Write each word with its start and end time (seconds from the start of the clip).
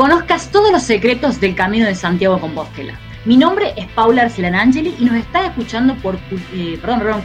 conozcas 0.00 0.48
todos 0.48 0.72
los 0.72 0.82
secretos 0.82 1.42
del 1.42 1.54
Camino 1.54 1.84
de 1.84 1.94
Santiago 1.94 2.36
de 2.36 2.40
Compostela. 2.40 2.94
Mi 3.26 3.36
nombre 3.36 3.74
es 3.76 3.86
Paula 3.88 4.22
Arcelanangeli 4.22 4.94
y 4.98 5.04
nos 5.04 5.14
estás 5.16 5.44
escuchando 5.44 5.94
por 5.96 6.18
eh, 6.54 6.78
perdón, 6.80 7.00
perdón, 7.00 7.22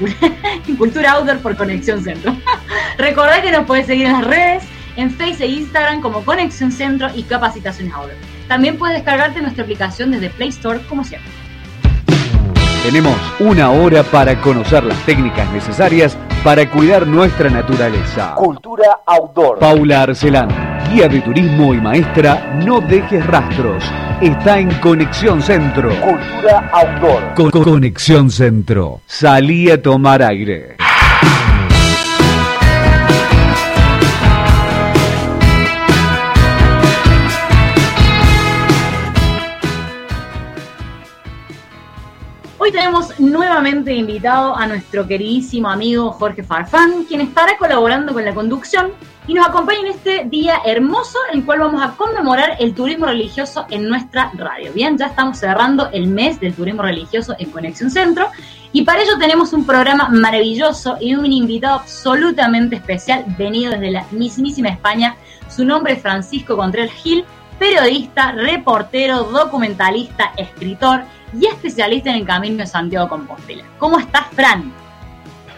Cultura 0.77 1.13
Outdoor 1.13 1.37
por 1.37 1.55
Conexión 1.55 2.03
Centro. 2.03 2.35
Recordá 2.97 3.41
que 3.41 3.49
nos 3.53 3.65
puedes 3.65 3.85
seguir 3.85 4.07
en 4.07 4.11
las 4.11 4.25
redes, 4.25 4.63
en 4.97 5.09
Facebook 5.09 5.43
e 5.43 5.47
Instagram 5.51 6.01
como 6.01 6.25
Conexión 6.25 6.69
Centro 6.69 7.07
y 7.15 7.23
Capacitaciones 7.23 7.93
Outdoor. 7.93 8.17
También 8.49 8.77
puedes 8.77 8.97
descargarte 8.97 9.39
nuestra 9.39 9.63
aplicación 9.63 10.11
desde 10.11 10.29
Play 10.31 10.49
Store 10.49 10.81
como 10.89 11.05
siempre. 11.05 11.31
Tenemos 12.83 13.15
una 13.39 13.71
hora 13.71 14.03
para 14.03 14.39
conocer 14.41 14.83
las 14.83 14.97
técnicas 15.05 15.49
necesarias 15.53 16.17
para 16.43 16.69
cuidar 16.69 17.07
nuestra 17.07 17.49
naturaleza. 17.49 18.35
Cultura 18.35 18.99
Outdoor. 19.07 19.57
Paula 19.57 20.03
Arcelán, 20.03 20.49
guía 20.95 21.09
de 21.09 21.19
turismo 21.19 21.73
y 21.73 21.81
maestra 21.81 22.57
No 22.63 22.79
Dejes 22.79 23.25
Rastros. 23.27 23.83
Está 24.21 24.59
en 24.59 24.69
Conexión 24.75 25.41
Centro. 25.41 25.89
Cultura 25.89 26.69
Outdoor. 26.71 27.33
Con 27.35 27.51
Conexión 27.51 28.31
Centro. 28.31 29.01
Salí 29.05 29.69
a 29.69 29.81
tomar 29.81 30.23
aire. 30.23 30.77
Hoy 42.65 42.71
tenemos 42.71 43.19
nuevamente 43.19 43.93
invitado 43.93 44.57
a 44.57 44.65
nuestro 44.65 45.05
queridísimo 45.05 45.69
amigo 45.69 46.11
Jorge 46.13 46.41
Farfán, 46.41 47.03
quien 47.03 47.21
estará 47.21 47.59
colaborando 47.59 48.11
con 48.11 48.25
la 48.25 48.33
conducción 48.33 48.91
y 49.27 49.35
nos 49.35 49.47
acompaña 49.47 49.81
en 49.81 49.87
este 49.89 50.23
día 50.25 50.59
hermoso 50.65 51.19
en 51.29 51.37
el 51.37 51.45
cual 51.45 51.59
vamos 51.59 51.83
a 51.83 51.91
conmemorar 51.95 52.57
el 52.59 52.73
turismo 52.73 53.05
religioso 53.05 53.67
en 53.69 53.87
nuestra 53.87 54.31
radio. 54.33 54.73
Bien, 54.73 54.97
ya 54.97 55.05
estamos 55.05 55.37
cerrando 55.37 55.91
el 55.91 56.07
mes 56.07 56.39
del 56.39 56.55
turismo 56.55 56.81
religioso 56.81 57.35
en 57.37 57.51
Conexión 57.51 57.91
Centro 57.91 58.29
y 58.71 58.81
para 58.81 59.03
ello 59.03 59.19
tenemos 59.19 59.53
un 59.53 59.63
programa 59.63 60.09
maravilloso 60.09 60.97
y 60.99 61.13
un 61.13 61.31
invitado 61.31 61.81
absolutamente 61.81 62.77
especial 62.77 63.25
venido 63.37 63.73
desde 63.73 63.91
la 63.91 64.07
mismísima 64.09 64.69
España. 64.69 65.15
Su 65.55 65.65
nombre 65.65 65.93
es 65.93 66.01
Francisco 66.01 66.57
Contreras 66.57 66.93
Gil, 66.93 67.25
periodista, 67.59 68.31
reportero, 68.31 69.25
documentalista, 69.25 70.31
escritor 70.35 71.03
y 71.39 71.47
especialista 71.47 72.09
en 72.09 72.17
el 72.17 72.25
Camino 72.25 72.57
de 72.57 72.67
Santiago 72.67 73.09
Compostela. 73.09 73.63
¿Cómo 73.77 73.99
estás, 73.99 74.27
Fran? 74.33 74.71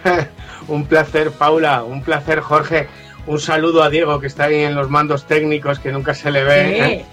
un 0.68 0.86
placer, 0.86 1.32
Paula, 1.32 1.84
un 1.84 2.02
placer, 2.02 2.40
Jorge. 2.40 2.88
Un 3.26 3.40
saludo 3.40 3.84
a 3.84 3.90
Diego, 3.90 4.20
que 4.20 4.28
está 4.28 4.46
ahí 4.46 4.64
en 4.64 4.76
los 4.76 4.90
mandos 4.90 5.26
técnicos, 5.26 5.80
que 5.80 5.92
nunca 5.92 6.14
se 6.14 6.32
le 6.32 6.44
ve. 6.44 7.06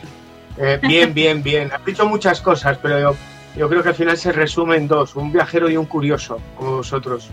Eh, 0.56 0.78
bien, 0.82 1.12
bien, 1.12 1.42
bien. 1.42 1.72
Has 1.72 1.84
dicho 1.84 2.06
muchas 2.06 2.40
cosas, 2.40 2.78
pero 2.80 3.00
yo, 3.00 3.16
yo 3.56 3.68
creo 3.68 3.82
que 3.82 3.88
al 3.88 3.94
final 3.94 4.16
se 4.16 4.30
resume 4.30 4.76
en 4.76 4.86
dos, 4.86 5.16
un 5.16 5.32
viajero 5.32 5.68
y 5.68 5.76
un 5.76 5.86
curioso, 5.86 6.40
como 6.56 6.76
vosotros. 6.76 7.28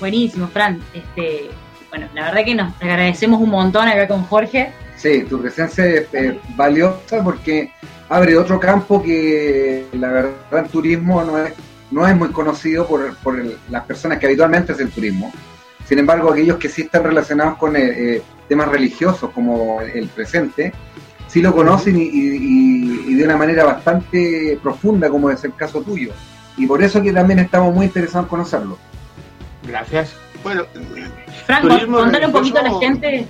Buenísimo, 0.00 0.48
Fran. 0.48 0.82
Este, 0.92 1.48
bueno, 1.90 2.08
la 2.14 2.24
verdad 2.24 2.44
que 2.44 2.54
nos 2.54 2.74
agradecemos 2.82 3.40
un 3.40 3.50
montón 3.50 3.88
acá 3.88 4.08
con 4.08 4.24
Jorge. 4.24 4.72
Sí, 4.96 5.24
tu 5.24 5.40
presencia 5.40 5.84
es 5.84 6.06
eh, 6.12 6.40
valiosa 6.56 7.22
porque 7.22 7.72
abre 8.08 8.36
otro 8.36 8.58
campo 8.58 9.02
que 9.02 9.86
la 9.92 10.08
verdad 10.08 10.64
el 10.64 10.68
turismo 10.68 11.22
no 11.22 11.38
es, 11.38 11.52
no 11.90 12.06
es 12.06 12.16
muy 12.16 12.30
conocido 12.30 12.86
por, 12.86 13.14
por 13.18 13.36
las 13.70 13.84
personas 13.84 14.18
que 14.18 14.26
habitualmente 14.26 14.72
hacen 14.72 14.90
turismo. 14.90 15.32
Sin 15.86 15.98
embargo, 15.98 16.32
aquellos 16.32 16.56
que 16.56 16.68
sí 16.68 16.82
están 16.82 17.04
relacionados 17.04 17.58
con 17.58 17.76
eh, 17.76 17.80
eh, 18.16 18.22
temas 18.48 18.68
religiosos 18.68 19.30
como 19.30 19.80
el 19.82 20.08
presente, 20.08 20.72
sí 21.28 21.42
lo 21.42 21.54
conocen 21.54 21.96
y, 21.96 22.08
y, 22.12 23.14
de 23.14 23.24
una 23.24 23.36
manera 23.36 23.64
bastante 23.64 24.58
profunda, 24.62 25.08
como 25.08 25.30
es 25.30 25.44
el 25.44 25.54
caso 25.54 25.82
tuyo. 25.82 26.12
Y 26.56 26.66
por 26.66 26.82
eso 26.82 27.02
que 27.02 27.12
también 27.12 27.38
estamos 27.38 27.74
muy 27.74 27.86
interesados 27.86 28.26
en 28.26 28.30
conocerlo. 28.30 28.78
Gracias. 29.66 30.14
Bueno, 30.42 30.64
Franco, 31.44 31.68
contale 31.86 32.26
un 32.26 32.32
poquito 32.32 32.58
a 32.58 32.62
la 32.62 32.78
gente 32.78 33.26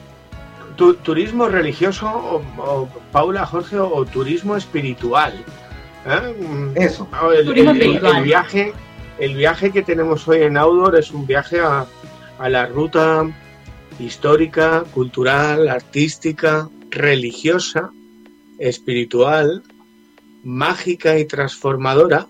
turismo 0.77 1.49
religioso, 1.49 2.07
o, 2.59 2.89
Paula, 3.13 3.47
Jorge, 3.47 3.79
o, 3.79 4.05
turismo 4.05 4.57
espiritual. 4.57 5.35
¿eh? 6.07 6.75
Eso. 6.77 7.09
El, 7.35 8.23
viaje, 8.23 8.73
el 9.19 9.35
viaje 9.35 9.71
que 9.71 9.83
tenemos 9.83 10.27
hoy 10.29 10.43
en 10.43 10.57
Outdoor 10.57 10.97
es 10.97 11.11
un 11.11 11.27
viaje 11.27 11.61
a, 11.61 11.87
a 12.39 12.49
la 12.49 12.67
ruta 12.67 13.27
histórica, 13.99 14.85
cultural, 14.93 15.69
artística, 15.69 16.69
religiosa, 16.91 17.91
espiritual, 18.59 19.63
mágica 20.45 21.19
y 21.19 21.25
transformadora, 21.25 22.29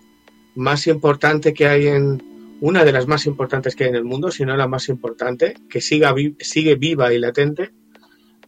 más 0.54 0.86
importante 0.86 1.52
que 1.52 1.66
hay 1.68 1.88
en 1.88 2.22
una 2.60 2.84
de 2.84 2.92
las 2.92 3.06
más 3.06 3.26
importantes 3.26 3.76
que 3.76 3.84
hay 3.84 3.90
en 3.90 3.96
el 3.96 4.04
mundo, 4.04 4.30
si 4.30 4.44
no 4.44 4.56
la 4.56 4.66
más 4.66 4.88
importante, 4.88 5.54
que 5.68 5.80
siga, 5.80 6.14
sigue 6.40 6.74
viva 6.76 7.12
y 7.12 7.18
latente, 7.18 7.72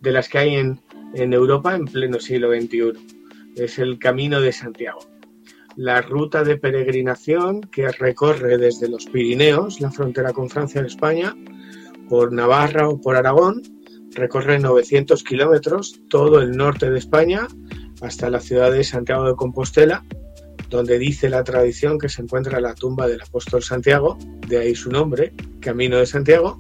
de 0.00 0.12
las 0.12 0.28
que 0.28 0.38
hay 0.38 0.56
en, 0.56 0.80
Europa 1.14 1.74
en 1.74 1.86
pleno 1.86 2.20
siglo 2.20 2.50
XXI. 2.52 2.92
Es 3.56 3.78
el 3.78 3.98
Camino 3.98 4.40
de 4.40 4.52
Santiago. 4.52 5.00
La 5.76 6.02
ruta 6.02 6.44
de 6.44 6.56
peregrinación 6.56 7.62
que 7.62 7.90
recorre 7.90 8.58
desde 8.58 8.88
los 8.88 9.06
Pirineos, 9.06 9.80
la 9.80 9.90
frontera 9.90 10.32
con 10.32 10.50
Francia 10.50 10.80
en 10.80 10.86
España, 10.86 11.36
por 12.08 12.32
Navarra 12.32 12.88
o 12.88 13.00
por 13.00 13.16
Aragón, 13.16 13.62
recorre 14.14 14.58
900 14.58 15.22
kilómetros, 15.22 16.00
todo 16.08 16.40
el 16.40 16.56
norte 16.56 16.90
de 16.90 16.98
España, 16.98 17.46
hasta 18.00 18.30
la 18.30 18.40
ciudad 18.40 18.72
de 18.72 18.84
Santiago 18.84 19.26
de 19.26 19.34
Compostela, 19.34 20.04
donde 20.70 20.98
dice 20.98 21.28
la 21.28 21.44
tradición 21.44 21.98
que 21.98 22.08
se 22.08 22.22
encuentra 22.22 22.60
la 22.60 22.74
tumba 22.74 23.06
del 23.06 23.22
apóstol 23.22 23.62
Santiago, 23.62 24.18
de 24.46 24.58
ahí 24.58 24.74
su 24.74 24.90
nombre, 24.90 25.32
Camino 25.60 25.96
de 25.96 26.06
Santiago, 26.06 26.58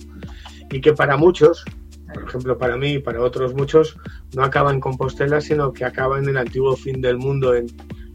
y 0.70 0.80
que 0.80 0.92
para 0.92 1.16
muchos 1.16 1.64
por 2.12 2.24
ejemplo, 2.24 2.56
para 2.56 2.76
mí 2.76 2.94
y 2.94 2.98
para 2.98 3.22
otros 3.22 3.54
muchos, 3.54 3.96
no 4.34 4.42
acaba 4.42 4.72
en 4.72 4.80
Compostela, 4.80 5.40
sino 5.40 5.72
que 5.72 5.84
acaba 5.84 6.18
en 6.18 6.28
el 6.28 6.36
antiguo 6.36 6.76
fin 6.76 7.00
del 7.00 7.18
mundo 7.18 7.54
en, 7.54 7.68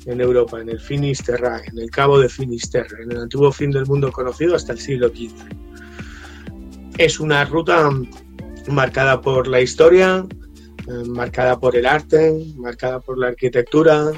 Europa, 0.06 0.59
en 0.59 0.70
el 0.70 0.80
Finisterra, 0.80 1.62
en 1.66 1.80
el 1.80 1.90
Cabo 1.90 2.20
de 2.20 2.28
Finisterre, 2.28 3.03
en 3.03 3.12
el 3.12 3.22
antiguo 3.22 3.52
fin 3.52 3.72
del 3.72 3.86
mundo 3.86 4.12
conocido 4.12 4.56
hasta 4.56 4.74
el 4.74 4.80
siglo 4.80 5.09
XV. 5.09 5.34
Es 6.98 7.20
una 7.20 7.46
ruta 7.46 7.90
marcada 8.68 9.22
por 9.22 9.48
la 9.48 9.62
historia, 9.62 10.26
eh, 10.88 11.08
marcada 11.08 11.59
por 11.59 11.76
el 11.76 11.86
arte, 11.86 12.34
marcada 12.58 13.00
por 13.00 13.18
la 13.18 13.28
arquitectura, 13.28 14.12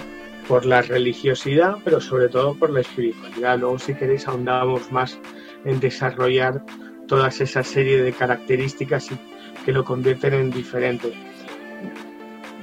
por 0.48 0.66
la 0.66 0.82
religiosidad, 0.82 1.78
pero 1.84 2.00
sobre 2.00 2.30
todo 2.30 2.56
por 2.56 2.70
la 2.70 2.82
espiritualidad. 2.82 3.60
Luego, 3.60 3.80
si 3.80 3.94
queréis, 3.94 4.28
ahondamos 4.28 4.92
más 4.92 5.20
en 5.66 5.80
desarrollar 5.80 6.64
toda 7.08 7.28
esa 7.28 7.64
serie 7.64 8.02
de 8.02 8.14
características 8.14 9.12
y 9.12 9.20
que 9.66 9.72
lo 9.72 9.84
convierten 9.84 10.34
en 10.36 10.52
diferente. 10.52 11.12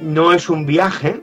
No 0.00 0.32
es 0.32 0.48
un 0.48 0.64
viaje, 0.64 1.20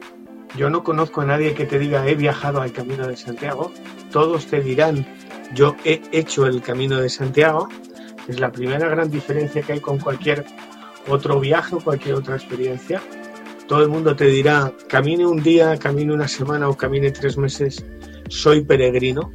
yo 0.57 0.69
no 0.69 0.83
conozco 0.83 1.21
a 1.21 1.25
nadie 1.25 1.53
que 1.53 1.65
te 1.65 1.79
diga 1.79 2.05
he 2.07 2.15
viajado 2.15 2.61
al 2.61 2.73
Camino 2.73 3.07
de 3.07 3.15
Santiago, 3.15 3.71
todos 4.11 4.47
te 4.47 4.61
dirán 4.61 5.07
yo 5.53 5.75
he 5.85 6.01
hecho 6.11 6.45
el 6.45 6.61
Camino 6.61 6.99
de 6.99 7.09
Santiago, 7.09 7.69
es 8.27 8.39
la 8.39 8.51
primera 8.51 8.87
gran 8.89 9.09
diferencia 9.09 9.61
que 9.61 9.73
hay 9.73 9.79
con 9.79 9.97
cualquier 9.99 10.45
otro 11.07 11.39
viaje 11.39 11.75
o 11.75 11.79
cualquier 11.79 12.15
otra 12.15 12.35
experiencia. 12.35 13.01
Todo 13.67 13.81
el 13.81 13.89
mundo 13.89 14.15
te 14.15 14.25
dirá, 14.25 14.73
camine 14.87 15.25
un 15.25 15.41
día, 15.41 15.77
camine 15.77 16.13
una 16.13 16.27
semana 16.27 16.69
o 16.69 16.77
camine 16.77 17.11
tres 17.11 17.37
meses, 17.37 17.83
soy 18.27 18.63
peregrino. 18.63 19.31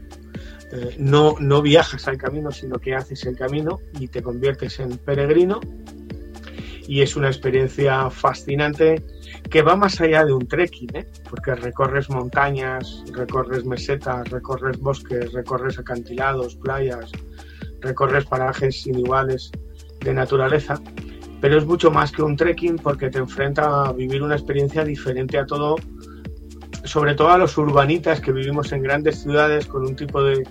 Eh, 0.73 0.97
no, 0.99 1.37
no 1.41 1.63
viajas 1.63 2.07
al 2.07 2.19
camino, 2.19 2.51
sino 2.51 2.79
que 2.79 2.95
haces 2.95 3.25
el 3.27 3.37
camino 3.37 3.81
y 3.99 4.09
te 4.09 4.23
conviertes 4.23 4.79
en 4.81 4.99
peregrino 4.99 5.61
y 6.87 7.03
es 7.03 7.17
una 7.17 7.29
experiencia 7.29 8.11
fascinante 8.11 9.05
que 9.51 9.63
va 9.63 9.77
más 9.77 10.01
allá 10.01 10.25
de 10.25 10.33
un 10.33 10.47
trekking, 10.47 10.95
¿eh? 10.95 11.07
porque 11.29 11.55
recorres 11.55 12.11
montañas, 12.11 13.05
recorres 13.13 13.65
mesetas, 13.65 14.29
recorres 14.31 14.79
bosques, 14.79 15.33
recorres 15.33 15.79
acantilados, 15.79 16.57
playas, 16.57 17.11
recorres 17.81 18.25
parajes 18.25 18.87
iniguales 18.87 19.51
de 20.01 20.15
naturaleza, 20.15 20.81
pero 21.41 21.59
es 21.59 21.67
mucho 21.67 21.91
más 21.91 22.13
que 22.13 22.23
un 22.23 22.37
trekking 22.37 22.77
porque 22.77 23.11
te 23.11 23.19
enfrenta 23.19 23.87
a 23.87 23.93
vivir 23.93 24.23
una 24.23 24.35
experiencia 24.35 24.85
diferente 24.85 25.39
a 25.39 25.47
todo, 25.47 25.77
sobre 26.85 27.15
todo 27.15 27.31
a 27.31 27.39
los 27.39 27.57
urbanitas 27.59 28.21
que 28.21 28.33
vivimos 28.33 28.73
en 28.73 28.83
grandes 28.83 29.23
ciudades 29.23 29.67
con 29.67 29.85
un 29.87 29.97
tipo 29.97 30.23
de, 30.23 30.47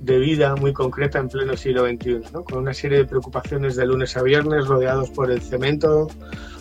de 0.00 0.18
vida 0.18 0.54
muy 0.56 0.72
concreta 0.72 1.18
en 1.18 1.28
pleno 1.28 1.56
siglo 1.56 1.86
XXI, 1.86 2.20
con 2.44 2.58
una 2.58 2.74
serie 2.74 2.98
de 2.98 3.04
preocupaciones 3.04 3.76
de 3.76 3.86
lunes 3.86 4.16
a 4.16 4.22
viernes 4.22 4.66
rodeados 4.66 5.10
por 5.10 5.30
el 5.30 5.40
cemento, 5.40 6.08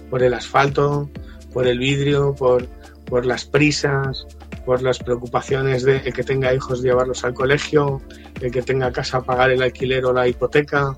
por 0.09 0.23
el 0.23 0.33
asfalto, 0.33 1.09
por 1.53 1.67
el 1.67 1.79
vidrio, 1.79 2.33
por, 2.35 2.67
por 3.05 3.25
las 3.25 3.45
prisas, 3.45 4.25
por 4.65 4.81
las 4.81 4.99
preocupaciones 4.99 5.83
de 5.83 5.97
el 5.97 6.13
que 6.13 6.23
tenga 6.23 6.53
hijos 6.53 6.81
llevarlos 6.81 7.23
al 7.23 7.33
colegio, 7.33 8.01
el 8.41 8.51
que 8.51 8.61
tenga 8.61 8.91
casa 8.91 9.21
pagar 9.21 9.51
el 9.51 9.61
alquiler 9.61 10.05
o 10.05 10.13
la 10.13 10.27
hipoteca, 10.27 10.97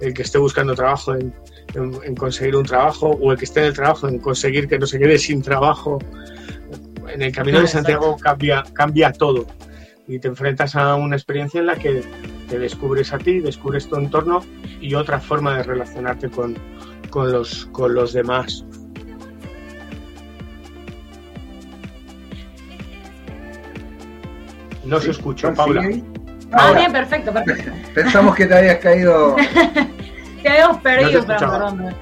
el 0.00 0.14
que 0.14 0.22
esté 0.22 0.38
buscando 0.38 0.74
trabajo 0.74 1.14
en, 1.14 1.34
en, 1.74 2.14
conseguir 2.14 2.56
un 2.56 2.64
trabajo, 2.64 3.08
o 3.08 3.32
el 3.32 3.38
que 3.38 3.44
esté 3.44 3.60
en 3.60 3.66
el 3.66 3.74
trabajo 3.74 4.08
en 4.08 4.18
conseguir 4.18 4.68
que 4.68 4.78
no 4.78 4.86
se 4.86 4.98
quede 4.98 5.18
sin 5.18 5.42
trabajo. 5.42 5.98
En 7.08 7.22
el 7.22 7.32
Camino 7.32 7.60
de 7.60 7.66
Santiago 7.66 8.16
cambia, 8.16 8.64
cambia 8.72 9.12
todo 9.12 9.46
y 10.06 10.18
te 10.18 10.28
enfrentas 10.28 10.76
a 10.76 10.94
una 10.94 11.16
experiencia 11.16 11.60
en 11.60 11.66
la 11.66 11.76
que 11.76 12.02
te 12.48 12.58
descubres 12.58 13.12
a 13.12 13.18
ti, 13.18 13.40
descubres 13.40 13.88
tu 13.88 13.96
entorno 13.96 14.44
y 14.80 14.94
otra 14.94 15.20
forma 15.20 15.56
de 15.56 15.62
relacionarte 15.62 16.30
con, 16.30 16.56
con, 17.10 17.30
los, 17.30 17.66
con 17.66 17.94
los 17.94 18.12
demás. 18.12 18.64
No 24.84 24.98
se 24.98 25.10
escucha, 25.10 25.54
Paula. 25.54 25.88
Ah, 26.52 26.72
bien, 26.72 26.90
perfecto, 26.90 27.32
perfecto. 27.32 27.70
Pensamos 27.94 28.34
que 28.34 28.46
te 28.46 28.54
habías 28.54 28.78
caído. 28.78 29.36
te 30.42 30.48
habíamos 30.48 30.78
perdido, 30.78 31.24
pero 31.26 31.38
perdón. 31.38 31.94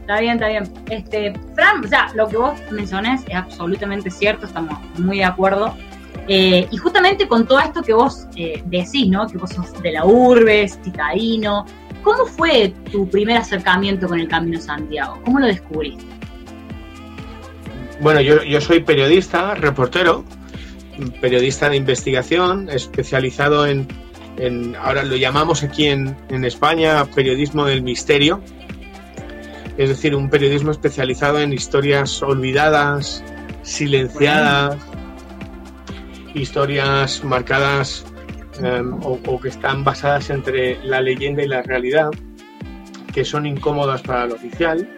Está 0.00 0.18
bien, 0.18 0.34
está 0.34 0.48
bien. 0.48 0.64
Este, 0.90 1.32
Fran, 1.54 1.84
o 1.84 1.88
sea, 1.88 2.08
lo 2.14 2.26
que 2.26 2.36
vos 2.36 2.58
mencionás 2.72 3.22
es 3.28 3.36
absolutamente 3.36 4.10
cierto, 4.10 4.46
estamos 4.46 4.76
muy 4.98 5.18
de 5.18 5.24
acuerdo. 5.24 5.76
Eh, 6.28 6.68
y 6.70 6.76
justamente 6.76 7.26
con 7.26 7.46
todo 7.46 7.58
esto 7.58 7.82
que 7.82 7.92
vos 7.92 8.26
eh, 8.36 8.62
decís, 8.66 9.08
¿no? 9.08 9.26
Que 9.26 9.38
vos 9.38 9.50
sos 9.50 9.82
de 9.82 9.92
la 9.92 10.04
urbe, 10.04 10.68
citadino. 10.68 11.66
¿Cómo 12.02 12.26
fue 12.26 12.72
tu 12.90 13.08
primer 13.08 13.38
acercamiento 13.38 14.08
con 14.08 14.18
el 14.18 14.28
Camino 14.28 14.60
Santiago? 14.60 15.20
¿Cómo 15.24 15.40
lo 15.40 15.46
descubriste? 15.46 16.04
Bueno, 18.00 18.20
yo, 18.20 18.42
yo 18.42 18.60
soy 18.60 18.80
periodista, 18.80 19.54
reportero, 19.54 20.24
periodista 21.20 21.68
de 21.68 21.76
investigación, 21.76 22.68
especializado 22.68 23.66
en, 23.66 23.86
ahora 24.80 25.04
lo 25.04 25.16
llamamos 25.16 25.62
aquí 25.62 25.86
en, 25.86 26.16
en, 26.28 26.44
España, 26.44 27.04
periodismo 27.14 27.64
del 27.64 27.82
misterio, 27.82 28.40
es 29.76 29.88
decir, 29.88 30.16
un 30.16 30.28
periodismo 30.28 30.70
especializado 30.70 31.38
en 31.38 31.52
historias 31.52 32.22
olvidadas, 32.22 33.22
silenciadas, 33.62 34.76
historias 36.34 37.22
marcadas 37.24 38.04
em, 38.62 38.92
o, 39.02 39.40
que 39.40 39.48
están 39.48 39.84
basadas 39.84 40.30
entre 40.30 40.82
la 40.84 41.00
leyenda 41.00 41.42
y 41.42 41.48
la 41.48 41.62
realidad, 41.62 42.10
que 43.12 43.24
son 43.24 43.46
incómodas 43.46 44.02
para 44.02 44.24
el 44.24 44.32
oficial. 44.32 44.88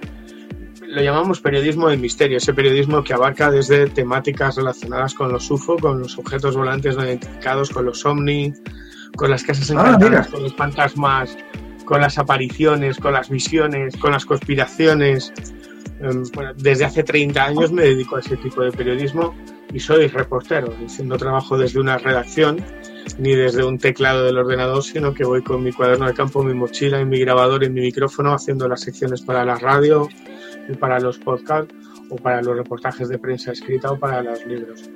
Lo 0.86 1.02
llamamos 1.02 1.40
periodismo 1.40 1.88
del 1.88 1.98
misterio, 1.98 2.38
ese 2.38 2.54
periodismo 2.54 3.02
que 3.02 3.14
abarca 3.14 3.50
desde 3.50 3.88
temáticas 3.88 4.56
relacionadas 4.56 5.14
con 5.14 5.32
los 5.32 5.50
UFO, 5.50 5.76
con 5.76 6.00
los 6.00 6.18
objetos 6.18 6.56
volantes 6.56 6.96
no 6.96 7.04
identificados, 7.04 7.70
con 7.70 7.86
los 7.86 8.04
ovni, 8.06 8.52
con 9.16 9.30
las 9.30 9.42
casas 9.42 9.70
ah, 9.70 9.74
encantadas, 9.74 10.28
con 10.28 10.42
los 10.42 10.54
fantasmas, 10.54 11.36
con 11.84 12.00
las 12.00 12.18
apariciones, 12.18 12.98
con 12.98 13.12
las 13.12 13.28
visiones, 13.28 13.96
con 13.96 14.12
las 14.12 14.24
conspiraciones. 14.24 15.32
Em, 16.00 16.22
desde 16.56 16.84
hace 16.84 17.02
30 17.02 17.44
años 17.44 17.72
me 17.72 17.82
dedico 17.82 18.16
a 18.16 18.20
ese 18.20 18.36
tipo 18.36 18.62
de 18.62 18.70
periodismo 18.70 19.34
y 19.72 19.80
soy 19.80 20.06
reportero, 20.08 20.72
no 21.02 21.16
trabajo 21.16 21.58
desde 21.58 21.80
una 21.80 21.98
redacción 21.98 22.64
ni 23.18 23.34
desde 23.34 23.64
un 23.64 23.78
teclado 23.78 24.24
del 24.24 24.38
ordenador, 24.38 24.82
sino 24.82 25.14
que 25.14 25.24
voy 25.24 25.42
con 25.42 25.62
mi 25.62 25.72
cuaderno 25.72 26.06
de 26.06 26.14
campo, 26.14 26.42
mi 26.42 26.54
mochila 26.54 27.00
y 27.00 27.04
mi 27.04 27.18
grabador 27.20 27.64
y 27.64 27.70
mi 27.70 27.80
micrófono 27.80 28.32
haciendo 28.32 28.68
las 28.68 28.80
secciones 28.80 29.22
para 29.22 29.44
la 29.44 29.56
radio 29.56 30.08
y 30.68 30.74
para 30.74 31.00
los 31.00 31.18
podcasts 31.18 31.74
o 32.10 32.16
para 32.16 32.42
los 32.42 32.56
reportajes 32.56 33.08
de 33.08 33.18
prensa 33.18 33.52
escrita 33.52 33.90
o 33.90 33.98
para 33.98 34.22
los 34.22 34.44
libros. 34.46 34.90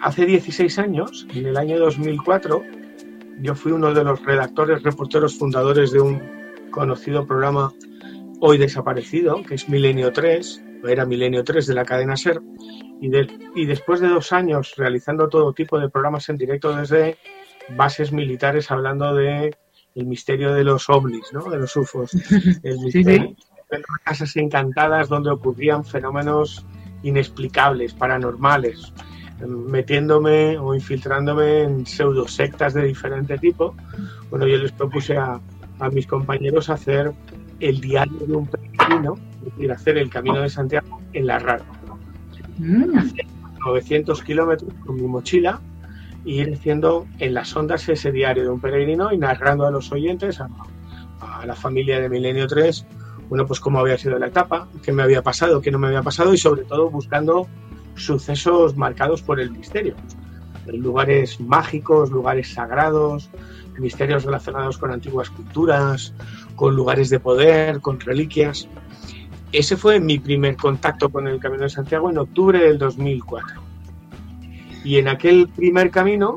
Hace 0.00 0.24
16 0.24 0.78
años, 0.78 1.26
en 1.34 1.46
el 1.46 1.56
año 1.56 1.78
2004, 1.78 2.62
yo 3.40 3.54
fui 3.54 3.72
uno 3.72 3.92
de 3.92 4.02
los 4.02 4.24
redactores, 4.24 4.82
reporteros 4.82 5.38
fundadores 5.38 5.92
de 5.92 6.00
un 6.00 6.22
conocido 6.70 7.26
programa 7.26 7.72
hoy 8.40 8.58
desaparecido, 8.58 9.42
que 9.42 9.54
es 9.54 9.68
Milenio 9.68 10.12
3, 10.12 10.62
era 10.84 11.06
Milenio 11.06 11.44
3 11.44 11.66
de 11.66 11.74
la 11.74 11.84
cadena 11.84 12.16
SER, 12.16 12.40
y, 13.00 13.66
después 13.66 14.00
de 14.00 14.08
dos 14.08 14.32
años 14.32 14.74
realizando 14.76 15.28
todo 15.28 15.52
tipo 15.52 15.78
de 15.78 15.90
programas 15.90 16.28
en 16.28 16.38
directo 16.38 16.74
desde 16.74 17.18
bases 17.76 18.12
militares 18.12 18.70
hablando 18.70 19.14
de 19.14 19.54
el 19.94 20.06
misterio 20.06 20.54
de 20.54 20.64
los 20.64 20.88
ovnis, 20.88 21.32
¿no? 21.32 21.44
de 21.50 21.58
los 21.58 21.76
UFOs, 21.76 22.12
el 22.62 22.78
misterio 22.78 23.36
de 23.70 23.78
las 23.78 24.00
casas 24.04 24.36
encantadas 24.36 25.08
donde 25.08 25.30
ocurrían 25.30 25.84
fenómenos 25.84 26.64
inexplicables, 27.02 27.94
paranormales, 27.94 28.92
metiéndome 29.46 30.58
o 30.58 30.74
infiltrándome 30.74 31.62
en 31.62 31.86
pseudosectas 31.86 32.74
de 32.74 32.84
diferente 32.84 33.38
tipo. 33.38 33.74
Bueno, 34.30 34.46
yo 34.46 34.56
les 34.56 34.72
propuse 34.72 35.16
a, 35.16 35.40
a 35.78 35.90
mis 35.90 36.06
compañeros 36.06 36.70
hacer 36.70 37.12
el 37.60 37.80
diario 37.80 38.26
de 38.26 38.34
un 38.34 38.46
peregrino, 38.46 39.16
es 39.38 39.52
decir, 39.52 39.72
hacer 39.72 39.98
el 39.98 40.10
camino 40.10 40.40
de 40.40 40.48
Santiago 40.48 41.00
en 41.12 41.26
la 41.26 41.38
radio. 41.38 41.64
900 42.58 44.20
mm. 44.20 44.24
kilómetros 44.24 44.72
con 44.84 44.96
mi 44.96 45.02
mochila 45.02 45.60
y 46.24 46.40
ir 46.40 46.54
haciendo 46.54 47.06
en 47.18 47.34
las 47.34 47.54
ondas 47.56 47.88
ese 47.88 48.10
diario 48.10 48.42
de 48.42 48.50
un 48.50 48.60
peregrino 48.60 49.12
y 49.12 49.18
narrando 49.18 49.66
a 49.66 49.70
los 49.70 49.92
oyentes, 49.92 50.40
a, 50.40 50.48
la 51.46 51.54
familia 51.54 52.00
de 52.00 52.08
Milenio 52.08 52.46
3, 52.46 52.84
bueno, 53.28 53.46
pues 53.46 53.60
cómo 53.60 53.78
había 53.78 53.96
sido 53.98 54.18
la 54.18 54.26
etapa, 54.26 54.68
qué 54.82 54.92
me 54.92 55.02
había 55.02 55.22
pasado, 55.22 55.60
qué 55.60 55.70
no 55.70 55.78
me 55.78 55.86
había 55.86 56.02
pasado 56.02 56.34
y 56.34 56.38
sobre 56.38 56.64
todo 56.64 56.90
buscando 56.90 57.46
sucesos 57.94 58.76
marcados 58.76 59.22
por 59.22 59.38
el 59.38 59.50
misterio. 59.50 59.94
Lugares 60.66 61.40
mágicos, 61.40 62.10
lugares 62.10 62.52
sagrados, 62.52 63.30
misterios 63.78 64.24
relacionados 64.24 64.78
con 64.78 64.90
antiguas 64.90 65.30
culturas, 65.30 66.14
con 66.54 66.74
lugares 66.74 67.10
de 67.10 67.20
poder, 67.20 67.80
con 67.80 68.00
reliquias. 68.00 68.68
Ese 69.52 69.76
fue 69.76 70.00
mi 70.00 70.18
primer 70.18 70.56
contacto 70.56 71.08
con 71.08 71.28
el 71.28 71.38
Camino 71.38 71.62
de 71.64 71.70
Santiago 71.70 72.10
en 72.10 72.18
octubre 72.18 72.58
del 72.58 72.78
2004. 72.78 73.62
Y 74.84 74.98
en 74.98 75.08
aquel 75.08 75.48
primer 75.48 75.90
camino, 75.90 76.36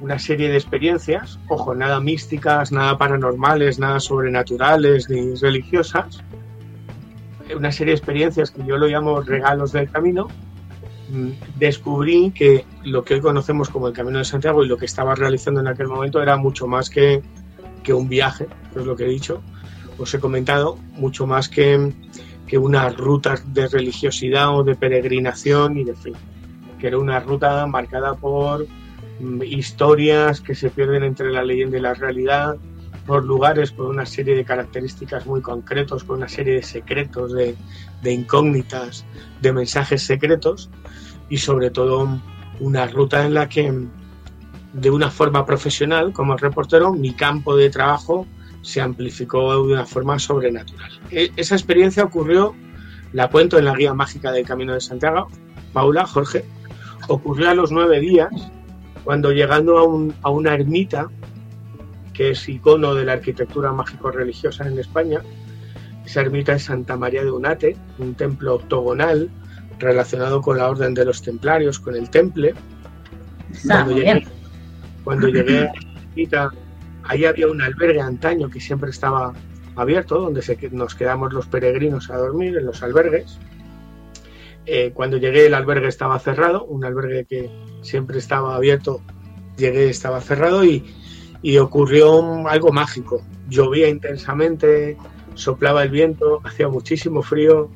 una 0.00 0.18
serie 0.18 0.48
de 0.48 0.56
experiencias, 0.56 1.38
ojo, 1.48 1.74
nada 1.74 2.00
místicas, 2.00 2.72
nada 2.72 2.98
paranormales, 2.98 3.78
nada 3.78 4.00
sobrenaturales 4.00 5.08
ni 5.08 5.34
religiosas, 5.34 6.22
una 7.54 7.72
serie 7.72 7.92
de 7.92 7.98
experiencias 7.98 8.50
que 8.50 8.64
yo 8.64 8.76
lo 8.76 8.86
llamo 8.86 9.20
regalos 9.20 9.72
del 9.72 9.90
camino, 9.90 10.28
descubrí 11.56 12.30
que 12.30 12.64
lo 12.82 13.04
que 13.04 13.14
hoy 13.14 13.20
conocemos 13.20 13.68
como 13.68 13.88
el 13.88 13.94
Camino 13.94 14.18
de 14.18 14.24
Santiago 14.24 14.64
y 14.64 14.68
lo 14.68 14.76
que 14.76 14.86
estaba 14.86 15.14
realizando 15.14 15.60
en 15.60 15.66
aquel 15.66 15.88
momento 15.88 16.22
era 16.22 16.36
mucho 16.36 16.66
más 16.66 16.90
que, 16.90 17.22
que 17.82 17.92
un 17.92 18.08
viaje, 18.08 18.46
es 18.74 18.84
lo 18.84 18.96
que 18.96 19.04
he 19.04 19.08
dicho, 19.08 19.42
os 19.98 20.12
he 20.14 20.18
comentado, 20.18 20.78
mucho 20.92 21.26
más 21.26 21.48
que, 21.48 21.92
que 22.46 22.58
una 22.58 22.88
ruta 22.88 23.36
de 23.46 23.68
religiosidad 23.68 24.56
o 24.56 24.64
de 24.64 24.74
peregrinación 24.74 25.78
y 25.78 25.84
de 25.84 25.94
fe, 25.94 26.12
que 26.78 26.88
era 26.88 26.98
una 26.98 27.20
ruta 27.20 27.66
marcada 27.66 28.14
por 28.14 28.66
mm, 29.20 29.42
historias 29.42 30.40
que 30.40 30.54
se 30.54 30.70
pierden 30.70 31.04
entre 31.04 31.30
la 31.30 31.44
leyenda 31.44 31.78
y 31.78 31.80
la 31.80 31.94
realidad, 31.94 32.56
por 33.06 33.24
lugares 33.24 33.70
con 33.72 33.86
una 33.86 34.06
serie 34.06 34.34
de 34.34 34.44
características 34.44 35.26
muy 35.26 35.40
concretos, 35.40 36.04
con 36.04 36.18
una 36.18 36.28
serie 36.28 36.54
de 36.54 36.62
secretos, 36.62 37.32
de, 37.32 37.56
incógnitas, 38.04 39.04
de 39.40 39.52
mensajes 39.52 40.02
secretos 40.02 40.70
y 41.28 41.38
sobre 41.38 41.70
todo 41.70 42.20
una 42.60 42.86
ruta 42.86 43.26
en 43.26 43.34
la 43.34 43.48
que 43.48 43.72
de 44.72 44.90
una 44.90 45.10
forma 45.10 45.44
profesional 45.46 46.12
como 46.12 46.36
reportero 46.36 46.92
mi 46.92 47.14
campo 47.14 47.56
de 47.56 47.70
trabajo 47.70 48.26
se 48.62 48.80
amplificó 48.80 49.52
de 49.52 49.72
una 49.72 49.86
forma 49.86 50.18
sobrenatural. 50.18 50.90
E, 51.10 51.30
esa 51.36 51.54
experiencia 51.54 52.04
ocurrió, 52.04 52.54
la 53.12 53.28
cuento 53.28 53.58
en 53.58 53.66
la 53.66 53.74
guía 53.74 53.94
mágica 53.94 54.32
del 54.32 54.46
Camino 54.46 54.72
de 54.72 54.80
Santiago, 54.80 55.28
Paula, 55.72 56.06
Jorge, 56.06 56.44
ocurrió 57.08 57.50
a 57.50 57.54
los 57.54 57.70
nueve 57.70 58.00
días, 58.00 58.30
cuando 59.04 59.32
llegando 59.32 59.78
a 60.22 60.30
una 60.30 60.54
ermita, 60.54 61.10
que 62.14 62.30
es 62.30 62.48
icono 62.48 62.94
de 62.94 63.04
la 63.04 63.12
arquitectura 63.12 63.72
mágico-religiosa 63.72 64.66
en 64.66 64.78
España, 64.78 65.20
esa 66.06 66.22
ermita 66.22 66.54
es 66.54 66.64
Santa 66.64 66.96
María 66.96 67.22
de 67.22 67.30
Unate, 67.30 67.76
un 67.98 68.14
templo 68.14 68.54
octogonal 68.54 69.30
relacionado 69.78 70.40
con 70.40 70.58
la 70.58 70.70
orden 70.70 70.94
de 70.94 71.04
los 71.04 71.20
templarios, 71.20 71.78
con 71.78 71.96
el 71.96 72.08
temple. 72.08 72.54
Cuando 73.66 73.92
llegué, 73.92 74.26
cuando 75.02 75.28
llegué 75.28 75.58
a 75.58 75.64
la 75.64 75.72
ermita 76.10 76.52
Ahí 77.06 77.24
había 77.26 77.48
un 77.48 77.60
albergue 77.60 78.00
antaño 78.00 78.48
que 78.48 78.60
siempre 78.60 78.90
estaba 78.90 79.34
abierto, 79.76 80.20
donde 80.20 80.42
nos 80.72 80.94
quedamos 80.94 81.32
los 81.32 81.46
peregrinos 81.46 82.10
a 82.10 82.16
dormir 82.16 82.56
en 82.56 82.66
los 82.66 82.82
albergues. 82.82 83.38
Eh, 84.66 84.92
cuando 84.94 85.18
llegué 85.18 85.46
el 85.46 85.54
albergue 85.54 85.88
estaba 85.88 86.18
cerrado, 86.18 86.64
un 86.64 86.84
albergue 86.84 87.26
que 87.26 87.50
siempre 87.82 88.18
estaba 88.18 88.56
abierto, 88.56 89.02
llegué 89.58 89.90
estaba 89.90 90.22
cerrado 90.22 90.64
y, 90.64 90.94
ocurrió 91.58 92.48
algo 92.48 92.72
mágico. 92.72 93.22
Llovía 93.48 93.88
intensamente, 93.88 94.96
soplaba 95.34 95.82
el 95.82 95.90
viento, 95.90 96.40
hacía 96.44 96.68
muchísimo 96.68 97.22
frío. 97.22 97.70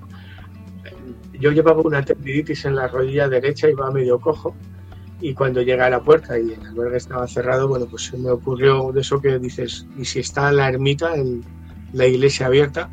Yo 1.38 1.52
llevaba 1.52 1.82
una 1.82 2.04
tendinitis 2.04 2.64
en 2.64 2.74
la 2.74 2.88
rodilla 2.88 3.28
derecha, 3.28 3.68
iba 3.68 3.90
medio 3.90 4.18
cojo 4.18 4.56
y 5.20 5.34
cuando 5.34 5.62
llegué 5.62 5.82
a 5.82 5.90
la 5.90 6.00
puerta 6.00 6.38
y 6.38 6.52
el 6.52 6.66
albergue 6.66 6.96
estaba 6.96 7.26
cerrado, 7.26 7.68
bueno, 7.68 7.86
pues 7.86 8.04
se 8.04 8.16
me 8.16 8.30
ocurrió 8.30 8.90
de 8.92 9.00
eso 9.00 9.20
que 9.20 9.38
dices, 9.38 9.86
¿y 9.96 10.04
si 10.04 10.20
está 10.20 10.50
la 10.52 10.68
ermita, 10.68 11.12
la 11.92 12.06
iglesia 12.06 12.46
abierta? 12.46 12.88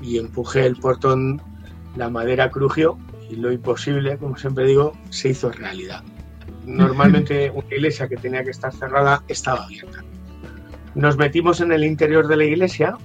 y 0.00 0.18
empujé 0.18 0.66
el 0.66 0.76
portón, 0.76 1.40
la 1.96 2.10
madera 2.10 2.50
crujió 2.50 2.98
y 3.30 3.36
lo 3.36 3.52
imposible, 3.52 4.18
como 4.18 4.36
siempre 4.36 4.66
digo, 4.66 4.92
se 5.10 5.30
hizo 5.30 5.50
realidad. 5.50 6.02
Normalmente 6.66 7.50
una 7.50 7.66
iglesia 7.70 8.08
que 8.08 8.16
tenía 8.16 8.44
que 8.44 8.50
estar 8.50 8.72
cerrada 8.72 9.22
estaba 9.28 9.64
abierta. 9.64 10.04
Nos 10.94 11.16
metimos 11.16 11.60
en 11.60 11.72
el 11.72 11.84
interior 11.84 12.26
de 12.26 12.36
la 12.36 12.44
iglesia, 12.44 12.98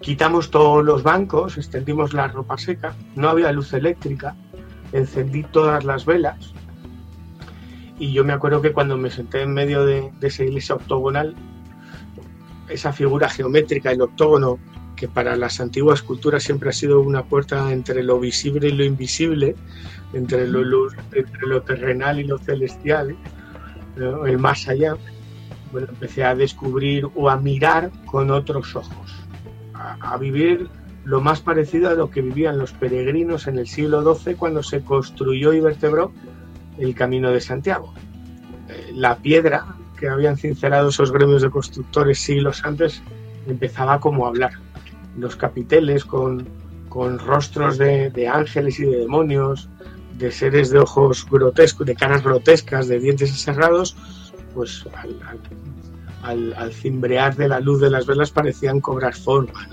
quitamos 0.00 0.50
todos 0.50 0.84
los 0.84 1.02
bancos, 1.02 1.58
extendimos 1.58 2.14
la 2.14 2.28
ropa 2.28 2.56
seca, 2.56 2.94
no 3.16 3.28
había 3.28 3.52
luz 3.52 3.72
eléctrica, 3.72 4.36
encendí 4.92 5.42
todas 5.42 5.84
las 5.84 6.06
velas 6.06 6.54
y 8.00 8.12
yo 8.12 8.24
me 8.24 8.32
acuerdo 8.32 8.62
que 8.62 8.72
cuando 8.72 8.96
me 8.96 9.10
senté 9.10 9.42
en 9.42 9.52
medio 9.52 9.84
de, 9.84 10.10
de 10.18 10.28
esa 10.28 10.42
iglesia 10.42 10.74
octogonal, 10.74 11.36
esa 12.70 12.94
figura 12.94 13.28
geométrica, 13.28 13.92
el 13.92 14.00
octógono, 14.00 14.58
que 15.00 15.08
para 15.08 15.34
las 15.34 15.60
antiguas 15.60 16.02
culturas 16.02 16.42
siempre 16.42 16.68
ha 16.68 16.72
sido 16.74 17.00
una 17.00 17.24
puerta 17.24 17.72
entre 17.72 18.02
lo 18.02 18.20
visible 18.20 18.68
y 18.68 18.72
lo 18.72 18.84
invisible, 18.84 19.56
entre 20.12 20.46
lo, 20.46 20.88
entre 21.12 21.46
lo 21.46 21.62
terrenal 21.62 22.20
y 22.20 22.24
lo 22.24 22.36
celestial, 22.36 23.16
el 23.96 24.38
más 24.38 24.68
allá, 24.68 24.96
bueno, 25.72 25.86
empecé 25.88 26.22
a 26.22 26.34
descubrir 26.34 27.08
o 27.14 27.30
a 27.30 27.38
mirar 27.38 27.90
con 28.04 28.30
otros 28.30 28.76
ojos, 28.76 29.10
a, 29.72 30.18
vivir 30.18 30.68
lo 31.04 31.22
más 31.22 31.40
parecido 31.40 31.88
a 31.88 31.94
lo 31.94 32.10
que 32.10 32.20
vivían 32.20 32.58
los 32.58 32.72
peregrinos 32.74 33.46
en 33.46 33.58
el 33.58 33.68
siglo 33.68 34.02
XII 34.14 34.34
cuando 34.34 34.62
se 34.62 34.82
construyó 34.82 35.54
y 35.54 35.60
vertebró 35.60 36.12
el 36.76 36.94
Camino 36.94 37.30
de 37.30 37.40
Santiago. 37.40 37.94
Eh, 38.68 38.92
la 38.94 39.16
piedra 39.16 39.64
que 39.98 40.10
habían 40.10 40.36
cincelado 40.36 40.90
esos 40.90 41.10
gremios 41.10 41.40
de 41.40 41.48
constructores 41.48 42.18
siglos 42.18 42.62
antes 42.66 43.02
empezaba 43.46 43.98
como 43.98 44.26
a 44.26 44.28
hablar 44.28 44.52
los 45.16 45.36
capiteles 45.36 46.04
con, 46.04 46.46
rostros 47.18 47.78
de, 47.78 48.28
ángeles 48.32 48.80
y 48.80 48.84
de 48.84 48.98
demonios, 48.98 49.68
de 50.18 50.30
seres 50.30 50.70
de 50.70 50.78
ojos 50.78 51.26
grotescos, 51.30 51.86
de 51.86 51.94
caras 51.94 52.22
grotescas, 52.22 52.88
de 52.88 52.98
dientes 52.98 53.30
cerrados, 53.32 53.96
pues 54.54 54.84
al, 56.22 56.54
al, 56.54 56.72
cimbrear 56.72 57.36
de 57.36 57.48
la 57.48 57.60
luz 57.60 57.80
de 57.80 57.90
las 57.90 58.06
velas 58.06 58.30
parecían 58.30 58.80
cobrar 58.80 59.14
forma. 59.14 59.68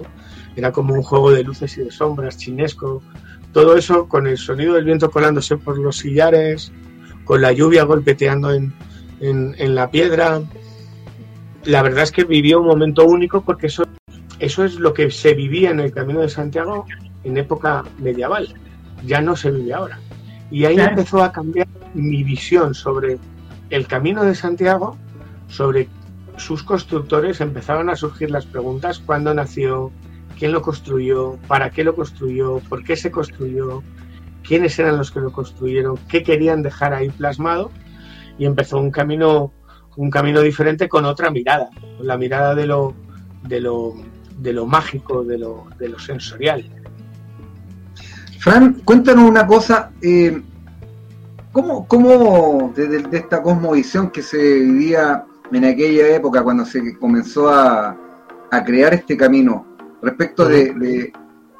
Era 0.56 0.72
como 0.72 0.94
un 0.94 1.04
juego 1.04 1.32
de 1.32 1.44
luces 1.44 1.78
y 1.78 1.84
de 1.84 1.92
sombras 1.92 2.38
chinesco. 2.38 3.02
Todo 3.52 3.76
eso 3.76 4.08
con 4.08 4.28
el 4.28 4.38
sonido 4.38 4.74
del 4.76 4.86
viento 4.86 5.12
colándose 5.12 5.58
por 5.58 5.78
los 5.78 5.98
sillares, 5.98 6.72
con 7.26 7.42
la 7.42 7.52
lluvia 7.52 7.84
golpeteando 7.84 8.54
en, 8.54 8.74
en 9.20 9.76
la 9.76 9.90
piedra. 9.90 10.42
La 11.66 11.82
verdad 11.82 12.04
es 12.04 12.12
que 12.12 12.24
vivió 12.24 12.62
un 12.62 12.68
momento 12.68 13.06
único 13.06 13.42
porque 13.42 13.68
eso 13.68 13.84
eso 14.40 14.64
es 14.64 14.76
lo 14.76 14.94
que 14.94 15.10
se 15.12 15.34
vivía 15.34 15.72
en 15.72 15.80
el 15.80 15.92
Camino 15.92 16.22
de 16.22 16.30
Santiago 16.30 16.86
en 17.24 17.38
época 17.38 17.84
medieval. 18.00 18.54
Ya 19.06 19.22
no 19.22 19.36
se 19.36 19.52
vive 19.52 19.74
ahora. 19.74 20.00
Y 20.50 20.66
ahí 20.66 20.80
empezó 20.80 21.24
a 21.24 21.32
cambiar 21.32 21.68
mi 21.94 22.24
visión 22.24 22.74
sobre 22.74 23.18
el 23.70 23.88
Camino 23.88 24.24
de 24.24 24.36
Santiago, 24.36 24.98
sobre 25.48 25.90
sus 26.38 26.64
constructores. 26.64 27.42
Empezaron 27.42 27.90
a 27.90 27.96
surgir 27.96 28.32
las 28.32 28.46
preguntas: 28.46 29.00
¿cuándo 29.00 29.34
nació? 29.34 29.92
¿Quién 30.38 30.52
lo 30.52 30.62
construyó? 30.62 31.38
¿Para 31.48 31.72
qué 31.72 31.84
lo 31.84 31.96
construyó? 31.96 32.60
¿Por 32.70 32.84
qué 32.84 32.96
se 32.96 33.12
construyó? 33.12 33.82
¿Quiénes 34.44 34.78
eran 34.80 34.98
los 34.98 35.12
que 35.12 35.20
lo 35.20 35.32
construyeron? 35.32 35.98
¿Qué 36.08 36.24
querían 36.24 36.62
dejar 36.62 36.94
ahí 36.94 37.10
plasmado? 37.10 37.72
Y 38.38 38.46
empezó 38.46 38.78
un 38.78 38.92
camino, 38.92 39.52
un 39.96 40.12
camino 40.12 40.42
diferente 40.42 40.88
con 40.88 41.06
otra 41.06 41.32
mirada, 41.32 41.72
la 42.00 42.18
mirada 42.18 42.56
de 42.56 42.68
lo, 42.68 42.94
de 43.44 43.60
lo 43.60 43.96
de 44.38 44.54
lo 44.54 44.66
mágico, 44.66 45.24
de 45.24 45.38
lo, 45.38 45.66
de 45.78 45.90
lo 45.90 46.00
sensorial. 46.00 46.70
Fran, 48.40 48.82
cuéntanos 48.86 49.30
una 49.30 49.46
cosa, 49.46 49.92
eh, 50.02 50.42
¿cómo, 51.52 51.88
cómo 51.88 52.72
desde 52.76 53.02
de 53.02 53.18
esta 53.18 53.42
cosmovisión 53.42 54.10
que 54.12 54.22
se 54.22 54.38
vivía 54.38 55.26
en 55.52 55.66
aquella 55.66 56.16
época 56.16 56.44
cuando 56.44 56.66
se 56.66 56.98
comenzó 56.98 57.50
a, 57.50 57.98
a 58.52 58.64
crear 58.64 58.94
este 58.94 59.18
camino, 59.18 59.66
respecto 60.02 60.48
de, 60.48 61.12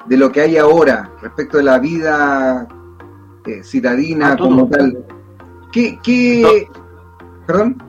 de, 0.06 0.16
lo 0.16 0.30
que 0.30 0.40
hay 0.40 0.56
ahora, 0.56 1.10
respecto 1.20 1.58
de 1.58 1.64
la 1.64 1.78
vida 1.78 2.66
eh, 3.46 3.62
citadina 3.62 4.36
como 4.36 4.68
tal, 4.68 5.04
¿qué, 5.72 5.98
qué... 6.02 6.68
¿Perdón? 7.46 7.82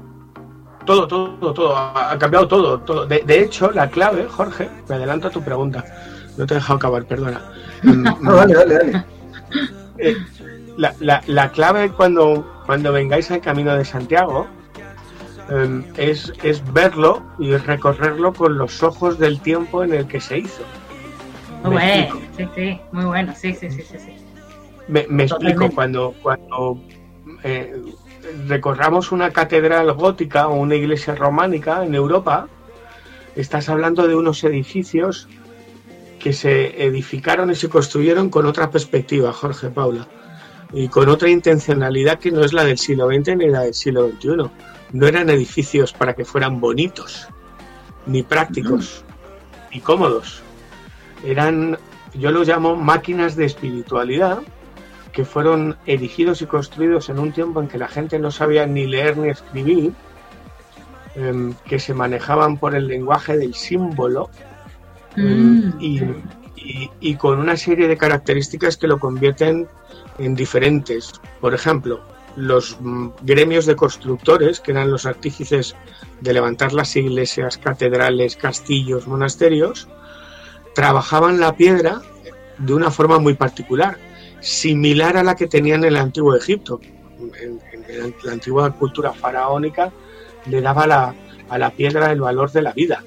Todo, 0.90 1.08
todo, 1.08 1.54
todo, 1.54 1.78
ha 1.78 2.18
cambiado 2.18 2.48
todo. 2.48 2.80
todo. 2.80 3.06
De, 3.06 3.40
hecho, 3.40 3.70
la 3.72 3.92
clave, 3.92 4.26
Jorge, 4.26 4.68
me 4.88 4.96
adelanto 4.96 5.28
a 5.28 5.32
tu 5.32 5.40
pregunta. 5.40 5.86
No 6.36 6.48
te 6.48 6.56
he 6.56 6.58
dejado 6.58 6.78
acabar, 6.78 7.06
perdona. 7.06 7.42
no, 7.84 8.36
dale, 8.36 8.56
dale, 8.56 8.76
dale. 8.76 9.06
Eh, 10.00 10.16
la, 10.78 11.52
clave 11.52 11.92
cuando, 11.92 12.64
cuando 12.66 12.92
vengáis 12.92 13.30
al 13.30 13.42
Camino 13.42 13.76
de 13.76 13.86
Santiago 13.86 14.48
em, 15.50 15.84
es, 15.96 16.34
es 16.42 16.64
verlo 16.74 17.22
y 17.38 17.56
recorrerlo 17.56 18.34
con 18.34 18.58
los 18.58 18.82
ojos 18.82 19.20
del 19.20 19.42
tiempo 19.42 19.84
en 19.84 19.94
el 19.94 20.08
que 20.08 20.20
se 20.20 20.40
hizo. 20.40 20.64
Muy 21.64 21.74
bueno, 21.74 22.20
sí, 22.36 22.48
sí, 22.56 22.82
muy 22.92 23.06
bueno, 23.06 23.34
sí, 23.36 23.54
sí, 23.54 23.70
sí, 23.70 23.84
sí. 23.84 24.14
Me, 24.88 25.06
me 25.08 25.24
explico, 25.24 25.70
cuando, 25.70 26.16
cuando 26.24 26.82
eh, 27.44 27.80
recorramos 28.48 29.12
una 29.12 29.32
catedral 29.32 29.92
gótica 29.94 30.48
o 30.48 30.56
una 30.56 30.76
iglesia 30.76 31.16
románica 31.16 31.84
en 31.84 31.96
Europa, 31.96 32.48
estás 33.36 33.70
hablando 33.70 34.08
de 34.08 34.16
unos 34.16 34.44
edificios 34.44 35.28
que 36.20 36.34
se 36.34 36.84
edificaron 36.84 37.50
y 37.50 37.56
se 37.56 37.70
construyeron 37.70 38.30
con 38.30 38.46
otra 38.46 38.70
perspectiva, 38.70 39.32
Jorge 39.32 39.70
Paula, 39.70 40.08
y 40.74 40.88
con 40.90 41.10
otra 41.10 41.30
intencionalidad 41.30 42.20
que 42.20 42.32
no 42.32 42.44
es 42.44 42.54
la 42.54 42.64
del 42.64 42.78
siglo 42.78 43.08
XX 43.08 43.38
ni 43.38 43.48
la 43.48 43.62
del 43.62 43.74
siglo 43.74 44.10
XXI. 44.10 44.50
No 44.92 45.08
eran 45.08 45.30
edificios 45.30 45.94
para 45.94 46.14
que 46.14 46.26
fueran 46.26 46.60
bonitos, 46.60 47.28
ni 48.06 48.24
prácticos, 48.24 49.04
ni 49.72 49.80
cómodos. 49.80 50.42
Eran, 51.24 51.78
yo 52.14 52.32
los 52.32 52.48
llamo 52.48 52.76
máquinas 52.76 53.36
de 53.36 53.46
espiritualidad 53.46 54.40
que 55.12 55.26
fueron 55.26 55.78
erigidos 55.86 56.42
y 56.42 56.46
construidos 56.46 57.10
en 57.10 57.20
un 57.20 57.32
tiempo 57.32 57.62
en 57.62 57.68
que 57.68 57.78
la 57.78 57.88
gente 57.88 58.20
no 58.20 58.32
sabía 58.32 58.66
ni 58.66 58.86
leer 58.86 59.18
ni 59.18 59.30
escribir, 59.30 59.94
em, 61.16 61.54
que 61.66 61.80
se 61.80 61.94
manejaban 61.94 62.58
por 62.58 62.76
el 62.76 62.88
lenguaje 62.88 63.38
del 63.38 63.54
símbolo 63.56 64.30
em, 65.16 65.70
mm. 65.70 66.24
y, 67.02 67.16
con 67.16 67.40
una 67.40 67.58
serie 67.58 67.88
de 67.88 67.98
características 67.98 68.78
que 68.78 68.88
lo 68.88 69.00
convierten 69.00 69.68
en 70.20 70.36
diferentes. 70.36 71.14
Por 71.42 71.54
ejemplo, 71.54 72.02
los 72.36 72.78
mm, 72.80 73.10
gremios 73.24 73.66
de 73.66 73.76
constructores, 73.76 74.60
que 74.60 74.72
eran 74.72 74.92
los 74.92 75.06
artífices 75.06 75.76
de 76.22 76.34
levantar 76.34 76.74
las 76.74 76.96
iglesias, 76.96 77.58
catedrales, 77.58 78.36
castillos, 78.36 79.08
monasterios, 79.08 79.88
trabajaban 80.76 81.40
la 81.40 81.56
piedra 81.56 82.02
de 82.60 82.74
una 82.74 82.92
forma 82.92 83.20
muy 83.20 83.34
particular 83.34 83.98
similar 84.42 85.18
a 85.18 85.24
la 85.24 85.36
que 85.36 85.48
tenían 85.48 85.84
en 85.84 85.90
el 85.90 85.98
antiguo 85.98 86.36
Egipto. 86.36 86.80
En, 87.40 87.60
la 88.24 88.32
antigua 88.32 88.72
cultura 88.72 89.14
faraónica 89.14 89.92
le 90.46 90.62
daba 90.62 91.16
a 91.50 91.58
la 91.58 91.70
piedra 91.72 92.12
el 92.12 92.22
valor 92.22 92.52
de 92.52 92.62
la 92.62 92.72
vida. 92.72 93.04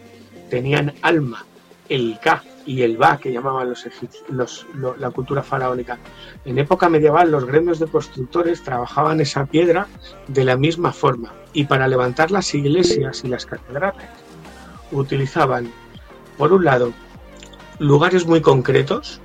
Tenían 0.51 0.93
alma, 1.03 1.47
el 1.89 2.19
Ka 2.21 2.43
y 2.67 2.83
el 2.83 2.97
Ba, 2.97 3.19
que 3.19 3.33
llamaban 3.33 3.69
los, 3.69 3.87
los 4.29 4.67
la 4.99 5.11
cultura 5.11 5.43
faraónica. 5.43 5.99
En 6.45 6.59
época 6.59 6.89
medieval 6.89 7.31
los 7.31 7.45
gremios 7.45 7.79
de 7.79 7.87
constructores 7.87 8.63
trabajaban 8.63 9.21
esa 9.21 9.47
piedra 9.47 9.87
de 10.29 10.45
la 10.45 10.57
misma 10.57 10.93
forma 10.93 11.33
y 11.53 11.65
para 11.65 11.89
levantar 11.89 12.31
las 12.31 12.55
iglesias 12.55 13.23
y 13.25 13.29
las 13.29 13.47
catedrales 13.47 14.09
utilizaban, 14.91 15.71
por 16.37 16.53
un 16.53 16.65
lado, 16.65 16.93
lugares 17.79 18.27
muy 18.27 18.41
concretos, 18.41 19.21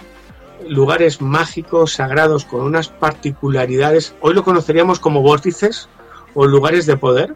lugares 0.70 1.22
mágicos, 1.22 1.94
sagrados, 1.94 2.46
con 2.46 2.62
unas 2.62 2.90
particularidades, 2.90 4.16
hoy 4.22 4.34
lo 4.34 4.44
conoceríamos 4.44 5.00
como 5.00 5.22
vórtices 5.22 5.90
o 6.34 6.46
lugares 6.46 6.86
de 6.86 6.98
poder, 6.98 7.36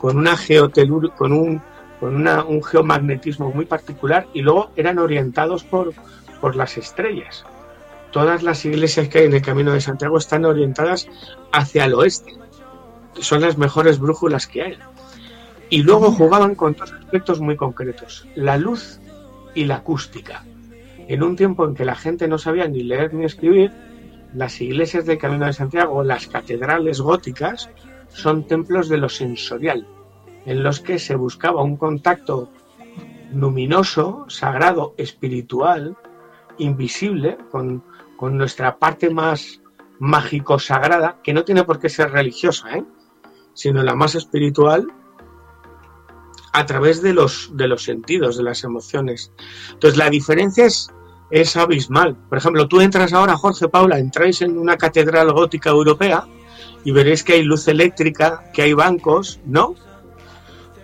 con 0.00 0.18
una 0.18 0.36
geotelur, 0.36 1.12
con 1.14 1.32
un 1.32 1.62
con 2.00 2.14
una, 2.14 2.44
un 2.44 2.62
geomagnetismo 2.62 3.50
muy 3.50 3.64
particular 3.64 4.26
y 4.34 4.42
luego 4.42 4.70
eran 4.76 4.98
orientados 4.98 5.64
por, 5.64 5.92
por 6.40 6.56
las 6.56 6.76
estrellas. 6.76 7.44
Todas 8.10 8.42
las 8.42 8.64
iglesias 8.64 9.08
que 9.08 9.18
hay 9.20 9.24
en 9.26 9.34
el 9.34 9.42
Camino 9.42 9.72
de 9.72 9.80
Santiago 9.80 10.18
están 10.18 10.44
orientadas 10.44 11.08
hacia 11.52 11.84
el 11.84 11.94
oeste. 11.94 12.34
Son 13.20 13.40
las 13.40 13.58
mejores 13.58 13.98
brújulas 13.98 14.46
que 14.46 14.62
hay. 14.62 14.78
Y 15.68 15.82
luego 15.82 16.12
jugaban 16.12 16.54
con 16.54 16.74
dos 16.74 16.92
aspectos 16.92 17.40
muy 17.40 17.56
concretos, 17.56 18.26
la 18.34 18.56
luz 18.56 19.00
y 19.54 19.64
la 19.64 19.76
acústica. 19.76 20.44
En 21.08 21.22
un 21.22 21.36
tiempo 21.36 21.64
en 21.64 21.74
que 21.74 21.84
la 21.84 21.94
gente 21.94 22.28
no 22.28 22.38
sabía 22.38 22.66
ni 22.68 22.82
leer 22.82 23.14
ni 23.14 23.24
escribir, 23.24 23.72
las 24.34 24.60
iglesias 24.60 25.06
del 25.06 25.18
Camino 25.18 25.46
de 25.46 25.52
Santiago, 25.52 26.02
las 26.02 26.26
catedrales 26.26 27.00
góticas, 27.00 27.70
son 28.08 28.46
templos 28.46 28.88
de 28.88 28.98
lo 28.98 29.08
sensorial, 29.08 29.86
en 30.44 30.62
los 30.62 30.80
que 30.80 30.98
se 30.98 31.14
buscaba 31.14 31.62
un 31.62 31.76
contacto 31.76 32.50
luminoso, 33.32 34.24
sagrado, 34.28 34.94
espiritual, 34.96 35.96
invisible, 36.58 37.38
con, 37.50 37.84
con 38.16 38.36
nuestra 38.36 38.78
parte 38.78 39.10
más 39.10 39.60
mágico-sagrada, 39.98 41.18
que 41.22 41.32
no 41.32 41.44
tiene 41.44 41.64
por 41.64 41.78
qué 41.78 41.88
ser 41.88 42.10
religiosa, 42.10 42.76
¿eh? 42.76 42.84
sino 43.54 43.82
la 43.82 43.94
más 43.94 44.14
espiritual, 44.14 44.86
a 46.56 46.64
través 46.64 47.02
de 47.02 47.12
los, 47.12 47.50
de 47.52 47.68
los 47.68 47.82
sentidos, 47.82 48.38
de 48.38 48.42
las 48.42 48.64
emociones. 48.64 49.30
Entonces, 49.72 49.98
la 49.98 50.08
diferencia 50.08 50.64
es, 50.64 50.90
es 51.30 51.54
abismal. 51.54 52.16
Por 52.30 52.38
ejemplo, 52.38 52.66
tú 52.66 52.80
entras 52.80 53.12
ahora, 53.12 53.36
Jorge 53.36 53.68
Paula, 53.68 53.98
entráis 53.98 54.40
en 54.40 54.56
una 54.56 54.78
catedral 54.78 55.30
gótica 55.32 55.68
europea 55.68 56.26
y 56.82 56.92
veréis 56.92 57.22
que 57.22 57.34
hay 57.34 57.42
luz 57.42 57.68
eléctrica, 57.68 58.50
que 58.54 58.62
hay 58.62 58.72
bancos, 58.72 59.38
¿no? 59.44 59.74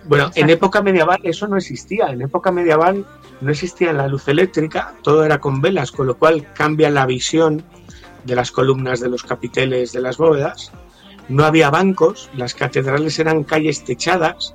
Bueno, 0.04 0.30
en 0.34 0.50
época 0.50 0.82
medieval 0.82 1.20
eso 1.22 1.48
no 1.48 1.56
existía. 1.56 2.08
En 2.08 2.20
época 2.20 2.52
medieval 2.52 3.06
no 3.40 3.50
existía 3.50 3.94
la 3.94 4.08
luz 4.08 4.28
eléctrica, 4.28 4.94
todo 5.02 5.24
era 5.24 5.38
con 5.38 5.62
velas, 5.62 5.90
con 5.90 6.06
lo 6.06 6.18
cual 6.18 6.52
cambia 6.52 6.90
la 6.90 7.06
visión 7.06 7.62
de 8.24 8.36
las 8.36 8.52
columnas 8.52 9.00
de 9.00 9.08
los 9.08 9.22
capiteles 9.22 9.92
de 9.92 10.02
las 10.02 10.18
bóvedas. 10.18 10.70
No 11.30 11.46
había 11.46 11.70
bancos, 11.70 12.28
las 12.36 12.52
catedrales 12.52 13.18
eran 13.18 13.44
calles 13.44 13.84
techadas, 13.84 14.54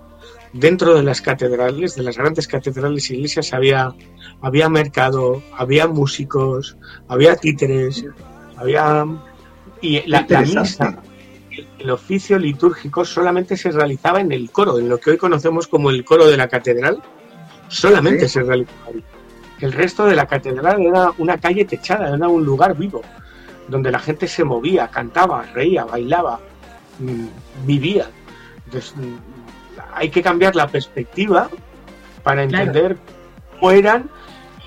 dentro 0.59 0.95
de 0.95 1.03
las 1.03 1.21
catedrales, 1.21 1.95
de 1.95 2.03
las 2.03 2.17
grandes 2.17 2.47
catedrales 2.47 3.09
y 3.09 3.15
iglesias, 3.15 3.53
había, 3.53 3.93
había 4.41 4.69
mercado, 4.69 5.41
había 5.55 5.87
músicos, 5.87 6.77
había 7.07 7.35
títeres, 7.35 8.05
había... 8.55 9.05
Y 9.79 10.01
la, 10.07 10.25
misa, 10.41 10.97
el, 11.77 11.91
oficio 11.91 12.39
litúrgico 12.39 13.05
solamente 13.05 13.55
se 13.55 13.71
realizaba 13.71 14.19
en 14.19 14.31
el 14.31 14.49
coro, 14.49 14.79
en 14.79 14.89
lo 14.89 14.97
que 14.97 15.11
hoy 15.11 15.17
conocemos 15.17 15.67
como 15.67 15.91
el 15.91 16.03
coro 16.03 16.25
de 16.25 16.35
la 16.35 16.47
catedral, 16.47 17.01
solamente 17.67 18.27
se 18.27 18.41
realizaba 18.41 18.87
ahí. 18.87 19.03
El 19.59 19.73
resto 19.73 20.05
de 20.05 20.15
la 20.15 20.25
catedral 20.25 20.81
era 20.81 21.11
una 21.19 21.37
calle 21.37 21.65
techada, 21.65 22.15
era 22.15 22.27
un 22.27 22.43
lugar 22.43 22.75
vivo, 22.75 23.01
donde 23.67 23.91
la 23.91 23.99
gente 23.99 24.27
se 24.27 24.43
movía, 24.43 24.87
cantaba, 24.87 25.43
reía, 25.53 25.83
bailaba, 25.85 26.39
mm, 26.99 27.65
vivía. 27.65 28.09
Entonces, 28.65 28.93
hay 29.97 30.09
que 30.09 30.21
cambiar 30.21 30.55
la 30.55 30.67
perspectiva 30.67 31.49
para 32.23 32.43
entender 32.43 32.97
cómo 33.59 33.71
eran 33.71 34.09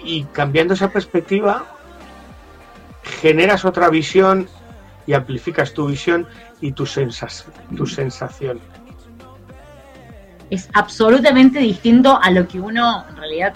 y 0.05 0.25
cambiando 0.25 0.75
esa 0.75 0.91
perspectiva 0.91 1.65
generas 3.03 3.65
otra 3.65 3.89
visión 3.89 4.49
y 5.07 5.13
amplificas 5.13 5.73
tu 5.73 5.87
visión 5.87 6.27
y 6.61 6.73
tu, 6.73 6.87
tu 7.77 7.87
sensación. 7.87 8.61
Es 10.51 10.69
absolutamente 10.73 11.61
distinto 11.61 12.19
a 12.21 12.31
lo 12.31 12.47
que 12.49 12.61
uno 12.61 13.05
en 13.09 13.17
realidad 13.17 13.55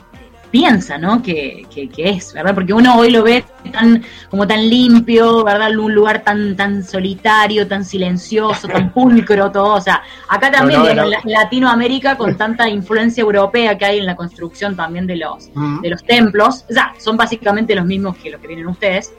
piensa, 0.55 0.99
¿no? 0.99 1.21
Que, 1.21 1.67
es, 1.97 2.33
¿verdad? 2.33 2.55
Porque 2.55 2.73
uno 2.73 2.97
hoy 2.97 3.11
lo 3.11 3.25
ve 3.25 3.45
tan, 3.73 4.05
como 4.31 4.47
tan 4.47 4.71
limpio, 4.71 5.43
¿verdad? 5.43 5.77
Un 5.77 5.93
lugar 5.93 6.23
tan, 6.23 6.55
tan 6.55 6.85
solitario, 6.85 7.67
tan 7.67 7.85
silencioso, 7.85 8.69
tan 8.69 8.93
pulcro, 8.95 9.51
todo. 9.51 9.75
O 9.75 9.81
sea, 9.81 10.05
acá 10.29 10.53
también 10.53 10.81
en 10.87 11.11
Latinoamérica, 11.25 12.17
con 12.17 12.37
tanta 12.37 12.69
influencia 12.69 13.23
europea 13.23 13.77
que 13.77 13.85
hay 13.85 13.99
en 13.99 14.07
la 14.07 14.15
construcción 14.15 14.77
también 14.77 15.09
de 15.09 15.17
los, 15.17 15.51
de 15.83 15.91
los 15.91 16.05
templos, 16.05 16.65
o 16.71 16.73
sea, 16.73 16.95
son 16.99 17.17
básicamente 17.17 17.75
los 17.75 17.85
mismos 17.85 18.17
que 18.17 18.31
los 18.31 18.41
que 18.41 18.47
tienen 18.47 18.69
ustedes. 18.69 19.13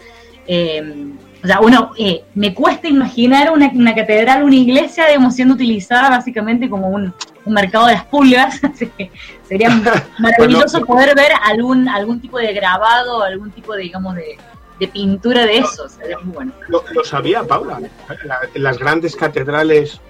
Eh, 0.48 1.12
o 1.46 1.48
sea, 1.48 1.60
uno, 1.60 1.92
eh, 1.96 2.24
me 2.34 2.56
cuesta 2.56 2.88
imaginar 2.88 3.52
una, 3.52 3.70
una, 3.72 3.94
catedral, 3.94 4.42
una 4.44 4.56
iglesia, 4.56 5.06
digamos, 5.06 5.36
siendo 5.36 5.54
utilizada 5.54 6.10
básicamente 6.10 6.68
como 6.68 6.90
un, 6.90 7.14
un 7.46 7.54
mercado 7.54 7.86
de 7.86 7.94
las 7.94 8.06
pulgas. 8.06 8.60
Sería 9.48 9.70
maravilloso 10.20 10.84
poder 10.84 11.16
ver 11.16 11.32
algún 11.44 11.88
algún 11.88 12.20
tipo 12.20 12.40
de 12.40 12.52
grabado, 12.52 13.22
algún 13.22 13.52
tipo 13.52 13.76
de, 13.76 13.84
digamos, 13.84 14.16
de, 14.16 14.88
pintura 14.88 15.46
de 15.46 15.60
eso. 15.60 15.88
Sería 15.88 16.18
muy 16.18 16.34
bueno. 16.34 16.52
Lo, 16.68 16.82
sabía 17.04 17.44
Paula. 17.44 17.80
las 18.56 18.80
grandes 18.80 19.16
catedrales 19.16 20.02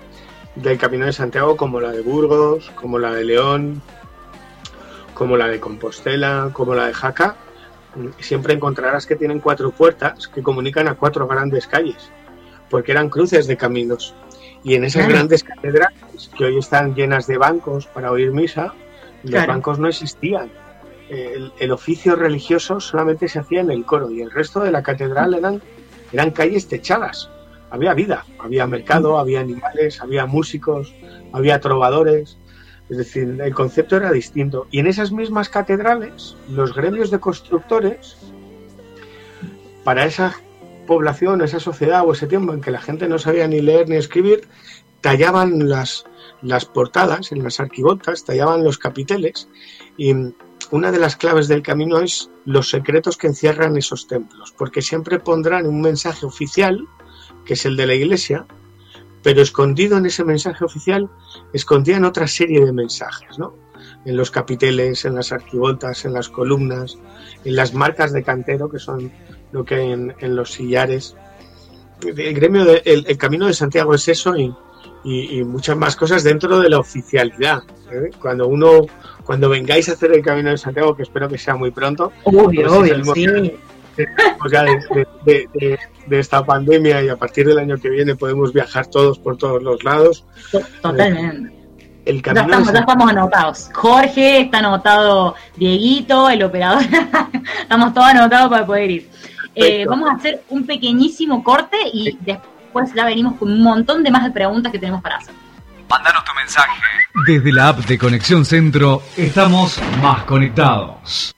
del 0.56 0.78
Camino 0.78 1.06
de 1.06 1.12
Santiago, 1.12 1.58
como 1.58 1.82
la 1.82 1.92
de 1.92 2.00
Burgos, 2.00 2.72
como 2.76 2.98
la 2.98 3.12
de 3.12 3.26
León, 3.26 3.82
como 5.14 5.36
la 5.36 5.50
de 5.50 5.60
Compostela, 5.60 6.52
como 6.54 6.76
la 6.76 6.88
de 6.88 6.94
Jaca, 6.94 7.36
siempre 8.20 8.54
encontrarás 8.54 9.06
que 9.06 9.16
tienen 9.16 9.40
cuatro 9.40 9.72
puertas 9.72 10.28
que 10.28 10.44
comunican 10.44 10.88
a 10.88 10.96
cuatro 10.96 11.28
grandes 11.28 11.68
calles, 11.68 12.10
porque 12.70 12.92
eran 12.92 13.10
cruces 13.10 13.48
de 13.48 13.58
caminos. 13.58 14.14
Y 14.64 14.76
en 14.76 14.84
esas 14.84 15.08
grandes 15.08 15.44
catedrales, 15.44 16.32
que 16.36 16.46
hoy 16.46 16.58
están 16.58 16.96
llenas 16.96 17.28
de 17.28 17.38
bancos 17.38 17.86
para 17.88 18.12
oír 18.12 18.32
misa, 18.32 18.74
los 19.24 19.48
bancos 19.48 19.80
no 19.80 19.88
existían. 19.88 20.52
El, 21.10 21.72
oficio 21.72 22.16
religioso 22.16 22.80
solamente 22.80 23.28
se 23.28 23.40
hacía 23.40 23.62
en 23.62 23.70
el 23.70 23.86
coro 23.86 24.10
y 24.10 24.22
el 24.22 24.32
resto 24.32 24.62
de 24.62 24.72
la 24.72 24.82
catedral 24.82 25.36
eran, 25.36 25.62
eran 26.12 26.32
calles 26.32 26.68
techadas. 26.68 27.30
Había 27.70 27.94
vida, 27.94 28.26
había 28.40 28.66
mercado, 28.66 29.20
había 29.20 29.42
animales, 29.42 30.02
había 30.02 30.26
músicos, 30.26 30.94
había 31.32 31.60
trovadores. 31.60 32.38
Es 32.90 32.98
decir, 32.98 33.40
el 33.42 33.54
concepto 33.54 33.98
era 33.98 34.12
distinto. 34.12 34.68
Y 34.72 34.80
en 34.80 34.88
esas 34.88 35.12
mismas 35.12 35.50
catedrales, 35.50 36.36
los 36.50 36.76
gremios 36.76 37.10
de 37.10 37.20
constructores, 37.20 38.18
para 39.84 40.06
esa 40.06 40.36
población, 40.86 41.42
esa 41.42 41.60
sociedad 41.60 42.04
o 42.06 42.14
ese 42.14 42.28
tiempo 42.28 42.54
en 42.54 42.62
que 42.62 42.72
la 42.72 42.82
gente 42.82 43.08
no 43.08 43.18
sabía 43.18 43.48
ni 43.48 43.62
leer 43.62 43.90
ni 43.90 43.96
escribir, 43.96 44.48
tallaban 45.02 45.70
las, 45.70 46.06
las 46.42 46.66
portadas 46.66 47.32
en 47.32 47.44
las 47.44 47.60
arquivoltas, 47.60 48.24
tallaban 48.24 48.64
los 48.64 48.78
capiteles 48.78 49.48
y 49.98 50.14
una 50.72 50.92
de 50.92 51.00
las 51.00 51.16
claves 51.16 51.48
del 51.48 51.62
camino 51.62 52.00
es 52.00 52.30
los 52.46 52.70
secretos 52.70 53.18
que 53.18 53.28
encierran 53.28 53.78
esos 53.78 54.08
templos, 54.08 54.54
porque 54.58 54.82
siempre 54.82 55.20
pondrán 55.20 55.68
un 55.68 55.82
mensaje 55.82 56.26
oficial, 56.26 56.88
que 57.46 57.54
es 57.54 57.66
el 57.66 57.78
de 57.78 57.88
la 57.88 57.94
iglesia, 57.94 58.48
pero 59.26 59.42
escondido 59.42 59.98
en 59.98 60.06
ese 60.06 60.24
mensaje 60.24 60.64
oficial, 60.64 61.10
escondían 61.52 62.06
otra 62.06 62.28
serie 62.28 62.64
de 62.64 62.72
mensajes, 62.72 63.40
¿no? 63.40 63.56
En 64.06 64.16
los 64.16 64.30
capiteles, 64.30 65.04
en 65.04 65.16
las 65.16 65.32
arquivoltas, 65.32 66.06
en 66.06 66.14
las 66.14 66.30
columnas, 66.30 67.00
en 67.44 67.56
las 67.56 67.74
marcas 67.74 68.14
de 68.14 68.22
cantero, 68.22 68.70
que 68.70 68.78
son 68.78 69.12
lo 69.52 69.66
que 69.66 69.76
hay 69.76 69.92
en, 69.94 70.36
los 70.36 70.52
sillares. 70.52 71.16
El 72.04 72.36
gremio, 72.36 72.66
de, 72.66 72.84
el, 72.86 73.18
camino 73.18 73.48
de 73.48 73.56
Santiago 73.56 73.96
es 73.96 74.08
eso 74.10 74.36
y, 74.38 74.54
muchas 75.44 75.76
más 75.76 75.96
cosas 75.96 76.24
dentro 76.24 76.60
de 76.60 76.70
la 76.70 76.78
oficialidad. 76.78 77.64
¿eh? 77.92 78.12
Cuando 78.22 78.48
uno, 78.48 78.82
cuando 79.24 79.50
vengáis 79.50 79.90
a 79.90 79.94
hacer 79.94 80.12
el 80.12 80.22
camino 80.22 80.52
de 80.52 80.60
Santiago, 80.60 80.96
que 80.96 81.02
espero 81.02 81.28
que 81.28 81.40
sea 81.40 81.56
muy 81.56 81.72
pronto, 81.72 82.12
obvio, 82.26 82.68
pues 82.68 82.72
obvio, 82.72 83.16
sí. 83.16 83.58
De, 85.26 85.80
esta 86.10 86.46
pandemia 86.46 87.04
y 87.04 87.10
a 87.10 87.16
partir 87.16 87.48
del 87.48 87.60
año 87.60 87.78
que 87.78 87.90
viene 87.90 88.16
podemos 88.16 88.54
viajar 88.54 88.88
todos 88.88 89.20
por 89.20 89.38
todos 89.38 89.62
los 89.62 89.84
lados. 89.84 90.26
Totalmente. 90.82 91.54
El 92.06 92.22
ya, 92.22 92.34
estamos, 92.34 92.72
ya 92.72 92.80
estamos 92.80 93.10
anotados. 93.10 93.70
Jorge, 93.74 94.42
está 94.42 94.60
anotado 94.60 95.36
Dieguito, 95.56 96.30
el 96.30 96.44
operador. 96.44 96.84
estamos 97.62 97.94
todos 97.94 98.08
anotados 98.08 98.50
para 98.50 98.66
poder 98.66 98.92
ir. 98.92 99.10
Eh, 99.56 99.86
vamos 99.88 100.10
a 100.10 100.14
hacer 100.14 100.44
un 100.50 100.66
pequeñísimo 100.66 101.44
corte 101.44 101.78
y 101.92 102.18
después 102.22 102.94
ya 102.94 103.06
venimos 103.06 103.36
con 103.36 103.52
un 103.52 103.64
montón 103.64 104.04
de 104.04 104.12
más 104.12 104.24
de 104.24 104.32
preguntas 104.32 104.72
que 104.72 104.78
tenemos 104.78 105.02
para 105.02 105.18
hacer. 105.18 105.34
Mándanos 105.90 106.24
tu 106.26 106.34
mensaje. 106.36 106.82
Desde 107.26 107.52
la 107.52 107.70
app 107.70 107.80
de 107.80 107.98
Conexión 107.98 108.46
Centro 108.46 109.02
estamos 109.16 109.80
más 110.02 110.24
conectados. 110.24 111.34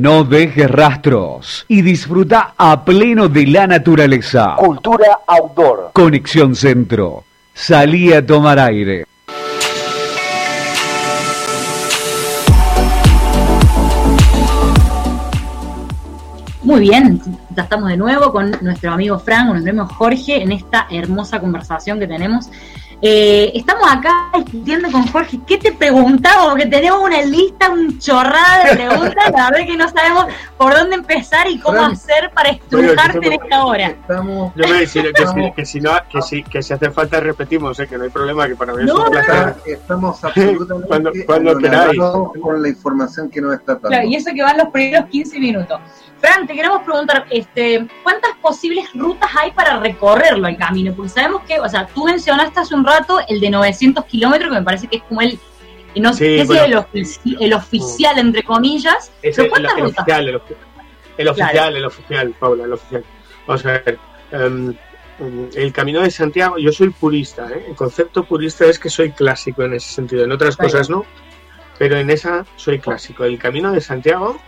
No 0.00 0.22
dejes 0.22 0.70
rastros 0.70 1.64
y 1.66 1.82
disfruta 1.82 2.54
a 2.56 2.84
pleno 2.84 3.28
de 3.28 3.48
la 3.48 3.66
naturaleza. 3.66 4.54
Cultura 4.56 5.22
outdoor. 5.26 5.90
Conexión 5.92 6.54
Centro. 6.54 7.24
Salí 7.52 8.12
a 8.12 8.24
tomar 8.24 8.60
aire. 8.60 9.06
Muy 16.62 16.80
bien, 16.80 17.20
ya 17.56 17.64
estamos 17.64 17.88
de 17.88 17.96
nuevo 17.96 18.30
con 18.30 18.52
nuestro 18.60 18.92
amigo 18.92 19.18
Frank, 19.18 19.46
con 19.46 19.54
nuestro 19.54 19.72
amigo 19.72 19.94
Jorge, 19.96 20.40
en 20.44 20.52
esta 20.52 20.86
hermosa 20.92 21.40
conversación 21.40 21.98
que 21.98 22.06
tenemos 22.06 22.48
eh, 23.00 23.52
estamos 23.54 23.84
acá 23.88 24.30
discutiendo 24.36 24.90
con 24.90 25.06
Jorge. 25.06 25.38
¿Qué 25.46 25.58
te 25.58 25.72
preguntamos? 25.72 26.48
Porque 26.48 26.66
tenemos 26.66 27.00
una 27.02 27.22
lista, 27.22 27.70
un 27.70 27.98
chorrada 27.98 28.64
de 28.64 28.76
preguntas. 28.76 29.30
La 29.32 29.50
verdad 29.50 29.66
que 29.66 29.76
no 29.76 29.88
sabemos 29.88 30.26
por 30.56 30.74
dónde 30.74 30.96
empezar 30.96 31.48
y 31.48 31.58
cómo 31.58 31.80
hacer 31.80 32.30
para 32.34 32.50
estrujarte 32.50 33.24
en 33.24 33.32
esta 33.34 33.64
hora. 33.64 33.94
yo 34.08 34.22
me 34.22 34.42
voy 34.66 34.76
a 34.76 34.80
decir 34.80 35.12
que, 35.12 35.26
si, 35.26 35.52
que, 35.52 35.64
si 35.64 35.80
no, 35.80 35.92
que, 36.10 36.22
si, 36.22 36.42
que 36.42 36.62
si 36.62 36.72
hace 36.72 36.90
falta 36.90 37.20
repetimos, 37.20 37.78
eh, 37.78 37.86
que 37.86 37.96
no 37.96 38.04
hay 38.04 38.10
problema, 38.10 38.48
que 38.48 38.56
para 38.56 38.74
mí 38.74 38.84
es 38.84 38.90
un 38.90 39.10
placer. 39.10 39.54
Estamos 39.64 40.24
absolutamente 40.24 41.24
cuando, 41.26 41.54
cuando 41.54 42.32
con 42.40 42.60
la 42.60 42.68
información 42.68 43.30
que 43.30 43.40
nos 43.40 43.54
está 43.54 43.74
dando. 43.74 43.88
Claro, 43.88 44.08
y 44.08 44.16
eso 44.16 44.30
que 44.34 44.42
van 44.42 44.56
los 44.56 44.68
primeros 44.70 45.08
15 45.08 45.38
minutos. 45.38 45.80
Fran, 46.20 46.46
te 46.46 46.54
queremos 46.54 46.82
preguntar, 46.82 47.26
este, 47.30 47.86
¿cuántas 48.02 48.32
posibles 48.42 48.92
rutas 48.94 49.30
hay 49.38 49.52
para 49.52 49.78
recorrerlo 49.78 50.48
el 50.48 50.56
camino? 50.56 50.92
Porque 50.94 51.10
sabemos 51.10 51.42
que, 51.44 51.60
o 51.60 51.68
sea, 51.68 51.86
tú 51.86 52.04
mencionaste 52.04 52.60
hace 52.60 52.74
un 52.74 52.84
rato 52.84 53.20
el 53.28 53.40
de 53.40 53.50
900 53.50 54.04
kilómetros, 54.06 54.50
que 54.50 54.58
me 54.58 54.64
parece 54.64 54.88
que 54.88 54.96
es 54.96 55.02
como 55.04 55.20
el, 55.20 55.38
no 55.94 56.12
sé, 56.12 56.40
el, 56.40 56.50
el, 57.40 57.54
oficial, 57.54 58.18
entre 58.18 58.42
comillas. 58.42 59.12
Es 59.22 59.38
el, 59.38 59.46
oficial, 59.46 59.78
el, 59.78 61.28
oficial, 61.28 61.76
el 61.76 61.84
oficial, 61.84 62.34
Paula, 62.38 62.64
el 62.64 62.72
oficial. 62.72 63.04
Vamos 63.46 63.64
a 63.66 63.72
ver. 63.72 63.98
Em, 64.32 64.74
el 65.54 65.72
camino 65.72 66.02
de 66.02 66.10
Santiago, 66.10 66.58
yo 66.58 66.70
soy 66.70 66.90
purista, 66.90 67.48
¿eh? 67.50 67.64
el 67.68 67.74
concepto 67.74 68.24
purista 68.24 68.66
es 68.66 68.78
que 68.78 68.88
soy 68.88 69.10
clásico 69.10 69.64
en 69.64 69.74
ese 69.74 69.92
sentido, 69.92 70.22
en 70.22 70.30
otras 70.30 70.56
cosas 70.56 70.88
no, 70.88 71.04
pero 71.76 71.96
en 71.96 72.10
esa 72.10 72.46
soy 72.54 72.78
clásico. 72.78 73.24
El 73.24 73.36
camino 73.36 73.72
de 73.72 73.80
Santiago 73.80 74.38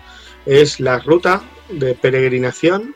es 0.47 0.79
la 0.79 1.01
ruta 1.01 1.43
de 1.73 1.95
peregrinación 1.95 2.95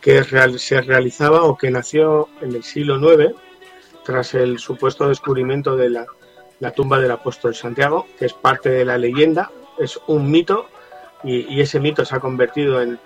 que 0.00 0.22
se 0.58 0.80
realizaba 0.82 1.44
o 1.44 1.56
que 1.56 1.70
nació 1.70 2.28
en 2.40 2.54
el 2.54 2.62
siglo 2.62 2.96
IX 2.96 3.34
tras 4.04 4.34
el 4.34 4.58
supuesto 4.58 5.08
descubrimiento 5.08 5.76
de 5.76 5.88
la, 5.88 6.06
tumba 6.72 7.00
del 7.00 7.10
apóstol 7.10 7.54
Santiago, 7.54 8.06
que 8.18 8.26
es 8.26 8.34
parte 8.34 8.68
de 8.68 8.84
la 8.84 8.98
leyenda, 8.98 9.50
es 9.78 9.98
un 10.06 10.30
mito 10.30 10.68
y, 11.22 11.60
ese 11.60 11.80
mito 11.80 12.04
se 12.04 12.14
ha 12.14 12.20
convertido 12.20 12.82
en, 12.82 12.98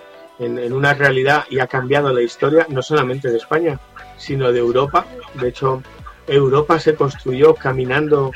una 0.72 0.94
realidad 0.94 1.44
y 1.50 1.60
ha 1.60 1.66
cambiado 1.66 2.12
la 2.12 2.22
historia 2.22 2.66
no 2.68 2.82
solamente 2.82 3.30
de 3.30 3.38
España, 3.38 3.80
sino 4.16 4.52
de 4.52 4.58
Europa. 4.58 5.04
De 5.34 5.48
hecho, 5.48 5.82
Europa 6.26 6.78
se 6.78 6.94
construyó 6.94 7.54
caminando 7.54 8.32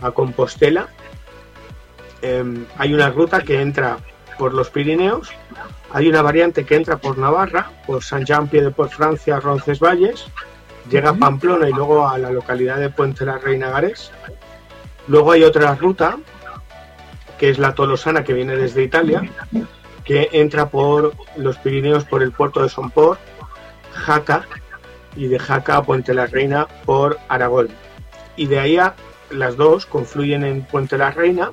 a 0.00 0.10
Compostela. 0.12 0.88
Em, 2.22 2.66
hay 2.78 2.94
una 2.94 3.10
ruta 3.10 3.42
que 3.42 3.60
entra 3.60 3.98
por 4.38 4.54
los 4.54 4.70
Pirineos 4.70 5.30
hay 5.92 6.08
una 6.08 6.22
variante 6.22 6.64
que 6.64 6.76
entra 6.76 6.96
por 6.96 7.18
Navarra, 7.18 7.70
por 7.86 8.02
Saint-Jean-Pied-de-Port, 8.02 8.92
Francia, 8.92 9.40
Roncesvalles, 9.40 10.26
llega 10.90 11.10
a 11.10 11.14
Pamplona 11.14 11.68
y 11.68 11.72
luego 11.72 12.08
a 12.08 12.18
la 12.18 12.30
localidad 12.30 12.78
de 12.78 12.90
Puente 12.90 13.26
la 13.26 13.38
Reina 13.38 13.70
Gares. 13.70 14.10
Luego 15.06 15.32
hay 15.32 15.42
otra 15.44 15.74
ruta, 15.74 16.18
que 17.38 17.50
es 17.50 17.58
la 17.58 17.74
Tolosana, 17.74 18.24
que 18.24 18.32
viene 18.32 18.56
desde 18.56 18.82
Italia, 18.82 19.22
que 20.04 20.30
entra 20.32 20.70
por 20.70 21.14
los 21.36 21.58
Pirineos 21.58 22.04
por 22.04 22.22
el 22.22 22.32
puerto 22.32 22.62
de 22.62 22.68
Somport, 22.68 23.20
Jaca, 23.92 24.46
y 25.16 25.26
de 25.26 25.38
Jaca 25.38 25.76
a 25.76 25.82
Puente 25.82 26.14
la 26.14 26.26
Reina 26.26 26.66
por 26.84 27.18
Aragón. 27.28 27.68
Y 28.36 28.46
de 28.46 28.58
ahí 28.58 28.78
a, 28.78 28.94
las 29.30 29.56
dos 29.56 29.86
confluyen 29.86 30.44
en 30.44 30.62
Puente 30.62 30.96
la 30.96 31.10
Reina 31.10 31.52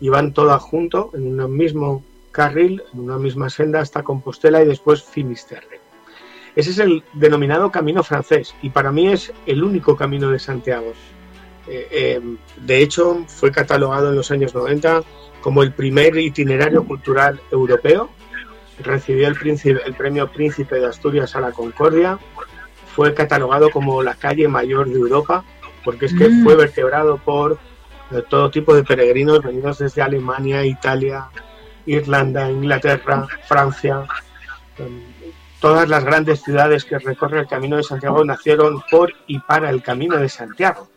y 0.00 0.08
van 0.08 0.32
todas 0.32 0.60
junto 0.62 1.10
en 1.14 1.40
un 1.40 1.56
mismo 1.56 2.04
carril 2.36 2.82
en 2.92 3.00
una 3.00 3.16
misma 3.16 3.48
senda 3.48 3.80
hasta 3.80 4.02
Compostela 4.02 4.62
y 4.62 4.66
después 4.66 5.02
Finisterre. 5.02 5.80
Ese 6.54 6.70
es 6.70 6.78
el 6.78 7.02
denominado 7.14 7.70
camino 7.70 8.02
francés 8.02 8.54
y 8.60 8.68
para 8.68 8.92
mí 8.92 9.08
es 9.08 9.32
el 9.46 9.64
único 9.64 9.96
camino 9.96 10.30
de 10.30 10.38
Santiago. 10.38 10.92
Eh, 11.66 11.88
eh, 11.90 12.20
de 12.60 12.82
hecho, 12.82 13.24
fue 13.26 13.50
catalogado 13.50 14.10
en 14.10 14.16
los 14.16 14.30
años 14.30 14.54
90 14.54 15.02
como 15.40 15.62
el 15.62 15.72
primer 15.72 16.16
itinerario 16.18 16.84
cultural 16.84 17.40
europeo. 17.50 18.10
Recibió 18.82 19.28
el, 19.28 19.36
el 19.86 19.94
premio 19.94 20.30
Príncipe 20.30 20.76
de 20.76 20.86
Asturias 20.86 21.34
a 21.36 21.40
la 21.40 21.52
Concordia. 21.52 22.18
Fue 22.94 23.14
catalogado 23.14 23.70
como 23.70 24.02
la 24.02 24.14
calle 24.14 24.46
mayor 24.46 24.88
de 24.88 24.98
Europa 24.98 25.44
porque 25.86 26.06
es 26.06 26.14
que 26.14 26.28
mm. 26.28 26.42
fue 26.42 26.56
vertebrado 26.56 27.16
por 27.16 27.58
eh, 28.10 28.22
todo 28.28 28.50
tipo 28.50 28.74
de 28.74 28.82
peregrinos 28.82 29.42
venidos 29.42 29.78
desde 29.78 30.02
Alemania, 30.02 30.66
Italia, 30.66 31.28
Irlanda, 31.86 32.50
Inglaterra, 32.50 33.26
Francia. 33.46 34.04
Em, 34.78 35.02
todas 35.60 35.88
las 35.88 36.04
grandes 36.04 36.42
ciudades 36.42 36.84
que 36.84 36.98
recorre 36.98 37.40
el 37.40 37.46
Camino 37.46 37.76
de 37.76 37.82
Santiago 37.82 38.24
nacieron 38.24 38.82
por 38.90 39.12
y 39.26 39.38
para 39.38 39.70
el 39.70 39.82
Camino 39.82 40.16
de 40.16 40.28
Santiago. 40.28 40.88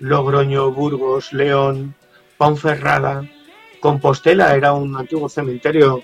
Logroño, 0.00 0.70
Burgos, 0.72 1.32
León, 1.32 1.94
Ponferrada, 2.36 3.24
Compostela 3.80 4.54
era 4.54 4.72
un 4.72 4.94
antiguo 4.96 5.28
cementerio 5.28 6.02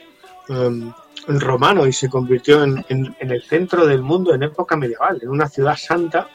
em, 0.48 0.92
romano 1.26 1.86
y 1.86 1.92
se 1.92 2.08
convirtió 2.08 2.64
en, 2.64 2.84
el 2.88 3.42
centro 3.42 3.86
del 3.86 4.02
mundo 4.02 4.34
en 4.34 4.44
época 4.44 4.76
medieval, 4.76 5.18
en 5.22 5.28
una 5.28 5.48
ciudad 5.48 5.76
santa 5.76 6.28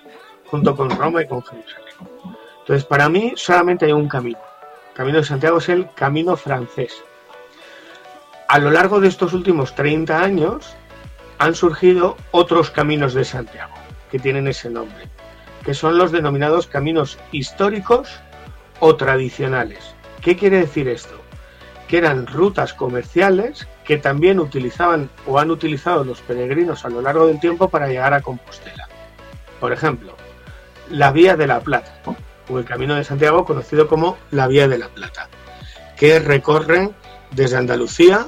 junto 0.45 0.75
con 0.75 0.89
Roma 0.89 1.23
y 1.23 1.27
con 1.27 1.41
Jerusalén. 1.41 1.93
Entonces, 2.59 2.85
para 2.85 3.09
mí 3.09 3.33
solamente 3.35 3.85
hay 3.85 3.91
un 3.91 4.07
camino. 4.07 4.39
El 4.89 4.93
camino 4.95 5.17
de 5.17 5.23
Santiago 5.23 5.57
es 5.57 5.69
el 5.69 5.89
camino 5.93 6.37
francés 6.37 7.03
a 8.47 8.59
lo 8.59 8.71
largo 8.71 8.99
de 8.99 9.07
estos 9.07 9.33
últimos 9.33 9.75
30 9.75 10.21
años 10.21 10.75
han 11.37 11.53
surgido 11.53 12.17
otros 12.31 12.71
caminos 12.71 13.13
de 13.13 13.25
Santiago 13.25 13.73
que 14.09 14.19
tienen 14.19 14.47
ese 14.47 14.69
nombre, 14.69 15.09
que 15.65 15.73
son 15.73 15.97
los 15.97 16.11
denominados 16.11 16.67
caminos 16.67 17.17
históricos 17.31 18.19
o 18.79 18.95
tradicionales. 18.95 19.93
¿Qué 20.21 20.37
quiere 20.37 20.59
decir 20.59 20.87
esto? 20.87 21.15
Que 21.87 21.97
eran 21.97 22.25
rutas 22.25 22.73
comerciales 22.73 23.67
que 23.83 23.97
también 23.97 24.39
utilizaban 24.39 25.09
o 25.25 25.39
han 25.39 25.51
utilizado 25.51 26.03
los 26.03 26.21
peregrinos 26.21 26.85
a 26.85 26.89
lo 26.89 27.01
largo 27.01 27.27
del 27.27 27.39
tiempo 27.39 27.69
para 27.69 27.87
llegar 27.87 28.13
a 28.13 28.21
Compostela. 28.21 28.87
Por 29.59 29.73
ejemplo, 29.73 30.15
la 30.89 31.11
Vía 31.11 31.35
de 31.35 31.47
la 31.47 31.59
Plata, 31.59 31.99
o 32.49 32.59
el 32.59 32.65
Camino 32.65 32.95
de 32.95 33.03
Santiago 33.03 33.45
conocido 33.45 33.87
como 33.87 34.17
la 34.31 34.47
Vía 34.47 34.67
de 34.67 34.77
la 34.77 34.87
Plata, 34.87 35.29
que 35.97 36.19
recorre 36.19 36.91
desde 37.31 37.57
Andalucía, 37.57 38.27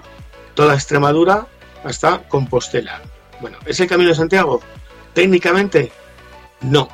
toda 0.60 0.74
Extremadura, 0.74 1.48
hasta 1.86 2.24
Compostela. 2.28 3.00
Bueno, 3.40 3.56
¿es 3.66 3.80
el 3.80 3.88
Camino 3.88 4.10
de 4.10 4.16
Santiago? 4.16 4.60
Técnicamente, 5.14 5.90
no. 6.60 6.90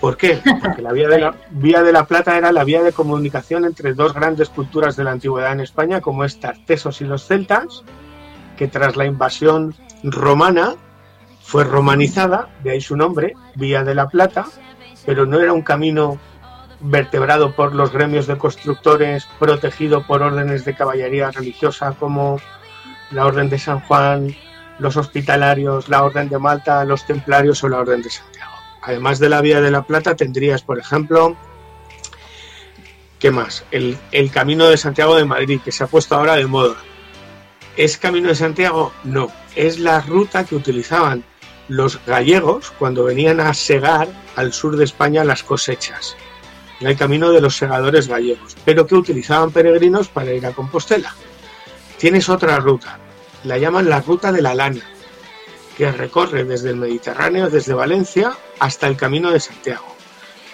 ¿Por 0.00 0.16
qué? 0.16 0.40
Porque 0.62 0.82
la 0.82 0.92
vía, 0.92 1.08
de 1.08 1.18
la 1.18 1.34
vía 1.50 1.82
de 1.82 1.90
la 1.90 2.06
Plata 2.06 2.38
era 2.38 2.52
la 2.52 2.62
vía 2.62 2.80
de 2.80 2.92
comunicación 2.92 3.64
entre 3.64 3.94
dos 3.94 4.14
grandes 4.14 4.50
culturas 4.50 4.94
de 4.94 5.02
la 5.02 5.10
antigüedad 5.10 5.50
en 5.50 5.58
España, 5.58 6.00
como 6.00 6.22
es 6.22 6.38
Tartesos 6.38 7.00
y 7.00 7.04
los 7.04 7.26
celtas, 7.26 7.82
que 8.56 8.68
tras 8.68 8.94
la 8.94 9.04
invasión 9.04 9.74
romana 10.04 10.76
fue 11.42 11.64
romanizada, 11.64 12.50
de 12.62 12.70
ahí 12.70 12.80
su 12.80 12.94
nombre, 12.94 13.34
Vía 13.56 13.82
de 13.82 13.96
la 13.96 14.06
Plata, 14.06 14.46
pero 15.04 15.26
no 15.26 15.40
era 15.40 15.52
un 15.52 15.62
camino 15.62 16.20
vertebrado 16.78 17.56
por 17.56 17.74
los 17.74 17.92
gremios 17.92 18.28
de 18.28 18.38
constructores, 18.38 19.26
protegido 19.40 20.06
por 20.06 20.22
órdenes 20.22 20.64
de 20.64 20.76
caballería 20.76 21.32
religiosa 21.32 21.96
como 21.98 22.38
la 23.12 23.26
Orden 23.26 23.48
de 23.48 23.58
San 23.58 23.80
Juan, 23.80 24.34
los 24.78 24.96
hospitalarios, 24.96 25.88
la 25.88 26.02
Orden 26.02 26.28
de 26.28 26.38
Malta, 26.38 26.84
los 26.84 27.06
templarios 27.06 27.62
o 27.64 27.68
la 27.68 27.78
Orden 27.78 28.02
de 28.02 28.10
Santiago. 28.10 28.52
Además 28.82 29.18
de 29.18 29.28
la 29.28 29.40
Vía 29.40 29.60
de 29.60 29.70
la 29.70 29.82
Plata 29.82 30.16
tendrías, 30.16 30.62
por 30.62 30.78
ejemplo, 30.78 31.36
¿qué 33.18 33.30
más? 33.30 33.64
El, 33.70 33.98
Camino 34.32 34.68
de 34.68 34.76
Santiago 34.76 35.16
de 35.16 35.24
Madrid, 35.24 35.60
que 35.64 35.72
se 35.72 35.84
ha 35.84 35.86
puesto 35.86 36.16
ahora 36.16 36.36
de 36.36 36.46
moda. 36.46 36.76
¿Es 37.76 37.96
Camino 37.96 38.28
de 38.28 38.34
Santiago? 38.34 38.92
No, 39.04 39.30
es 39.54 39.78
la 39.78 40.00
ruta 40.00 40.44
que 40.44 40.56
utilizaban 40.56 41.24
los 41.68 42.04
gallegos 42.06 42.72
cuando 42.78 43.04
venían 43.04 43.40
a 43.40 43.54
segar 43.54 44.08
al 44.36 44.52
sur 44.52 44.76
de 44.76 44.84
España 44.84 45.24
las 45.24 45.42
cosechas 45.42 46.16
el 46.88 46.96
camino 46.96 47.30
de 47.30 47.40
los 47.40 47.56
segadores 47.56 48.08
gallegos, 48.08 48.56
pero 48.64 48.86
que 48.86 48.94
utilizaban 48.94 49.50
peregrinos 49.50 50.08
para 50.08 50.32
ir 50.32 50.44
a 50.46 50.52
Compostela. 50.52 51.14
Tienes 52.02 52.28
otra 52.28 52.56
ruta, 52.56 52.98
la 53.44 53.58
llaman 53.58 53.88
la 53.88 54.00
ruta 54.00 54.32
de 54.32 54.42
la 54.42 54.56
lana, 54.56 54.82
que 55.78 55.92
recorre 55.92 56.42
desde 56.42 56.70
el 56.70 56.76
Mediterráneo, 56.76 57.48
desde 57.48 57.74
Valencia, 57.74 58.36
hasta 58.58 58.88
el 58.88 58.96
Camino 58.96 59.30
de 59.30 59.38
Santiago, 59.38 59.86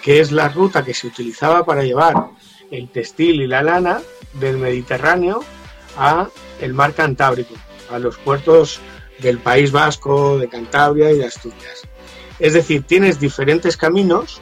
que 0.03 0.19
es 0.19 0.31
la 0.31 0.49
ruta 0.49 0.85
que 0.85 0.93
se 0.93 1.07
utilizaba 1.07 1.65
para 1.65 1.81
llevar 1.81 2.13
el 2.69 2.87
textil 2.89 3.41
y 3.41 3.47
la 3.47 3.63
lana 3.63 3.99
del 4.33 4.59
Mediterráneo 4.59 5.43
a 5.97 6.29
el 6.61 6.75
mar 6.75 6.93
Cantábrico, 6.93 7.55
a 7.91 7.97
los 7.97 8.15
puertos 8.19 8.79
del 9.17 9.39
País 9.39 9.71
Vasco, 9.71 10.37
de 10.37 10.49
Cantabria 10.49 11.09
y 11.09 11.17
de 11.17 11.25
Asturias. 11.25 11.81
Es 12.37 12.53
decir, 12.53 12.83
tienes 12.83 13.19
diferentes 13.19 13.75
caminos 13.75 14.39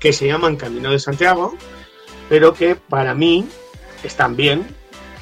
que 0.00 0.12
se 0.12 0.26
llaman 0.26 0.56
Camino 0.56 0.90
de 0.90 0.98
Santiago, 0.98 1.56
pero 2.28 2.52
que 2.52 2.74
para 2.74 3.14
mí 3.14 3.48
están 4.02 4.34
bien, 4.34 4.76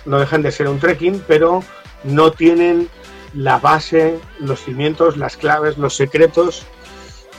no 0.07 0.19
dejan 0.19 0.43
de 0.43 0.53
ser 0.53 0.69
un 0.69 0.79
trekking, 0.79 1.23
pero 1.27 1.63
no 2.05 2.31
tienen 2.33 2.89
la 3.35 3.59
base, 3.59 4.19
los 4.41 4.63
cimientos, 4.63 5.17
las 5.17 5.37
claves, 5.37 5.77
los 5.77 5.95
secretos 5.95 6.65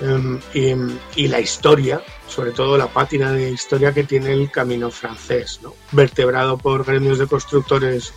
em, 0.01 0.39
y, 1.15 1.27
la 1.27 1.39
historia, 1.39 2.01
sobre 2.27 2.51
todo 2.51 2.77
la 2.77 2.87
pátina 2.87 3.31
de 3.31 3.49
historia 3.49 3.93
que 3.93 4.03
tiene 4.03 4.31
el 4.33 4.51
camino 4.51 4.91
francés, 4.91 5.59
vertebrado 5.91 6.57
por 6.57 6.85
gremios 6.85 7.17
de 7.17 7.27
constructores, 7.27 8.13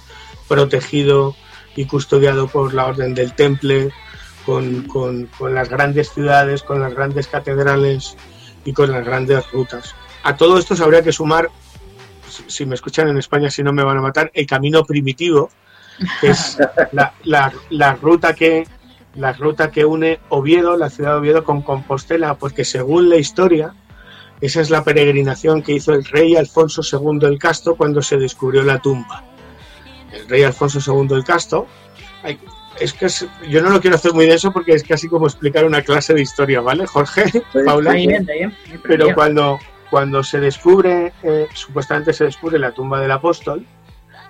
protegido 0.46 1.34
y 1.74 1.86
custodiado 1.86 2.48
por 2.48 2.74
la 2.74 2.86
Orden 2.86 3.14
del 3.14 3.34
Temple, 3.34 3.92
con, 4.44 4.82
con 4.82 5.54
las 5.54 5.68
grandes 5.68 6.10
ciudades, 6.10 6.62
con 6.62 6.80
las 6.80 6.92
grandes 6.92 7.28
catedrales 7.28 8.16
y 8.64 8.72
con 8.72 8.90
las 8.90 9.04
grandes 9.04 9.50
rutas. 9.52 9.94
A 10.22 10.36
todo 10.36 10.58
esto 10.58 10.74
habría 10.82 11.02
que 11.02 11.12
sumar, 11.12 11.50
si 12.46 12.66
me 12.66 12.74
escuchan 12.74 13.08
en 13.08 13.18
España, 13.18 13.50
si 13.50 13.62
no 13.62 13.72
me 13.72 13.84
van 13.84 13.98
a 13.98 14.00
matar, 14.00 14.30
el 14.34 14.46
camino 14.46 14.84
primitivo, 14.84 15.50
que 16.20 16.28
es 16.28 16.58
la, 17.24 17.92
ruta 18.00 18.34
que 18.34 18.66
la 19.14 19.32
ruta 19.32 19.70
que 19.70 19.84
une 19.84 20.20
Oviedo, 20.28 20.76
la 20.76 20.90
ciudad 20.90 21.12
de 21.12 21.18
Oviedo, 21.18 21.44
con 21.44 21.62
Compostela, 21.62 22.34
porque 22.34 22.64
según 22.64 23.08
la 23.08 23.16
historia, 23.16 23.74
esa 24.40 24.60
es 24.60 24.70
la 24.70 24.84
peregrinación 24.84 25.62
que 25.62 25.72
hizo 25.72 25.92
el 25.92 26.04
rey 26.04 26.36
Alfonso 26.36 26.82
II 26.82 27.26
el 27.26 27.38
Casto 27.38 27.76
cuando 27.76 28.02
se 28.02 28.16
descubrió 28.16 28.62
la 28.62 28.78
tumba. 28.78 29.24
El 30.12 30.28
rey 30.28 30.42
Alfonso 30.42 30.80
II 30.84 31.14
el 31.16 31.24
Casto, 31.24 31.66
es 32.78 32.92
que 32.92 33.08
yo 33.48 33.62
no 33.62 33.70
lo 33.70 33.80
quiero 33.80 33.96
hacer 33.96 34.12
muy 34.12 34.26
denso 34.26 34.52
porque 34.52 34.72
es 34.72 34.82
casi 34.82 35.08
como 35.08 35.26
explicar 35.26 35.64
una 35.64 35.82
clase 35.82 36.14
de 36.14 36.22
historia, 36.22 36.60
¿vale, 36.60 36.86
Jorge? 36.86 37.24
Paula. 37.64 37.94
pero 38.82 39.14
cuando, 39.14 39.58
cuando 39.90 40.22
se 40.22 40.40
descubre, 40.40 41.12
eh, 41.22 41.48
supuestamente 41.54 42.12
se 42.12 42.24
descubre 42.24 42.58
la 42.58 42.72
tumba 42.72 43.00
del 43.00 43.10
apóstol, 43.10 43.66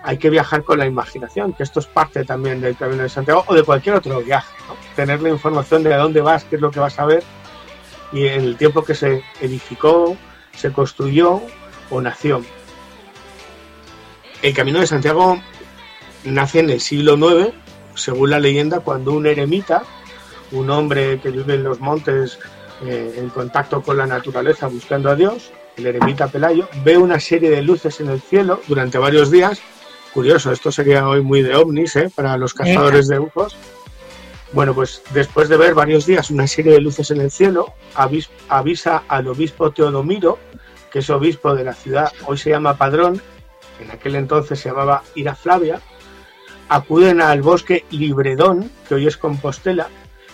hay 0.03 0.17
que 0.17 0.31
viajar 0.31 0.65
con 0.65 0.79
la 0.79 0.87
imaginación, 0.87 1.53
que 1.53 1.63
esto 1.63 1.81
es 1.81 1.87
parte 1.87 2.25
también 2.25 2.61
del 2.61 2.77
Camino 2.77 3.03
de 3.03 3.09
Santiago 3.11 3.45
o 3.47 3.55
de 3.55 3.63
cualquier 3.63 3.97
otro 3.97 4.21
viaje, 4.23 4.55
¿no? 4.67 4.75
tener 4.97 5.21
la 5.21 5.29
información 5.29 5.83
de 5.83 5.93
a 5.93 5.99
dónde 5.99 6.23
vas, 6.23 6.45
qué 6.45 6.57
es 6.57 6.63
lo 6.63 6.71
que 6.71 6.81
vas 6.81 6.99
a 6.99 7.05
ver 7.05 7.23
y 8.13 8.27
en 8.27 8.43
el 8.43 8.57
tiempo 8.57 8.85
que 8.85 8.95
se 8.95 9.23
edificó, 9.41 10.17
se 10.57 10.73
construyó 10.73 11.41
o 11.91 12.01
nació. 12.01 12.43
El 14.43 14.55
Camino 14.55 14.81
de 14.81 14.87
Santiago 14.87 15.41
nace 16.25 16.61
en 16.61 16.71
el 16.71 16.81
siglo 16.81 17.17
IX, 17.17 17.53
según 17.95 18.31
la 18.31 18.41
leyenda, 18.41 18.81
cuando 18.81 19.13
un 19.13 19.27
eremita, 19.27 19.83
un 20.53 20.71
hombre 20.71 21.21
que 21.21 21.31
vive 21.31 21.55
en 21.55 21.65
los 21.65 21.81
montes 21.81 22.39
eh, 22.83 23.15
en 23.17 23.29
contacto 23.31 23.83
con 23.83 23.97
la 23.97 24.07
naturaleza 24.07 24.69
buscando 24.69 25.11
a 25.11 25.17
Dios, 25.17 25.53
el 25.77 25.87
eremita 25.87 26.29
Pelayo, 26.29 26.69
ve 26.85 26.99
una 26.99 27.21
serie 27.21 27.51
de 27.51 27.63
luces 27.63 28.01
en 28.01 28.09
el 28.09 28.21
cielo 28.21 28.61
durante 28.69 28.99
varios 28.99 29.31
días 29.31 29.61
Curioso, 30.13 30.51
esto 30.51 30.73
sería 30.73 31.07
hoy 31.07 31.23
muy 31.23 31.43
de 31.43 31.55
ovnis, 31.55 31.95
¿eh? 31.95 32.11
Para 32.13 32.37
los 32.37 32.53
cazadores 32.53 33.07
de 33.07 33.21
UFOs. 33.21 33.57
Bueno, 34.53 34.75
pues 34.75 35.03
después 35.15 35.49
de 35.49 35.57
ver 35.57 35.75
varios 35.75 36.05
días 36.05 36.31
una 36.31 36.49
serie 36.49 36.73
de 36.73 36.81
luces 36.81 37.13
en 37.13 37.21
el 37.21 37.31
cielo, 37.31 37.75
avisa 38.49 39.05
al 39.07 39.29
obispo 39.29 39.71
Teodomiro, 39.71 40.39
que 40.91 40.99
es 40.99 41.11
obispo 41.11 41.55
de 41.55 41.63
la 41.63 41.75
ciudad, 41.75 42.13
hoy 42.27 42.37
se 42.37 42.51
llama 42.51 42.77
Padrón, 42.77 43.23
en 43.79 43.91
aquel 43.93 44.17
entonces 44.17 44.59
se 44.59 44.71
llamaba 44.71 45.05
Ira 45.15 45.37
Flavia, 45.37 45.81
acuden 46.69 47.21
al 47.21 47.43
bosque 47.43 47.85
Libredón, 47.91 48.69
que 48.89 48.97
hoy 48.97 49.07
es 49.07 49.17
Compostela, 49.17 49.87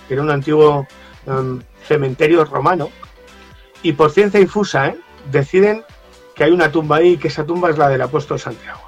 que 0.08 0.14
era 0.14 0.22
un 0.22 0.30
antiguo 0.30 0.86
em, 1.26 1.60
cementerio 1.86 2.44
romano, 2.44 2.90
y 3.82 3.92
por 3.92 4.10
ciencia 4.10 4.40
infusa 4.40 4.88
¿eh? 4.88 4.98
deciden 5.30 5.84
que 6.34 6.44
hay 6.44 6.52
una 6.52 6.70
tumba 6.70 6.96
ahí 6.96 7.12
y 7.12 7.16
que 7.16 7.28
esa 7.28 7.44
tumba 7.44 7.70
es 7.70 7.78
la 7.78 7.88
del 7.88 8.02
apóstol 8.02 8.38
Santiago. 8.38 8.80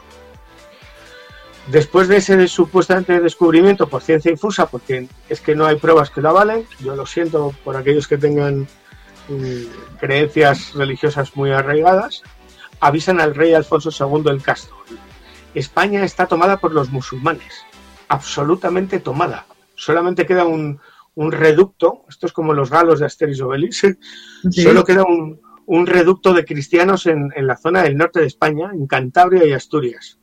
Después 1.69 2.09
de 2.09 2.17
ese 2.17 2.49
supuestamente 2.49 3.21
descubrimiento 3.21 3.89
por 3.89 4.03
ciencia 4.03 4.31
infusa, 4.31 4.67
porque 4.67 5.07
es 5.29 5.41
que 5.41 5.55
no 5.55 5.67
hay 5.67 5.77
pruebas 5.77 6.11
que 6.11 6.23
lo 6.23 6.31
avalen, 6.31 6.67
yo 6.81 6.97
lo 6.97 7.05
siento 7.05 7.55
por 7.63 7.77
aquellos 7.77 8.09
que 8.09 8.17
tengan 8.17 8.67
mm, 9.29 9.99
creencias 10.01 10.73
religiosas 10.75 11.37
muy 11.37 11.51
arraigadas, 11.51 12.23
avisan 12.81 13.21
al 13.21 13.35
rey 13.35 13.53
Alfonso 13.53 13.91
II 13.91 14.31
el 14.31 14.43
Castro. 14.43 14.77
España 15.55 16.05
está 16.05 16.27
tomada 16.27 16.57
por 16.57 16.73
los 16.73 16.91
musulmanes, 16.91 17.65
absolutamente 18.09 18.99
tomada. 18.99 19.47
Solamente 19.75 20.27
queda 20.27 20.45
un, 20.45 20.81
reducto, 21.33 22.05
esto 22.09 22.27
es 22.27 22.33
como 22.33 22.55
los 22.55 22.71
galos 22.71 23.01
de 23.01 23.07
Asterix 23.07 23.41
Obelix, 23.41 23.83
solo 24.51 24.85
queda 24.85 25.05
un, 25.05 25.87
reducto 25.87 26.33
de 26.33 26.45
cristianos 26.45 27.07
en 27.07 27.47
la 27.47 27.57
zona 27.57 27.83
del 27.83 27.97
norte 27.97 28.21
de 28.21 28.27
España, 28.27 28.71
en 28.73 28.87
Cantabria 28.87 29.45
y 29.45 29.53
Asturias 29.53 30.19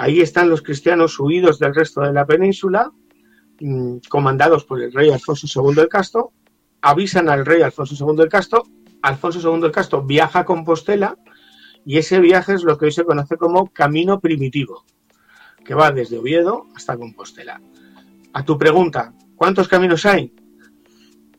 Ahí 0.00 0.20
están 0.20 0.48
los 0.48 0.62
cristianos 0.62 1.18
huidos 1.18 1.58
del 1.58 1.74
resto 1.74 2.02
de 2.02 2.12
la 2.12 2.24
península, 2.24 2.92
mm, 3.58 3.96
comandados 4.08 4.64
por 4.64 4.80
el 4.80 4.92
rey 4.92 5.10
Alfonso 5.10 5.48
II 5.52 5.74
del 5.74 5.88
Casto, 5.88 6.30
avisan 6.80 7.28
al 7.28 7.44
rey 7.44 7.62
Alfonso 7.62 7.96
II 7.98 8.16
del 8.16 8.28
Casto, 8.28 8.62
Alfonso 9.02 9.40
II 9.40 9.60
del 9.60 9.72
Casto 9.72 10.04
viaja 10.04 10.38
a 10.38 10.44
Compostela 10.44 11.18
y 11.84 11.98
ese 11.98 12.20
viaje 12.20 12.54
es 12.54 12.62
lo 12.62 12.78
que 12.78 12.84
hoy 12.84 12.92
se 12.92 13.02
conoce 13.02 13.36
como 13.36 13.72
Camino 13.72 14.20
Primitivo, 14.20 14.84
que 15.64 15.74
va 15.74 15.90
desde 15.90 16.18
Oviedo 16.18 16.68
hasta 16.76 16.96
Compostela. 16.96 17.60
A 18.34 18.44
tu 18.44 18.56
pregunta, 18.56 19.12
¿cuántos 19.38 19.68
caminos 19.68 20.04
hay? 20.04 20.32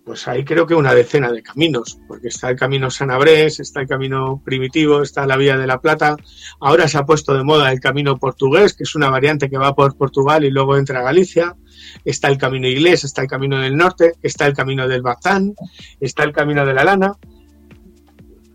pues 0.10 0.28
hay 0.28 0.44
creo 0.44 0.66
que 0.66 0.74
una 0.74 0.96
decena 0.96 1.32
de 1.32 1.44
caminos, 1.44 2.00
porque 2.08 2.30
está 2.30 2.50
el 2.50 2.56
camino 2.56 2.90
Sanabrés, 2.90 3.60
está 3.60 3.82
el 3.82 3.88
camino 3.88 4.42
primitivo, 4.44 5.04
está 5.04 5.28
la 5.28 5.38
Vía 5.38 5.56
de 5.56 5.68
la 5.68 5.82
Plata, 5.82 6.18
ahora 6.60 6.88
se 6.88 6.98
ha 6.98 7.06
puesto 7.06 7.36
de 7.36 7.44
moda 7.44 7.72
el 7.72 7.80
camino 7.80 8.18
portugués, 8.18 8.74
que 8.74 8.86
es 8.86 8.96
una 8.96 9.12
variante 9.12 9.52
que 9.52 9.60
va 9.60 9.76
por 9.76 9.96
Portugal 9.96 10.44
y 10.44 10.50
luego 10.50 10.78
entra 10.78 11.02
a 11.02 11.04
Galicia, 11.04 11.56
está 12.04 12.28
el 12.28 12.40
camino 12.40 12.68
inglés, 12.68 13.04
está 13.04 13.22
el 13.22 13.28
camino 13.28 13.60
del 13.60 13.78
norte, 13.78 14.14
está 14.24 14.48
el 14.48 14.56
camino 14.56 14.88
del 14.88 15.04
Bazán, 15.04 15.54
está 16.00 16.24
el 16.24 16.32
camino 16.32 16.66
de 16.66 16.74
la 16.74 16.86
Lana, 16.86 17.14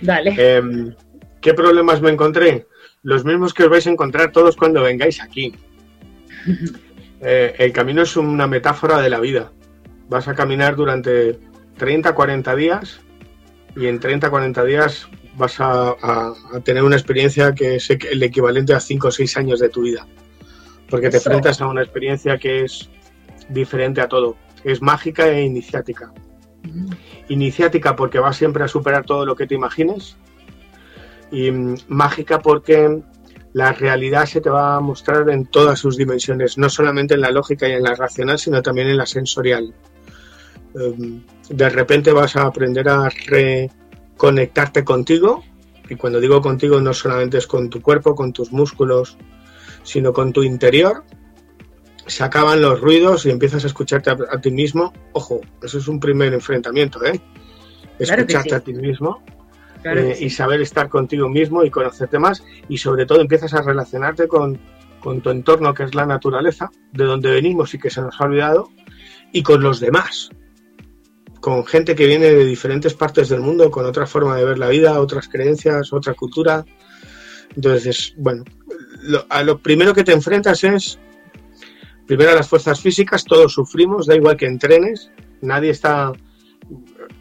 Dale. 0.00 0.34
Em, 0.36 0.94
¿Qué 1.40 1.54
problemas 1.54 2.00
me 2.02 2.10
encontré? 2.10 2.66
Los 3.02 3.24
mismos 3.24 3.54
que 3.54 3.62
os 3.64 3.70
vais 3.70 3.86
a 3.86 3.90
encontrar 3.90 4.32
todos 4.32 4.56
cuando 4.56 4.82
vengáis 4.82 5.20
aquí. 5.22 5.54
Eh, 7.22 7.54
el 7.58 7.72
camino 7.72 8.02
es 8.02 8.14
una 8.18 8.46
metáfora 8.46 9.00
de 9.00 9.08
la 9.08 9.18
vida. 9.18 9.50
Vas 10.10 10.28
a 10.28 10.34
caminar 10.34 10.76
durante 10.76 11.38
30, 11.78 12.14
40 12.14 12.54
días 12.54 13.00
y 13.74 13.86
en 13.86 13.98
30, 13.98 14.28
40 14.28 14.62
días 14.64 15.08
vas 15.34 15.58
a, 15.58 15.92
a- 16.00 16.34
a 16.54 16.60
tener 16.60 16.82
una 16.84 16.94
experiencia 16.96 17.54
que 17.54 17.76
es 17.76 17.88
el 17.88 18.22
equivalente 18.22 18.74
a 18.74 18.80
5 18.80 19.08
o 19.08 19.10
6 19.10 19.34
años 19.38 19.60
de 19.60 19.70
tu 19.70 19.80
vida. 19.82 20.06
Porque 20.90 21.10
te 21.10 21.16
Eso. 21.16 21.28
enfrentas 21.28 21.60
a 21.60 21.66
una 21.66 21.82
experiencia 21.82 22.38
que 22.38 22.64
es 22.64 22.88
diferente 23.48 24.00
a 24.00 24.08
todo. 24.08 24.36
Es 24.64 24.82
mágica 24.82 25.28
e 25.28 25.42
iniciática 25.42 26.12
iniciática 27.28 27.96
porque 27.96 28.18
va 28.18 28.32
siempre 28.32 28.64
a 28.64 28.68
superar 28.68 29.04
todo 29.04 29.24
lo 29.24 29.36
que 29.36 29.46
te 29.46 29.54
imagines 29.54 30.16
y 31.30 31.50
mm, 31.50 31.76
mágica 31.88 32.40
porque 32.40 33.02
la 33.52 33.72
realidad 33.72 34.26
se 34.26 34.40
te 34.40 34.50
va 34.50 34.76
a 34.76 34.80
mostrar 34.80 35.30
en 35.30 35.46
todas 35.46 35.78
sus 35.78 35.96
dimensiones, 35.96 36.58
no 36.58 36.68
solamente 36.68 37.14
en 37.14 37.22
la 37.22 37.30
lógica 37.30 37.68
y 37.68 37.72
en 37.72 37.82
la 37.82 37.94
racional, 37.94 38.38
sino 38.38 38.60
también 38.62 38.88
en 38.88 38.98
la 38.98 39.06
sensorial. 39.06 39.72
Em, 40.74 41.22
De 41.48 41.68
repente 41.70 42.12
vas 42.12 42.36
a 42.36 42.42
aprender 42.42 42.88
a 42.88 43.08
reconectarte 43.08 44.84
contigo 44.84 45.42
y 45.88 45.94
cuando 45.94 46.20
digo 46.20 46.42
contigo 46.42 46.80
no 46.80 46.92
solamente 46.92 47.38
es 47.38 47.46
con 47.46 47.70
tu 47.70 47.80
cuerpo, 47.80 48.14
con 48.14 48.32
tus 48.32 48.52
músculos, 48.52 49.16
sino 49.86 50.12
con 50.12 50.32
tu 50.32 50.42
interior 50.42 51.04
se 52.06 52.22
acaban 52.24 52.60
los 52.60 52.80
ruidos 52.80 53.24
y 53.26 53.30
empiezas 53.30 53.64
a 53.64 53.66
escucharte 53.68 54.10
a, 54.10 54.16
a 54.30 54.40
ti 54.40 54.50
mismo. 54.50 54.92
Ojo, 55.12 55.40
eso 55.62 55.78
es 55.78 55.88
un 55.88 55.98
primer 55.98 56.34
enfrentamiento, 56.34 57.04
¿eh? 57.04 57.20
Claro 57.98 58.22
Escucharte 58.22 58.50
sí. 58.50 58.54
a 58.54 58.60
ti 58.60 58.74
mismo 58.74 59.22
Claro 59.82 60.00
eh, 60.00 60.14
sí. 60.16 60.24
y 60.26 60.30
saber 60.30 60.60
estar 60.60 60.88
contigo 60.88 61.28
mismo 61.28 61.64
y 61.64 61.70
conocerte 61.70 62.18
más 62.18 62.44
y 62.68 62.78
sobre 62.78 63.06
todo 63.06 63.20
empiezas 63.20 63.54
a 63.54 63.62
relacionarte 63.62 64.28
con, 64.28 64.58
con 65.00 65.20
tu 65.20 65.30
entorno 65.30 65.72
que 65.72 65.84
es 65.84 65.94
la 65.94 66.06
naturaleza, 66.06 66.70
de 66.92 67.04
donde 67.04 67.30
venimos 67.30 67.72
y 67.74 67.78
que 67.78 67.90
se 67.90 68.00
nos 68.00 68.20
ha 68.20 68.24
olvidado, 68.24 68.70
y 69.32 69.42
con 69.42 69.62
los 69.62 69.80
demás, 69.80 70.30
con 71.40 71.64
gente 71.64 71.94
que 71.94 72.06
viene 72.06 72.26
de 72.26 72.44
diferentes 72.44 72.94
partes 72.94 73.28
del 73.28 73.40
mundo, 73.40 73.70
con 73.70 73.86
otra 73.86 74.06
forma 74.06 74.36
de 74.36 74.44
ver 74.44 74.58
la 74.58 74.68
vida, 74.68 75.00
otras 75.00 75.28
creencias, 75.28 75.92
otra 75.92 76.14
cultura. 76.14 76.64
Entonces, 77.54 78.14
bueno, 78.16 78.44
lo- 79.06 79.26
a 79.28 79.42
lo 79.42 79.58
primero 79.58 79.94
que 79.94 80.04
te 80.04 80.12
enfrentas 80.12 80.62
es, 80.64 80.98
primero 82.06 82.30
a 82.30 82.34
las 82.34 82.48
fuerzas 82.48 82.80
físicas, 82.80 83.24
todos 83.24 83.52
sufrimos, 83.52 84.06
da 84.06 84.14
igual 84.14 84.36
que 84.36 84.46
entrenes, 84.46 85.10
nadie 85.40 85.70
está... 85.70 86.12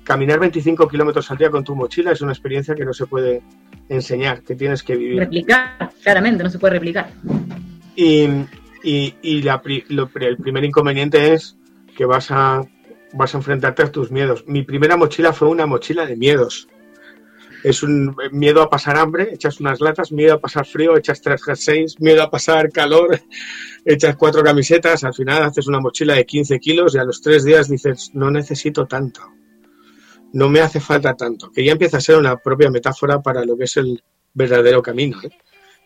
Caminar 0.04 0.40
25 0.40 0.88
kilómetros 0.88 1.30
al 1.32 1.38
día 1.38 1.50
con 1.50 1.64
tu 1.64 1.76
mochila 1.76 2.12
es 2.12 2.22
una 2.22 2.32
experiencia 2.32 2.76
que 2.76 2.86
no 2.86 2.94
se 2.94 3.06
puede 3.08 3.42
enseñar, 3.90 4.42
que 4.44 4.56
tienes 4.56 4.82
que 4.84 4.96
vivir. 4.96 5.20
Replicar, 5.20 5.92
claramente, 6.04 6.44
no 6.44 6.50
se 6.50 6.60
puede 6.60 6.74
replicar. 6.76 7.10
Y, 7.96 8.28
y- 8.84 9.14
y 9.22 9.42
la 9.42 9.62
lo 9.90 10.10
el 10.20 10.38
primer 10.38 10.64
inconveniente 10.64 11.34
es 11.34 11.58
que 11.98 12.06
vas 12.06 12.30
a, 12.30 12.62
vas 13.14 13.34
a 13.34 13.38
enfrentarte 13.38 13.84
a 13.84 13.92
tus 13.92 14.12
miedos. 14.12 14.44
Mi 14.48 14.64
primera 14.64 14.96
mochila 14.98 15.34
fue 15.34 15.48
una 15.48 15.66
mochila 15.66 16.06
de 16.06 16.16
miedos. 16.16 16.68
Es 17.64 17.84
un 17.84 18.16
miedo 18.32 18.62
a 18.62 18.70
pasar 18.70 18.98
hambre, 18.98 19.30
echas 19.34 19.60
unas 19.60 19.82
latas, 19.82 20.12
miedo 20.12 20.36
a 20.36 20.40
pasar 20.40 20.66
frío, 20.66 20.98
echas 20.98 21.22
tres 21.22 21.44
jerseys, 21.44 22.00
miedo 22.00 22.22
a 22.22 22.30
pasar 22.30 22.72
calor, 22.72 23.20
echas 23.86 24.16
cuatro 24.16 24.44
camisetas, 24.44 25.04
al 25.04 25.14
final 25.14 25.44
haces 25.44 25.68
una 25.68 25.80
mochila 25.80 26.14
de 26.14 26.26
15 26.26 26.60
kilos 26.60 26.96
y 26.96 27.00
a 27.00 27.04
los 27.04 27.22
tres 27.22 27.44
días 27.44 27.70
dices, 27.70 28.12
no 28.14 28.30
necesito 28.30 28.86
tanto, 28.86 29.22
no 30.34 30.50
me 30.50 30.62
hace 30.62 30.80
falta 30.80 31.16
tanto, 31.16 31.52
que 31.52 31.64
ya 31.64 31.72
empieza 31.72 31.98
a 31.98 32.02
ser 32.02 32.18
una 32.18 32.38
propia 32.38 32.70
metáfora 32.70 33.22
para 33.22 33.46
lo 33.46 33.58
que 33.58 33.64
es 33.64 33.78
el 33.78 34.04
verdadero 34.34 34.82
camino, 34.82 35.18
¿eh? 35.24 35.32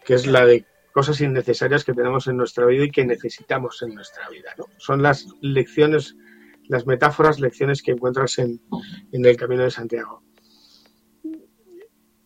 que 0.04 0.16
es 0.16 0.28
la 0.28 0.46
de 0.46 0.66
cosas 0.92 1.22
innecesarias 1.22 1.84
que 1.84 1.94
tenemos 1.94 2.28
en 2.28 2.38
nuestra 2.38 2.66
vida 2.66 2.84
y 2.84 2.92
que 2.92 3.06
necesitamos 3.06 3.82
en 3.84 3.94
nuestra 3.96 4.28
vida. 4.30 4.54
¿no? 4.58 4.66
Son 4.78 5.02
las 5.02 5.28
lecciones, 5.42 6.16
las 6.68 6.86
metáforas, 6.86 7.40
lecciones 7.40 7.82
que 7.82 7.92
encuentras 7.92 8.40
en, 8.40 8.60
en 9.12 9.26
el 9.26 9.38
Camino 9.38 9.64
de 9.64 9.72
Santiago. 9.72 10.24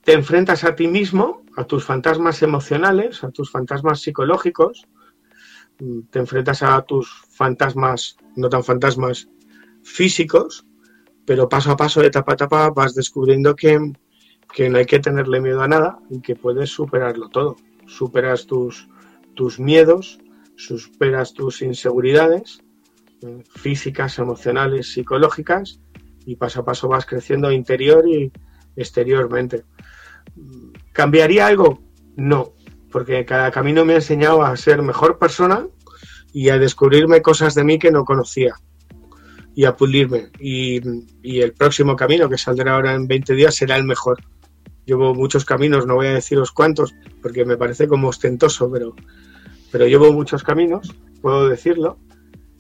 Te 0.03 0.13
enfrentas 0.13 0.63
a 0.63 0.75
ti 0.75 0.87
mismo, 0.87 1.43
a 1.55 1.63
tus 1.65 1.85
fantasmas 1.85 2.41
emocionales, 2.41 3.23
a 3.23 3.31
tus 3.31 3.51
fantasmas 3.51 4.01
psicológicos, 4.01 4.87
mm, 5.79 6.01
te 6.09 6.19
enfrentas 6.19 6.63
a 6.63 6.81
tus 6.81 7.09
fantasmas, 7.29 8.17
no 8.35 8.49
tan 8.49 8.63
fantasmas, 8.63 9.29
físicos, 9.83 10.65
pero 11.25 11.47
paso 11.47 11.71
a 11.71 11.77
paso, 11.77 12.01
etapa 12.01 12.33
a 12.33 12.35
etapa, 12.35 12.69
vas 12.69 12.95
descubriendo 12.95 13.55
que, 13.55 13.79
que 14.53 14.69
no 14.69 14.77
hay 14.77 14.85
que 14.85 14.99
tenerle 14.99 15.39
miedo 15.39 15.61
a 15.61 15.67
nada 15.67 15.99
y 16.09 16.21
que 16.21 16.35
puedes 16.35 16.69
superarlo 16.69 17.29
todo 17.29 17.55
superas 17.85 18.45
tus, 18.45 18.87
tus 19.33 19.59
miedos, 19.59 20.19
superas 20.55 21.33
tus 21.33 21.61
inseguridades 21.61 22.63
eh, 23.21 23.43
físicas, 23.49 24.19
emocionales, 24.19 24.93
psicológicas 24.93 25.79
y 26.25 26.35
paso 26.35 26.61
a 26.61 26.65
paso 26.65 26.87
vas 26.87 27.05
creciendo 27.05 27.51
interior 27.51 28.07
y 28.07 28.31
exteriormente. 28.75 29.63
¿Cambiaría 30.91 31.48
algo? 31.48 31.82
No, 32.15 32.54
porque 32.91 33.26
cada 33.26 33.52
camino 33.52 33.86
me 33.86 33.93
ha 33.93 33.98
enseñado 33.98 34.43
a 34.43 34.56
ser 34.56 34.82
mejor 34.82 35.17
persona 35.17 35.67
y 36.32 36.50
a 36.50 36.58
descubrirme 36.58 37.22
cosas 37.22 37.56
de 37.56 37.63
mí 37.63 37.80
que 37.80 37.91
no 37.91 38.06
conocía 38.06 38.56
y 39.56 39.65
a 39.65 39.76
pulirme. 39.76 40.30
Y, 40.39 40.82
el 41.24 41.54
próximo 41.54 41.96
camino 41.96 42.30
que 42.30 42.38
saldrá 42.38 42.76
ahora 42.76 42.93
en 42.93 43.08
20 43.08 43.34
días 43.34 43.56
será 43.56 43.76
el 43.78 43.84
mejor. 43.84 44.19
Llevo 44.86 45.13
muchos 45.13 45.46
caminos, 45.46 45.86
no 45.86 45.96
voy 45.96 46.08
a 46.08 46.13
deciros 46.13 46.52
cuántos, 46.52 46.93
porque 47.22 47.46
me 47.46 47.58
parece 47.58 47.88
como 47.88 48.10
ostentoso, 48.10 48.69
pero, 48.72 48.96
pero 49.72 49.88
llevo 49.88 50.12
muchos 50.12 50.43
caminos, 50.43 50.93
puedo 51.22 51.48
decirlo, 51.48 51.98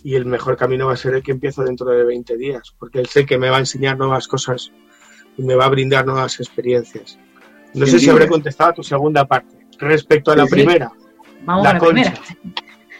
y 0.03 0.15
el 0.15 0.25
mejor 0.25 0.55
camino 0.55 0.87
va 0.87 0.93
a 0.93 0.97
ser 0.97 1.15
el 1.15 1.23
que 1.23 1.31
empiezo 1.31 1.63
dentro 1.63 1.87
de 1.87 2.03
20 2.05 2.37
días, 2.37 2.73
porque 2.77 2.99
él 2.99 3.07
sé 3.07 3.25
que 3.25 3.37
me 3.37 3.49
va 3.49 3.57
a 3.57 3.61
enseñar 3.61 3.97
nuevas 3.97 4.27
cosas 4.27 4.71
y 5.37 5.43
me 5.43 5.55
va 5.55 5.65
a 5.65 5.69
brindar 5.69 6.05
nuevas 6.05 6.39
experiencias. 6.39 7.17
No 7.73 7.85
sé 7.85 7.99
si 7.99 8.09
habré 8.09 8.27
contestado 8.27 8.69
a 8.71 8.73
tu 8.73 8.83
segunda 8.83 9.25
parte. 9.25 9.57
Respecto 9.79 10.31
a 10.31 10.35
la 10.35 10.43
Sí, 10.43 10.49
sí. 10.49 10.55
primera, 10.55 10.91
Vamos 11.41 11.63
la 11.63 11.69
a 11.71 11.73
la 11.73 11.79
concha. 11.79 12.13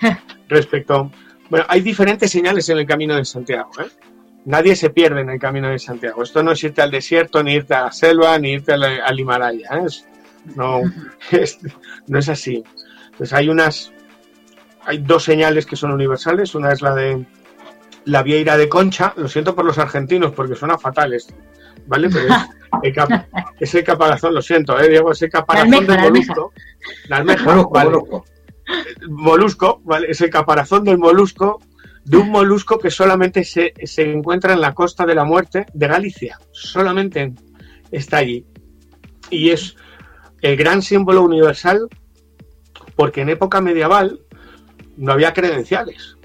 primera. 0.01 0.23
Respecto. 0.49 1.11
Bueno, 1.49 1.65
hay 1.69 1.81
diferentes 1.81 2.31
señales 2.31 2.67
en 2.69 2.77
el 2.79 2.85
camino 2.85 3.15
de 3.15 3.25
Santiago. 3.25 3.69
¿eh? 3.79 3.87
Nadie 4.45 4.75
se 4.75 4.89
pierde 4.89 5.21
en 5.21 5.29
el 5.29 5.39
camino 5.39 5.69
de 5.69 5.79
Santiago. 5.79 6.23
Esto 6.23 6.43
no 6.43 6.51
es 6.51 6.63
irte 6.63 6.81
al 6.81 6.91
desierto, 6.91 7.43
ni 7.43 7.53
irte 7.53 7.73
a 7.75 7.83
la 7.83 7.91
selva, 7.91 8.37
ni 8.39 8.51
irte 8.53 8.73
al, 8.73 8.83
al 8.83 9.19
Himalaya. 9.19 9.69
¿eh? 9.73 9.83
Es- 9.85 10.07
no, 10.55 10.81
es, 11.31 11.59
no 12.07 12.19
es 12.19 12.29
así. 12.29 12.63
Pues 13.17 13.31
hay 13.33 13.49
unas. 13.49 13.91
Hay 14.85 14.97
dos 14.97 15.23
señales 15.23 15.65
que 15.65 15.75
son 15.77 15.91
universales. 15.91 16.55
Una 16.55 16.71
es 16.73 16.81
la 16.81 16.93
de 16.93 17.25
la 18.05 18.21
vieira 18.23 18.57
de 18.57 18.67
concha. 18.67 19.13
Lo 19.15 19.29
siento 19.29 19.55
por 19.55 19.63
los 19.63 19.77
argentinos 19.77 20.33
porque 20.33 20.55
suena 20.55 20.77
fatal 20.77 21.13
esto. 21.13 21.33
¿Vale? 21.85 22.09
Pero 22.09 22.25
es 22.27 22.33
el, 22.83 22.93
cap- 22.93 23.27
es 23.59 23.75
el 23.75 23.83
caparazón, 23.83 24.33
lo 24.33 24.41
siento, 24.41 24.79
¿eh, 24.79 24.89
Diego? 24.89 25.11
Es 25.11 25.21
el 25.21 25.29
caparazón 25.29 25.73
almeja, 25.73 25.91
del 25.93 25.95
la 26.01 26.03
almeja. 26.07 26.33
molusco. 26.35 26.53
La 27.07 27.17
almeja, 27.17 27.45
Molusco, 27.45 27.69
vale 27.71 27.89
molusco. 27.89 28.25
molusco, 29.09 29.81
¿vale? 29.83 30.07
Es 30.09 30.21
el 30.21 30.29
caparazón 30.29 30.83
del 30.83 30.97
molusco, 30.97 31.59
de 32.05 32.17
un 32.17 32.29
molusco 32.29 32.79
que 32.79 32.89
solamente 32.91 33.43
se, 33.43 33.73
se 33.83 34.11
encuentra 34.11 34.53
en 34.53 34.61
la 34.61 34.73
costa 34.73 35.05
de 35.05 35.15
la 35.15 35.23
muerte 35.23 35.65
de 35.73 35.87
Galicia. 35.87 36.37
Solamente 36.51 37.21
en- 37.21 37.39
está 37.91 38.17
allí. 38.17 38.45
Y 39.29 39.49
es 39.51 39.75
el 40.41 40.57
gran 40.57 40.81
símbolo 40.81 41.21
universal 41.21 41.87
porque 42.95 43.21
en 43.21 43.29
época 43.29 43.61
medieval 43.61 44.19
no 44.97 45.11
había 45.13 45.33
credenciales. 45.33 46.17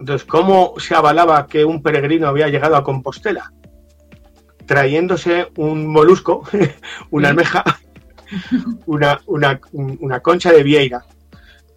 Entonces, 0.00 0.26
¿cómo 0.26 0.74
se 0.78 0.94
avalaba 0.94 1.46
que 1.46 1.64
un 1.64 1.82
peregrino 1.82 2.26
había 2.28 2.48
llegado 2.48 2.76
a 2.76 2.84
Compostela? 2.84 3.52
Trayéndose 4.66 5.48
un 5.56 5.86
molusco, 5.86 6.42
una 7.10 7.28
almeja, 7.28 7.64
una, 8.86 9.20
una, 9.26 9.60
una 9.72 10.20
concha 10.20 10.52
de 10.52 10.62
vieira. 10.62 11.04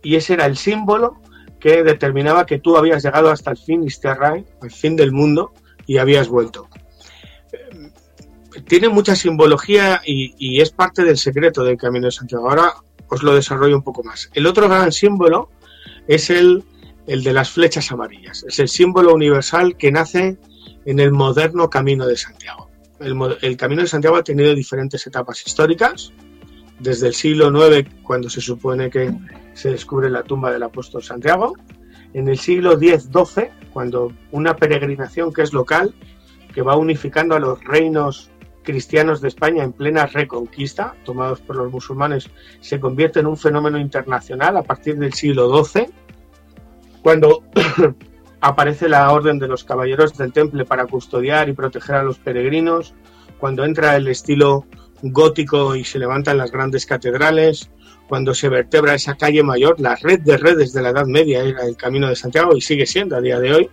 Y 0.04 0.16
ese 0.16 0.34
era 0.34 0.46
el 0.46 0.58
símbolo 0.58 1.22
que 1.60 1.84
determinaba 1.84 2.46
que 2.46 2.60
tú 2.60 2.78
habías 2.78 3.04
llegado 3.04 3.30
hasta 3.30 3.52
el 3.52 3.58
fin 3.58 3.86
Terrae, 4.02 4.46
al 4.62 4.72
fin 4.72 4.96
del 4.96 5.12
mundo, 5.12 5.54
y 5.86 5.98
habías 5.98 6.28
vuelto. 6.28 6.70
Eh, 7.52 7.92
Tiene 8.68 8.90
mucha 8.90 9.16
simbología 9.16 10.02
y, 10.06 10.36
y 10.38 10.62
es 10.62 10.72
parte 10.72 11.04
del 11.04 11.18
secreto 11.18 11.64
del 11.64 11.78
Camino 11.78 12.06
de 12.06 12.12
Santiago. 12.12 12.50
Ahora 12.50 12.74
os 13.10 13.24
lo 13.24 13.34
desarrollo 13.34 13.76
un 13.76 13.84
poco 13.84 14.04
más. 14.04 14.30
El 14.34 14.46
otro 14.48 14.68
gran 14.68 14.92
símbolo 14.92 15.50
es 16.08 16.30
el, 16.30 16.64
el 17.08 17.24
de 17.24 17.34
las 17.34 17.50
flechas 17.50 17.92
amarillas. 17.92 18.44
Es 18.48 18.60
el 18.60 18.68
símbolo 18.68 19.14
universal 19.14 19.78
que 19.78 19.92
nace 19.92 20.38
en 20.86 21.00
el 21.00 21.12
moderno 21.12 21.70
Camino 21.70 22.06
de 22.06 22.18
Santiago. 22.18 22.67
El, 23.00 23.58
Camino 23.58 23.82
de 23.82 23.88
Santiago 23.88 24.18
ha 24.18 24.24
tenido 24.24 24.54
diferentes 24.56 25.06
etapas 25.06 25.46
históricas 25.46 26.12
desde 26.80 27.08
el 27.08 27.14
siglo 27.14 27.50
IX, 27.50 27.90
cuando 28.04 28.30
se 28.30 28.42
supone 28.42 28.90
que 28.90 29.12
se 29.54 29.72
descubre 29.72 30.10
la 30.10 30.24
tumba 30.24 30.52
del 30.52 30.64
apóstol 30.64 31.04
Santiago, 31.04 31.54
en 32.14 32.28
el 32.28 32.38
siglo 32.38 32.74
X-XII, 32.74 33.50
cuando 33.74 34.14
una 34.32 34.56
peregrinación 34.56 35.34
que 35.34 35.42
es 35.42 35.54
local, 35.54 35.94
que 36.54 36.62
va 36.62 36.76
unificando 36.76 37.36
a 37.36 37.40
los 37.40 37.64
reinos 37.64 38.32
cristianos 38.64 39.22
de 39.22 39.30
España 39.30 39.64
en 39.64 39.74
plena 39.74 40.06
reconquista, 40.06 40.96
tomados 41.04 41.40
por 41.42 41.56
los 41.56 41.72
musulmanes, 41.72 42.30
se 42.60 42.80
convierte 42.80 43.20
en 43.20 43.28
un 43.28 43.38
fenómeno 43.38 43.80
internacional 43.80 44.58
a 44.58 44.64
partir 44.64 44.98
del 44.98 45.14
siglo 45.14 45.64
XII, 45.64 45.88
cuando 47.02 47.44
aparece 48.42 48.90
la 48.90 49.12
Orden 49.12 49.40
de 49.40 49.48
los 49.48 49.64
Caballeros 49.64 50.18
del 50.18 50.34
Temple 50.34 50.66
para 50.66 50.86
custodiar 50.86 51.50
y 51.50 51.54
proteger 51.54 51.96
a 51.96 52.04
los 52.04 52.18
peregrinos, 52.18 52.94
cuando 53.40 53.66
entra 53.66 53.96
el 53.96 54.08
estilo 54.08 54.66
gótico 55.02 55.76
y 55.76 55.84
se 55.84 56.00
levantan 56.00 56.38
las 56.38 56.52
grandes 56.52 56.86
catedrales, 56.86 57.70
cuando 58.08 58.34
se 58.34 58.50
vertebra 58.50 58.96
esa 58.96 59.16
calle 59.16 59.44
mayor, 59.44 59.80
la 59.80 59.96
red 59.96 60.22
de 60.22 60.38
redes 60.38 60.74
de 60.74 60.82
la 60.82 60.90
Edad 60.90 61.06
Media 61.06 61.44
era 61.44 61.66
el 61.66 61.76
Camino 61.76 62.08
de 62.08 62.16
Santiago 62.16 62.56
y 62.56 62.62
sigue 62.62 62.86
siendo 62.86 63.16
a 63.16 63.22
día 63.22 63.40
de 63.40 63.54
hoy. 63.54 63.70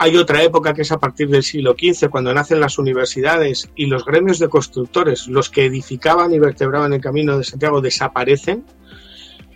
Hay 0.00 0.16
otra 0.16 0.42
época 0.42 0.74
que 0.74 0.82
es 0.82 0.92
a 0.92 0.98
partir 0.98 1.28
del 1.28 1.42
siglo 1.42 1.74
XV, 1.76 2.08
cuando 2.08 2.32
nacen 2.32 2.60
las 2.60 2.78
universidades 2.78 3.68
y 3.74 3.86
los 3.86 4.04
gremios 4.04 4.38
de 4.38 4.48
constructores, 4.48 5.26
los 5.26 5.50
que 5.50 5.64
edificaban 5.64 6.32
y 6.32 6.38
vertebraban 6.38 6.92
el 6.92 7.00
Camino 7.00 7.36
de 7.36 7.42
Santiago, 7.42 7.80
desaparecen. 7.80 8.64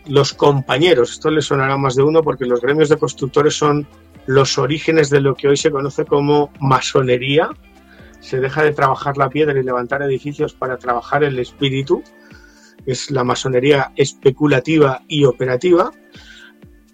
Los 0.07 0.33
compañeros, 0.33 1.13
esto 1.13 1.31
les 1.31 1.45
sonará 1.45 1.77
más 1.77 1.95
de 1.95 2.03
uno 2.03 2.23
porque 2.23 2.45
los 2.45 2.61
gremios 2.61 2.89
de 2.89 2.97
constructores 2.97 3.55
son 3.55 3.87
los 4.27 4.59
orígenes 4.59 5.11
de 5.11 5.21
lo 5.21 5.35
que 5.35 5.49
hoy 5.49 5.57
se 5.57 5.71
conoce 5.71 6.05
como 6.05 6.51
masonería, 6.61 7.51
se 8.21 8.41
deja 8.41 8.63
de 8.63 8.73
trabajar 8.73 9.17
la 9.17 9.29
piedra 9.29 9.59
y 9.59 9.63
levantar 9.63 10.03
edificios 10.03 10.55
para 10.55 10.77
trabajar 10.77 11.25
el 11.25 11.39
espíritu, 11.39 12.03
es 12.85 13.11
la 13.11 13.23
masonería 13.23 13.93
especulativa 13.97 15.03
y 15.07 15.25
operativa. 15.25 15.93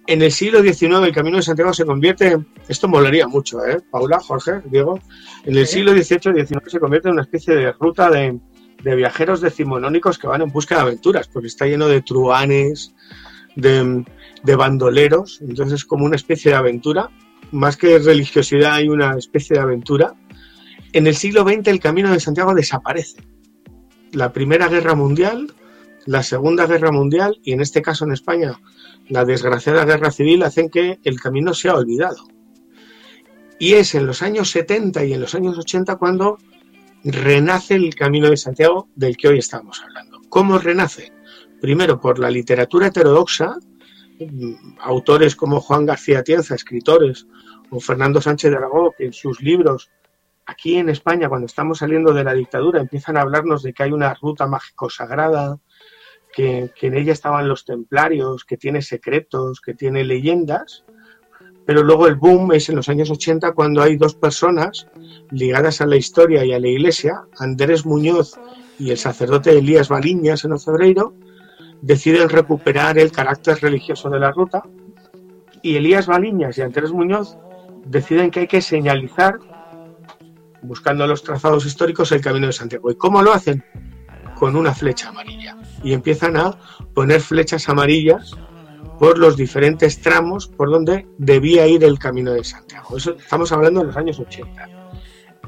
En 0.07 0.23
el 0.23 0.33
siglo 0.33 0.63
XIX 0.63 1.03
el 1.05 1.15
Camino 1.15 1.37
de 1.37 1.43
Santiago 1.43 1.73
se 1.73 1.85
convierte, 1.85 2.39
esto 2.67 2.89
molaría 2.89 3.27
mucho, 3.27 3.65
¿eh? 3.65 3.79
Paula, 3.91 4.19
Jorge, 4.21 4.63
Diego, 4.67 4.99
en 5.45 5.57
el 5.57 5.67
siglo 5.67 5.93
XVIII 5.93 6.43
y 6.43 6.47
XIX 6.47 6.63
se 6.67 6.81
convierte 6.81 7.09
en 7.09 7.15
una 7.15 7.23
especie 7.23 7.55
de 7.55 7.73
ruta 7.73 8.11
de, 8.11 8.39
de 8.83 8.97
viajeros 8.97 9.41
decimonónicos 9.41 10.19
que 10.19 10.27
van 10.27 10.43
en 10.43 10.51
busca 10.51 10.77
de 10.77 10.83
aventuras, 10.83 11.29
porque 11.29 11.49
está 11.49 11.67
lleno 11.67 11.89
de 11.89 12.03
truanes, 12.03 12.95
de, 13.57 14.05
de 14.43 14.57
bandoleros, 14.57 15.41
entonces 15.41 15.81
es 15.81 15.85
como 15.85 16.05
una 16.05 16.17
especie 16.17 16.53
de 16.53 16.57
aventura, 16.57 17.11
más 17.51 17.77
que 17.77 17.99
religiosidad 17.99 18.75
hay 18.75 18.89
una 18.89 19.17
especie 19.17 19.57
de 19.57 19.63
aventura 19.63 20.15
en 20.93 21.07
el 21.07 21.15
siglo 21.15 21.43
XX 21.43 21.69
el 21.69 21.81
Camino 21.81 22.11
de 22.11 22.21
Santiago 22.21 22.55
desaparece. 22.55 23.23
La 24.13 24.33
Primera 24.33 24.69
Guerra 24.69 24.95
Mundial, 24.95 25.53
la 26.07 26.23
Segunda 26.23 26.67
Guerra 26.67 26.91
Mundial 26.91 27.39
y 27.45 27.53
en 27.53 27.61
este 27.61 27.83
caso 27.83 28.07
en 28.07 28.13
España 28.13 28.59
la 29.09 29.27
desgraciada 29.27 29.85
Guerra 29.85 30.11
Civil 30.11 30.43
hacen 30.43 30.71
que 30.71 30.99
el 31.05 31.21
camino 31.21 31.53
sea 31.53 31.75
olvidado. 31.75 32.27
Y 33.59 33.75
es 33.75 33.95
en 33.95 34.07
los 34.07 34.23
años 34.23 34.51
70 34.51 35.05
y 35.05 35.13
en 35.13 35.21
los 35.21 35.35
años 35.35 35.59
80 35.59 35.97
cuando 35.97 36.39
renace 37.05 37.75
el 37.75 37.95
Camino 37.95 38.31
de 38.31 38.37
Santiago 38.37 38.89
del 38.95 39.17
que 39.17 39.29
hoy 39.29 39.39
estamos 39.39 39.83
hablando. 39.83 40.21
¿Cómo 40.29 40.59
renace? 40.59 41.13
Primero 41.61 42.01
por 42.01 42.19
la 42.19 42.31
literatura 42.31 42.89
heterodoxa, 42.89 43.57
autores 44.81 45.37
como 45.37 45.61
Juan 45.61 45.87
García 45.87 46.23
Tienza, 46.23 46.55
escritores, 46.55 47.27
o 47.71 47.81
Fernando 47.81 48.21
Sánchez 48.21 48.51
de 48.51 48.57
Aragón, 48.57 48.91
que 48.97 49.07
en 49.07 49.13
sus 49.13 49.41
libros 49.41 49.91
aquí 50.49 50.77
en 50.77 50.89
España, 50.89 51.29
cuando 51.29 51.47
estamos 51.47 51.79
saliendo 51.79 52.15
de 52.15 52.25
la 52.25 52.33
dictadura, 52.33 52.81
empiezan 52.81 53.17
a 53.17 53.21
hablarnos 53.21 53.63
de 53.63 53.75
que 53.75 53.83
hay 53.83 53.93
una 53.93 54.15
ruta 54.15 54.47
mágico 54.47 54.89
sagrada, 54.89 55.59
que, 56.33 56.71
en 56.81 56.97
ella 56.97 57.13
estaban 57.13 57.49
los 57.49 57.67
templarios, 57.67 58.45
que 58.47 58.57
tiene 58.57 58.81
secretos, 58.81 59.61
que 59.61 59.75
tiene 59.75 60.05
leyendas, 60.05 60.85
pero 61.69 61.83
luego 61.83 62.07
el 62.07 62.15
boom 62.15 62.53
es 62.53 62.71
en 62.71 62.77
los 62.77 62.89
años 62.89 63.11
80 63.11 63.53
cuando 63.53 63.83
hay 63.83 63.99
dos 63.99 64.15
personas 64.15 64.87
ligadas 65.31 65.83
a 65.83 65.87
la 65.87 65.97
historia 65.97 66.43
y 66.43 66.55
a 66.55 66.59
la 66.59 66.69
iglesia, 66.69 67.25
Andrés 67.39 67.85
Muñoz 67.85 68.41
y 68.79 68.91
el 68.91 68.97
sacerdote 68.97 69.51
Elías 69.51 69.91
Baliñas 69.91 70.47
en 70.47 70.53
Ocebreiro, 70.53 71.13
deciden 71.83 72.31
recuperar 72.31 72.99
el 72.99 73.13
carácter 73.13 73.59
religioso 73.61 74.09
de 74.09 74.19
la 74.19 74.31
ruta 74.31 74.63
y 75.61 75.77
Elías 75.77 76.07
Baliñas 76.07 76.57
y 76.57 76.63
Andrés 76.63 76.91
Muñoz 76.91 77.37
deciden 77.85 78.31
que 78.31 78.41
hay 78.41 78.49
que 78.49 78.63
señalizar 78.63 79.39
buscando 80.63 81.07
los 81.07 81.23
trazados 81.23 81.67
históricos 81.67 82.11
el 82.13 82.23
Camino 82.23 82.47
de 82.47 82.55
Santiago. 82.55 82.91
¿Y 82.91 82.97
cómo 82.97 83.21
lo 83.21 83.35
hacen? 83.35 83.63
Con 84.39 84.57
una 84.57 84.73
flecha 84.73 85.11
amarilla. 85.11 85.59
Y 85.85 85.93
empiezan 85.93 86.39
a 86.39 86.59
poner 86.95 87.21
flechas 87.21 87.69
amarillas 87.69 88.39
por 88.99 89.19
los 89.19 89.37
diferentes 89.37 90.01
tramos 90.01 90.49
por 90.49 90.71
donde 90.71 91.07
debía 91.19 91.67
ir 91.67 91.85
el 91.85 91.99
Camino 91.99 92.33
de 92.33 92.43
Santiago. 92.43 92.97
Estamos 92.97 93.53
hablando 93.53 93.81
de 93.81 93.87
los 93.87 93.97
años 93.97 94.19
80. 94.19 94.69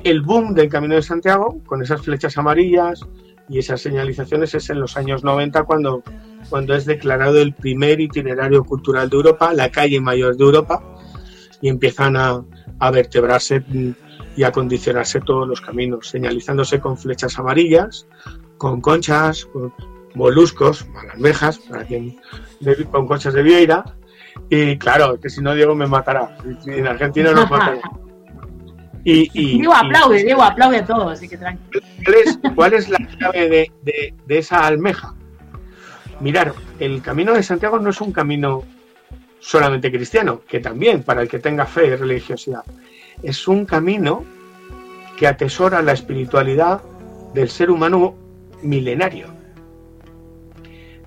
El 0.05 0.23
boom 0.23 0.55
del 0.55 0.69
Camino 0.69 0.95
de 0.95 1.03
Santiago, 1.03 1.61
con 1.67 1.83
esas 1.83 2.03
flechas 2.03 2.39
amarillas 2.39 3.01
y 3.49 3.59
esas 3.59 3.81
señalizaciones, 3.81 4.55
es 4.55 4.71
en 4.71 4.81
los 4.81 4.97
años 4.97 5.25
90 5.25 5.65
cuando, 5.65 6.03
cuando 6.49 6.75
es 6.75 6.87
declarado 6.87 7.39
el 7.39 7.53
primer 7.53 8.01
itinerario 8.01 8.65
cultural 8.65 9.11
de 9.11 9.17
Europa, 9.17 9.53
la 9.53 9.71
calle 9.71 10.01
mayor 10.01 10.37
de 10.37 10.45
Europa, 10.45 10.83
y 11.61 11.69
empiezan 11.69 12.17
a, 12.17 12.43
a 12.79 12.91
vertebrarse 12.91 13.63
y 14.37 14.43
acondicionarse 14.45 15.21
todos 15.21 15.47
los 15.47 15.61
caminos, 15.61 16.09
señalizándose 16.09 16.81
con 16.81 16.97
flechas 16.97 17.39
amarillas, 17.39 18.07
con 18.57 18.81
conchas, 18.81 19.45
con 19.47 19.73
moluscos, 20.15 20.87
almejas, 21.13 21.59
para 21.59 21.85
quien 21.85 22.21
con 22.91 23.07
conchas 23.07 23.35
de 23.35 23.43
vieira. 23.43 23.85
Y 24.49 24.79
claro, 24.79 25.19
que 25.21 25.31
si 25.31 25.41
no 25.41 25.55
Diego 25.55 25.75
me 25.75 25.87
matará. 25.87 26.37
En 26.67 26.87
Argentina 26.87 27.33
no 27.33 27.47
matará. 27.51 27.81
Y, 29.03 29.31
y, 29.33 29.59
Diego 29.59 29.75
aplaude, 29.75 30.23
Diego 30.23 30.43
aplaude 30.43 30.79
a 30.79 30.85
todos, 30.85 31.13
así 31.13 31.29
que 31.29 31.39
tranquilo. 31.39 31.81
¿Cuál 32.55 32.75
es, 32.75 32.89
la 32.89 32.99
clave 32.99 33.71
de, 33.83 34.15
de 34.27 34.39
esa 34.39 34.67
almeja? 34.67 35.15
Mirar, 36.21 36.53
el 36.79 37.01
camino 37.01 37.33
de 37.33 37.43
Santiago 37.43 37.79
no 37.79 37.91
es 37.91 38.01
un 38.03 38.13
camino 38.13 38.63
solamente 39.39 39.91
cristiano, 39.91 40.43
que 40.47 40.61
también 40.61 41.03
para 41.03 41.23
el 41.23 41.29
que 41.29 41.39
tenga 41.39 41.65
fe 41.65 41.87
y 41.87 41.97
religiosidad 41.97 42.63
es 43.23 43.49
un 43.49 43.67
camino 43.67 44.25
que 45.17 45.27
atesora 45.27 45.83
la 45.83 45.93
espiritualidad 45.93 46.81
del 47.35 47.51
ser 47.51 47.71
humano 47.71 48.15
milenario. 48.63 49.29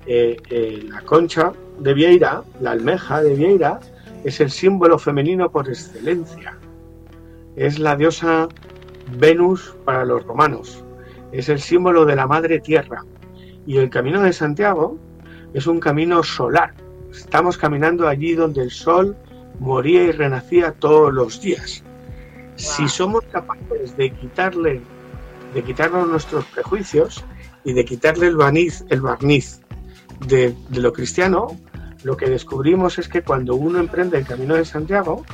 Eh, 0.06 0.38
eh, 0.49 0.86
la 0.89 1.01
concha 1.01 1.54
de 1.80 1.93
Vieira, 1.93 2.43
la 2.60 2.72
almeja 2.72 3.22
de 3.22 3.36
Vieira, 3.36 3.80
es 4.24 4.39
el 4.39 4.51
símbolo 4.51 4.97
femenino 4.99 5.49
por 5.49 5.70
excelencia. 5.70 6.58
Es 7.56 7.80
la 7.80 7.95
diosa 7.95 8.47
Venus 9.18 9.76
para 9.86 10.06
los 10.06 10.24
romanos. 10.26 10.84
Es 11.32 11.49
el 11.49 11.60
símbolo 11.60 12.06
de 12.06 12.16
la 12.16 12.28
madre 12.28 12.60
tierra. 12.60 13.04
Y 13.66 13.78
el 13.78 13.89
camino 13.89 14.22
de 14.22 14.34
Santiago 14.34 14.97
es 15.54 15.68
un 15.68 15.80
camino 15.80 16.24
solar. 16.24 16.74
Estamos 17.12 17.58
caminando 17.58 18.08
allí 18.08 18.34
donde 18.34 18.62
el 18.62 18.72
sol 18.72 19.16
moría 19.60 20.04
y 20.04 20.12
renacía 20.12 20.72
todos 20.72 21.14
los 21.14 21.41
días. 21.41 21.84
Si 22.56 22.88
somos 22.88 23.24
capaces 23.32 23.95
de 23.97 24.12
quitarle, 24.12 24.82
de 25.54 25.64
quitarnos 25.64 26.08
nuestros 26.08 26.45
prejuicios 26.45 27.24
y 27.64 27.74
de 27.74 27.86
quitarle 27.86 28.28
el 28.28 28.36
barniz, 28.36 28.84
el 28.89 29.01
barniz 29.01 29.62
de, 30.28 30.55
lo 30.71 30.93
cristiano, 30.93 31.57
lo 32.03 32.17
que 32.17 32.30
descubrimos 32.30 32.99
es 32.99 33.07
que 33.07 33.21
cuando 33.21 33.55
uno 33.55 33.80
emprende 33.80 34.17
el 34.17 34.26
camino 34.26 34.55
de 34.55 34.65
Santiago, 34.65 35.26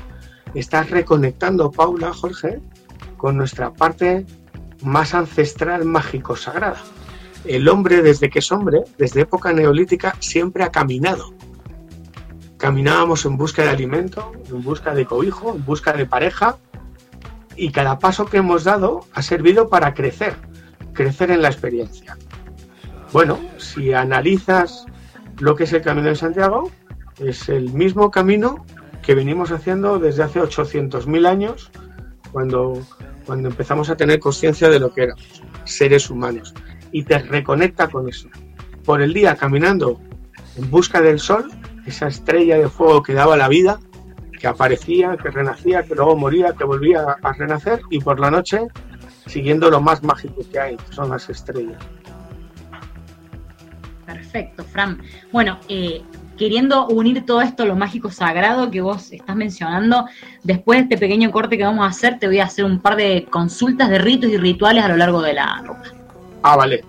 está 0.53 0.83
reconectando, 0.83 1.71
Paula, 1.71 2.13
Jorge, 2.13 2.61
con 3.17 3.37
nuestra 3.37 3.73
parte 3.73 4.25
más 4.81 5.13
ancestral, 5.13 5.85
mágico, 5.85 6.35
sagrada. 6.35 6.81
El 7.45 7.67
hombre, 7.69 8.01
desde 8.01 8.29
que 8.29 8.39
es 8.39 8.51
hombre, 8.51 8.79
desde 8.97 9.21
época 9.21 9.53
neolítica, 9.53 10.15
siempre 10.19 10.63
ha 10.63 10.71
caminado. 10.71 11.33
Caminábamos 12.57 13.25
en 13.25 13.37
busca 13.37 13.63
de 13.63 13.69
alimento, 13.69 14.31
en 14.49 14.61
busca 14.61 14.93
de 14.93 15.05
cobijo, 15.05 15.55
en 15.55 15.63
busca 15.63 15.93
de 15.93 16.05
pareja, 16.05 16.57
y 17.55 17.71
cada 17.71 17.99
paso 17.99 18.25
que 18.25 18.37
hemos 18.37 18.63
dado 18.63 19.01
ha 19.13 19.21
servido 19.21 19.69
para 19.69 19.93
crecer, 19.93 20.35
crecer 20.93 21.31
en 21.31 21.41
la 21.41 21.49
experiencia. 21.49 22.17
Bueno, 23.12 23.39
si 23.57 23.93
analizas 23.93 24.86
lo 25.39 25.55
que 25.55 25.64
es 25.64 25.74
el 25.74 25.82
Camino 25.82 26.10
de 26.10 26.16
Santiago, 26.16 26.72
es 27.18 27.49
el 27.49 27.74
mismo 27.74 28.12
camino 28.12 28.66
que 29.01 29.16
venimos 29.16 29.51
haciendo 29.51 29.97
desde 29.97 30.24
hace 30.24 30.39
800.000 30.39 31.28
años, 31.28 31.72
cuando, 32.32 32.80
cuando 33.26 33.49
empezamos 33.49 33.89
a 33.89 33.97
tener 33.97 34.20
conciencia 34.20 34.70
de 34.70 34.80
lo 34.80 34.93
que 34.93 35.03
éramos, 35.03 35.41
seres 35.64 36.10
humanos, 36.10 36.53
y 36.91 37.03
te 37.03 37.18
reconecta 37.18 37.88
con 37.88 38.07
eso. 38.07 38.30
Por 38.86 39.01
el 39.01 39.14
día 39.14 39.36
caminando 39.36 39.99
en 40.55 40.70
busca 40.70 41.01
del 41.01 41.20
sol, 41.20 41.49
esa 41.88 42.07
estrella 42.07 42.57
de 42.57 42.70
fuego 42.70 43.01
que 43.01 43.14
daba 43.14 43.36
la 43.38 43.47
vida, 43.47 43.80
que 44.39 44.47
aparecía, 44.47 45.18
que 45.18 45.32
renacía, 45.32 45.84
que 45.84 45.95
luego 45.95 46.16
moría, 46.16 46.53
que 46.53 46.64
volvía 46.64 47.18
a 47.22 47.34
renacer 47.34 47.82
y 47.89 47.99
por 47.99 48.20
la 48.20 48.30
noche 48.30 48.68
siguiendo 49.26 49.70
lo 49.70 49.82
más 49.82 50.03
mágico 50.03 50.41
que 50.51 50.60
hay, 50.60 50.78
que 50.78 50.93
son 50.93 51.10
las 51.10 51.30
estrellas. 51.30 51.78
Perfecto, 54.10 54.64
Fran. 54.64 54.97
Bueno, 55.32 55.60
eh, 55.68 56.01
queriendo 56.36 56.88
unir 56.88 57.28
todo 57.28 57.43
esto, 57.43 57.64
lo 57.66 57.76
mágico 57.76 58.10
sagrado 58.10 58.72
que 58.72 58.82
vos 58.82 59.12
estás 59.12 59.36
mencionando, 59.36 60.05
después 60.43 60.80
de 60.80 60.84
este 60.84 60.97
pequeño 60.97 61.30
corte 61.30 61.60
que 61.60 61.64
vamos 61.64 61.86
a 61.86 61.89
hacer, 61.89 62.18
te 62.18 62.26
voy 62.26 62.39
a 62.39 62.45
hacer 62.45 62.66
un 62.66 62.80
par 62.80 62.95
de 62.95 63.28
consultas 63.30 63.88
de 63.88 63.99
ritos 63.99 64.32
y 64.32 64.38
rituales 64.38 64.84
a 64.84 64.88
lo 64.88 64.97
largo 64.97 65.22
de 65.22 65.34
la 65.34 65.62
ruta. 65.64 65.93
Ah, 66.41 66.55
vale. 66.55 66.84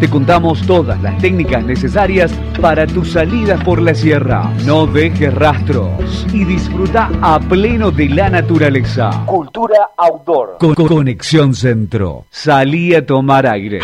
Te 0.00 0.10
contamos 0.10 0.60
todas 0.66 1.00
las 1.00 1.16
técnicas 1.18 1.64
necesarias 1.64 2.32
para 2.60 2.86
tu 2.86 3.04
salida 3.04 3.56
por 3.56 3.80
la 3.80 3.94
sierra. 3.94 4.50
No 4.64 4.86
dejes 4.86 5.32
rastros 5.32 6.26
y 6.32 6.44
disfruta 6.44 7.08
a 7.22 7.38
pleno 7.38 7.92
de 7.92 8.08
la 8.08 8.28
naturaleza. 8.28 9.24
Cultura 9.26 9.90
outdoor. 9.96 10.56
Con 10.58 10.74
Conexión 10.74 11.54
Centro. 11.54 12.26
Salí 12.30 12.94
a 12.94 13.06
tomar 13.06 13.46
aire. 13.46 13.80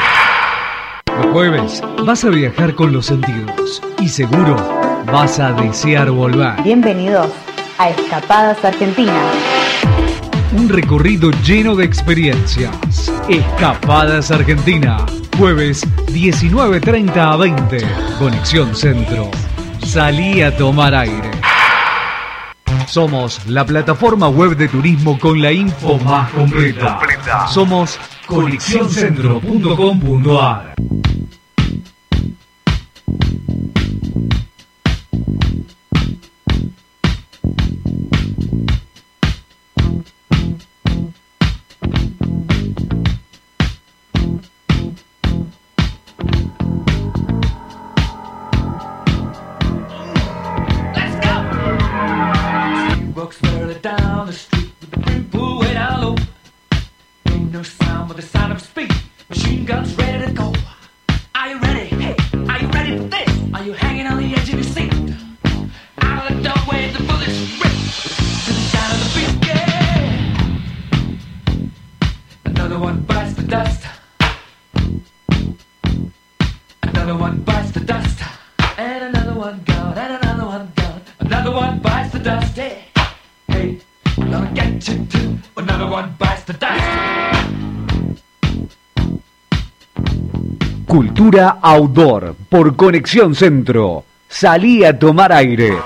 Los 1.17 1.27
jueves 1.33 1.83
vas 2.05 2.25
a 2.25 2.31
viajar 2.31 2.75
con 2.75 2.93
los 2.93 3.07
sentidos 3.07 3.83
y 4.01 4.09
seguro 4.09 4.57
vas 5.13 5.39
a 5.39 5.53
desear 5.53 6.11
volver. 6.11 6.63
Bienvenidos 6.63 7.31
a 7.79 7.91
Escapadas 7.91 8.65
Argentina. 8.65 9.21
Un 10.57 10.69
recorrido 10.69 11.31
lleno 11.45 11.75
de 11.75 11.85
experiencias. 11.85 13.13
Escapadas 13.29 14.31
Argentina. 14.31 15.05
Jueves 15.39 15.87
19.30 16.09 17.17
a 17.17 17.37
20. 17.37 17.87
Conexión 18.19 18.75
Centro. 18.75 19.31
Salí 19.85 20.43
a 20.43 20.57
tomar 20.57 20.95
aire. 20.95 21.31
Somos 22.87 23.47
la 23.47 23.65
plataforma 23.65 24.29
web 24.29 24.57
de 24.57 24.69
turismo 24.69 25.19
con 25.19 25.41
la 25.41 25.53
info 25.53 25.99
más 25.99 26.31
completa. 26.31 27.01
Somos 27.49 27.99
conexioncentro.com.ar. 28.33 30.75
Cultura 91.33 91.57
Outdoor 91.63 92.35
por 92.51 92.77
Conexión 92.77 93.35
Centro. 93.35 94.05
Salí 94.29 94.85
a 94.85 94.93
tomar 94.93 95.33
aire. 95.33 95.79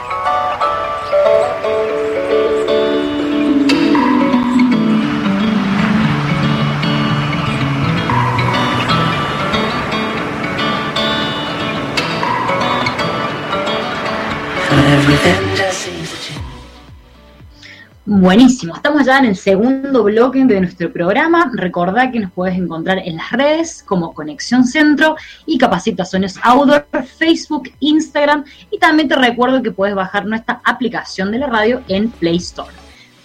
Buenísimo, 18.09 18.77
estamos 18.77 19.05
ya 19.05 19.19
en 19.19 19.25
el 19.25 19.37
segundo 19.37 20.05
bloque 20.05 20.45
de 20.45 20.61
nuestro 20.61 20.93
programa. 20.93 21.51
Recordá 21.53 22.09
que 22.13 22.21
nos 22.21 22.31
puedes 22.31 22.57
encontrar 22.57 22.99
en 22.99 23.17
las 23.17 23.33
redes 23.33 23.83
como 23.83 24.15
Conexión 24.15 24.65
Centro 24.65 25.17
y 25.45 25.59
Capacitaciones 25.59 26.39
Outdoor, 26.41 26.87
Facebook, 27.19 27.73
Instagram 27.81 28.45
y 28.71 28.79
también 28.79 29.09
te 29.09 29.17
recuerdo 29.17 29.61
que 29.61 29.73
puedes 29.73 29.97
bajar 29.97 30.25
nuestra 30.25 30.61
aplicación 30.63 31.33
de 31.33 31.39
la 31.39 31.49
radio 31.49 31.83
en 31.89 32.09
Play 32.09 32.37
Store. 32.37 32.73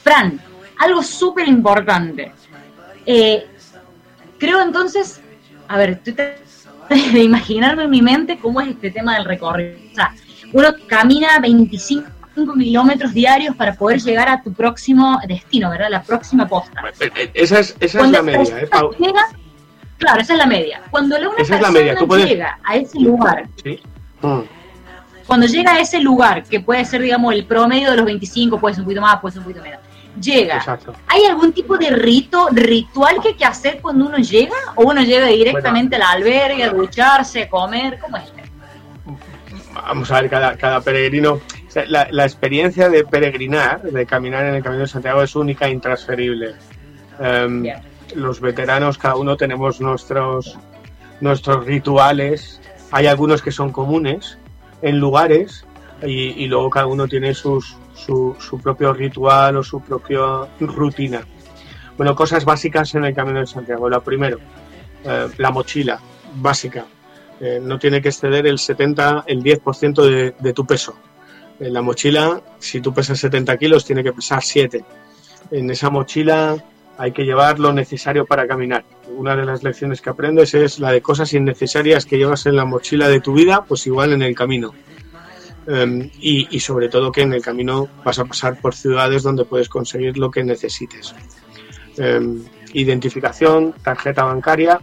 Fran, 0.02 0.42
algo 0.80 1.04
súper 1.04 1.48
importante. 1.48 2.32
Eh, 3.06 3.46
creo 4.40 4.64
entonces, 4.64 5.22
a 5.68 5.78
ver, 5.78 5.92
estoy 5.92 6.14
de 7.14 7.24
imaginarme 7.24 7.84
en 7.84 7.90
mi 7.92 8.02
mente 8.02 8.40
cómo 8.40 8.62
es 8.62 8.70
este 8.70 8.90
tema 8.90 9.14
del 9.14 9.26
recorrido. 9.26 9.78
O 9.92 9.96
sea, 9.96 10.16
uno 10.54 10.70
camina 10.88 11.38
25 11.40 12.21
kilómetros 12.58 13.14
diarios 13.14 13.56
para 13.56 13.74
poder 13.74 14.00
llegar 14.02 14.30
a 14.30 14.42
tu 14.42 14.54
próximo 14.54 15.20
destino, 15.28 15.70
¿verdad? 15.70 15.88
La 15.90 16.02
próxima 16.04 16.48
posta. 16.48 16.82
Esa 17.34 17.60
es, 17.60 17.76
esa 17.80 18.02
es 18.02 18.10
la 18.12 18.22
media, 18.22 18.60
¿eh, 18.62 18.68
Pau? 18.68 18.92
llega- 18.98 19.28
claro, 19.98 20.22
esa 20.22 20.34
es 20.34 20.40
la 20.40 20.46
media. 20.46 20.82
Cuando 20.90 21.16
una 21.18 21.28
Esa 21.38 21.42
es 21.42 21.50
la 21.50 21.58
persona 21.58 21.72
media, 21.80 21.96
tú 21.98 22.08
puedes- 22.08 22.26
llega 22.28 22.60
a 22.64 22.76
ese 22.76 23.00
lugar, 23.00 23.48
Sí. 23.64 23.80
Mm. 24.22 24.40
cuando 25.28 25.46
llega 25.48 25.72
a 25.74 25.80
ese 25.80 26.00
lugar, 26.00 26.44
que 26.44 26.60
puede 26.60 26.84
ser, 26.86 27.02
digamos, 27.02 27.34
el 27.34 27.46
promedio 27.46 27.92
de 27.92 27.98
los 27.98 28.06
25, 28.06 28.60
puede 28.60 28.76
ser 28.76 28.82
un 28.82 28.86
poquito 28.86 29.02
más, 29.02 29.20
puede 29.20 29.34
ser 29.34 29.40
un 29.40 29.46
poquito 29.46 29.64
menos, 29.64 29.80
llega, 30.20 30.58
Exacto. 30.58 30.94
¿hay 31.08 31.26
algún 31.26 31.54
tipo 31.54 31.78
de 31.78 31.90
rito, 31.90 32.48
ritual 32.52 33.22
que 33.22 33.30
hay 33.30 33.36
que 33.36 33.46
hacer 33.46 33.80
cuando 33.82 34.06
uno 34.08 34.18
llega? 34.18 34.56
¿O 34.76 34.84
uno 34.90 35.02
llega 35.02 35.28
directamente 35.28 35.96
al 35.96 36.02
albergue, 36.04 36.64
a 36.64 36.70
ducharse, 36.70 37.44
a 37.44 37.50
comer? 37.50 37.98
¿Cómo 38.00 38.18
es? 38.18 38.24
Vamos 39.74 40.12
a 40.12 40.22
ver, 40.22 40.30
cada, 40.30 40.58
cada 40.58 40.82
peregrino. 40.82 41.40
Sea, 41.72 41.86
La, 41.88 42.08
la 42.12 42.24
experiencia 42.26 42.90
de 42.90 43.04
peregrinar, 43.04 43.82
de 43.82 44.06
caminar 44.06 44.46
en 44.46 44.56
el 44.56 44.64
Camino 44.64 44.82
de 44.82 44.88
Santiago, 44.88 45.22
es 45.22 45.36
única 45.36 45.68
e 45.68 45.72
intransferible. 45.72 46.56
Em, 47.20 47.66
los 48.16 48.42
veteranos, 48.42 48.98
cada 48.98 49.16
uno 49.16 49.38
tenemos 49.38 49.80
nuestros, 49.80 50.58
nuestros 51.22 51.66
rituales. 51.66 52.62
Hay 52.92 53.08
algunos 53.08 53.42
que 53.42 53.52
son 53.52 53.72
comunes 53.72 54.38
en 54.82 55.00
lugares 55.00 55.66
y, 56.04 56.44
y 56.44 56.48
luego 56.48 56.70
cada 56.70 56.88
uno 56.88 57.08
tiene 57.08 57.34
sus, 57.34 57.78
su, 57.94 58.36
su 58.40 58.60
propio 58.60 58.94
ritual 58.94 59.58
o 59.58 59.64
su 59.64 59.82
propia 59.82 60.20
rutina. 60.60 61.22
Bueno, 61.98 62.16
cosas 62.16 62.46
básicas 62.46 62.96
en 62.96 63.06
el 63.06 63.14
Camino 63.14 63.40
de 63.40 63.48
Santiago. 63.48 63.88
Lo 63.90 64.02
primero, 64.02 64.40
eh, 65.04 65.28
la 65.38 65.52
mochila 65.52 66.00
básica. 66.36 66.86
Eh, 67.40 67.60
no 67.62 67.80
tiene 67.80 68.02
que 68.02 68.10
exceder 68.10 68.46
el 68.46 68.60
70, 68.60 69.24
el 69.28 69.44
10% 69.44 70.04
de, 70.04 70.36
de 70.38 70.54
tu 70.54 70.66
peso. 70.66 70.96
En 71.62 71.74
la 71.74 71.82
mochila, 71.84 72.42
si 72.58 72.82
tú 72.82 72.92
pesas 72.92 73.20
70 73.20 73.56
kilos, 73.58 73.86
tiene 73.86 74.04
que 74.04 74.12
pesar 74.12 74.42
7. 74.42 74.84
En 75.52 75.70
esa 75.70 75.92
mochila 75.92 76.58
hay 76.98 77.12
que 77.12 77.24
llevar 77.24 77.60
lo 77.60 77.72
necesario 77.72 78.26
para 78.26 78.48
caminar. 78.48 78.84
Una 79.16 79.36
de 79.36 79.46
las 79.46 79.62
lecciones 79.62 80.02
que 80.02 80.10
aprendes 80.10 80.56
es 80.56 80.80
la 80.80 80.92
de 80.92 81.02
cosas 81.02 81.32
innecesarias 81.34 82.08
que 82.08 82.18
llevas 82.18 82.48
en 82.48 82.56
la 82.56 82.66
mochila 82.66 83.08
de 83.08 83.20
tu 83.20 83.34
vida, 83.34 83.64
pues 83.64 83.86
igual 83.86 84.12
en 84.12 84.24
el 84.24 84.34
camino. 84.34 84.74
Y, 86.20 86.48
y 86.50 86.60
sobre 86.60 86.90
todo 86.90 87.12
que 87.12 87.22
en 87.22 87.34
el 87.34 87.44
camino 87.44 87.88
vas 88.04 88.18
a 88.18 88.26
pasar 88.26 88.60
por 88.60 88.74
ciudades 88.74 89.22
donde 89.22 89.46
puedes 89.46 89.70
conseguir 89.70 90.18
lo 90.18 90.32
que 90.32 90.44
necesites. 90.44 91.14
Em, 91.98 92.44
identificación, 92.74 93.76
tarjeta 93.84 94.24
bancaria, 94.24 94.82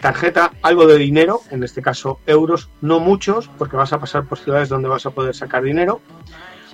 tarjeta, 0.00 0.52
algo 0.62 0.86
de 0.86 0.98
dinero, 0.98 1.40
en 1.50 1.62
este 1.62 1.82
caso 1.82 2.20
euros, 2.26 2.70
no 2.80 3.00
muchos, 3.00 3.50
porque 3.58 3.76
vas 3.76 3.92
a 3.92 4.00
pasar 4.00 4.24
por 4.24 4.38
ciudades 4.38 4.68
donde 4.68 4.88
vas 4.88 5.06
a 5.06 5.10
poder 5.10 5.34
sacar 5.34 5.62
dinero. 5.62 6.00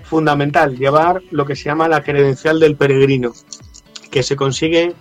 Fundamental, 0.04 0.76
llevar 0.76 1.22
lo 1.30 1.44
que 1.44 1.56
se 1.56 1.64
llama 1.64 1.88
la 1.88 2.02
credencial 2.02 2.60
del 2.60 2.76
peregrino, 2.76 3.32
que 4.10 4.22
se 4.22 4.36
consigue 4.36 4.94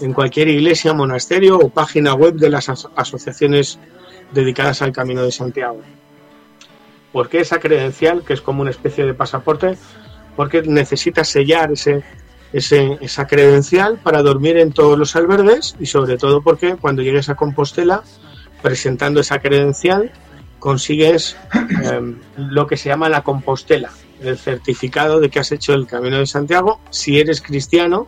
en 0.00 0.12
cualquier 0.12 0.48
iglesia, 0.48 0.94
monasterio 0.94 1.58
o 1.58 1.68
página 1.68 2.14
web 2.14 2.34
de 2.34 2.50
las 2.50 2.68
aso- 2.68 2.90
asociaciones 2.96 3.78
dedicadas 4.32 4.80
al 4.82 4.92
Camino 4.92 5.22
de 5.22 5.32
Santiago. 5.32 5.80
¿Por 7.12 7.28
qué 7.28 7.40
esa 7.40 7.58
credencial, 7.58 8.24
que 8.24 8.32
es 8.32 8.40
como 8.40 8.62
una 8.62 8.70
especie 8.70 9.04
de 9.04 9.14
pasaporte? 9.14 9.76
Porque 10.36 10.62
necesitas 10.62 11.28
sellar 11.28 11.72
ese, 11.72 12.02
ese- 12.52 12.98
esa 13.00 13.26
credencial 13.26 13.98
para 14.02 14.22
dormir 14.22 14.56
en 14.58 14.72
todos 14.72 14.98
los 14.98 15.16
albergues 15.16 15.74
y 15.80 15.86
sobre 15.86 16.16
todo 16.18 16.42
porque 16.42 16.76
cuando 16.76 17.02
llegues 17.02 17.28
a 17.28 17.34
Compostela, 17.34 18.02
presentando 18.62 19.20
esa 19.20 19.40
credencial, 19.40 20.12
consigues 20.58 21.36
em, 21.82 22.18
lo 22.36 22.66
que 22.66 22.76
se 22.76 22.88
llama 22.88 23.08
la 23.08 23.22
Compostela, 23.22 23.90
el 24.20 24.38
certificado 24.38 25.18
de 25.18 25.28
que 25.30 25.40
has 25.40 25.50
hecho 25.50 25.72
el 25.74 25.86
Camino 25.86 26.18
de 26.18 26.26
Santiago, 26.26 26.80
si 26.90 27.18
eres 27.18 27.42
cristiano 27.42 28.06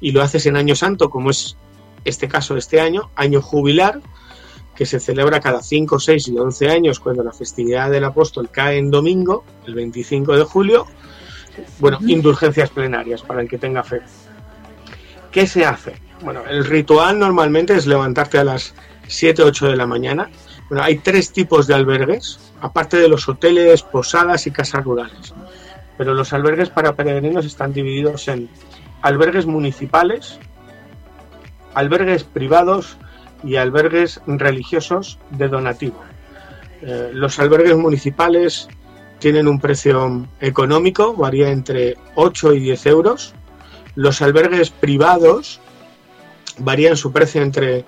y 0.00 0.10
lo 0.12 0.22
haces 0.22 0.46
en 0.46 0.56
año 0.56 0.74
santo, 0.74 1.08
como 1.10 1.30
es 1.30 1.56
este 2.04 2.28
caso 2.28 2.56
este 2.56 2.80
año, 2.80 3.10
año 3.14 3.40
jubilar, 3.40 4.00
que 4.74 4.84
se 4.86 5.00
celebra 5.00 5.40
cada 5.40 5.62
5, 5.62 5.98
6 6.00 6.28
y 6.28 6.36
11 6.38 6.68
años 6.68 7.00
cuando 7.00 7.22
la 7.22 7.32
festividad 7.32 7.90
del 7.90 8.04
apóstol 8.04 8.50
cae 8.50 8.76
en 8.78 8.90
domingo, 8.90 9.44
el 9.66 9.74
25 9.74 10.36
de 10.36 10.44
julio. 10.44 10.86
Bueno, 11.78 11.98
indulgencias 12.02 12.70
plenarias 12.70 13.22
para 13.22 13.40
el 13.40 13.48
que 13.48 13.58
tenga 13.58 13.82
fe. 13.82 14.00
¿Qué 15.30 15.46
se 15.46 15.64
hace? 15.64 15.94
Bueno, 16.22 16.42
el 16.48 16.64
ritual 16.64 17.18
normalmente 17.18 17.74
es 17.74 17.86
levantarte 17.86 18.38
a 18.38 18.44
las 18.44 18.74
7, 19.06 19.42
8 19.42 19.68
de 19.68 19.76
la 19.76 19.86
mañana. 19.86 20.30
Bueno, 20.68 20.82
hay 20.82 20.98
tres 20.98 21.32
tipos 21.32 21.66
de 21.66 21.74
albergues, 21.74 22.40
aparte 22.60 22.96
de 22.96 23.08
los 23.08 23.28
hoteles, 23.28 23.82
posadas 23.82 24.46
y 24.46 24.50
casas 24.50 24.84
rurales. 24.84 25.34
Pero 25.98 26.14
los 26.14 26.32
albergues 26.32 26.70
para 26.70 26.94
peregrinos 26.94 27.44
están 27.44 27.72
divididos 27.72 28.28
en 28.28 28.48
albergues 29.02 29.46
municipales, 29.46 30.38
albergues 31.74 32.24
privados 32.24 32.96
y 33.44 33.56
albergues 33.56 34.20
religiosos 34.26 35.18
de 35.30 35.48
donativo. 35.48 36.02
Eh, 36.82 37.10
los 37.12 37.38
albergues 37.38 37.76
municipales 37.76 38.68
tienen 39.18 39.48
un 39.48 39.60
precio 39.60 40.26
económico, 40.40 41.14
varía 41.14 41.50
entre 41.50 41.96
8 42.14 42.54
y 42.54 42.60
10 42.60 42.86
euros. 42.86 43.34
Los 43.94 44.20
albergues 44.20 44.70
privados 44.70 45.60
varían 46.58 46.96
su 46.96 47.12
precio 47.12 47.42
entre 47.42 47.84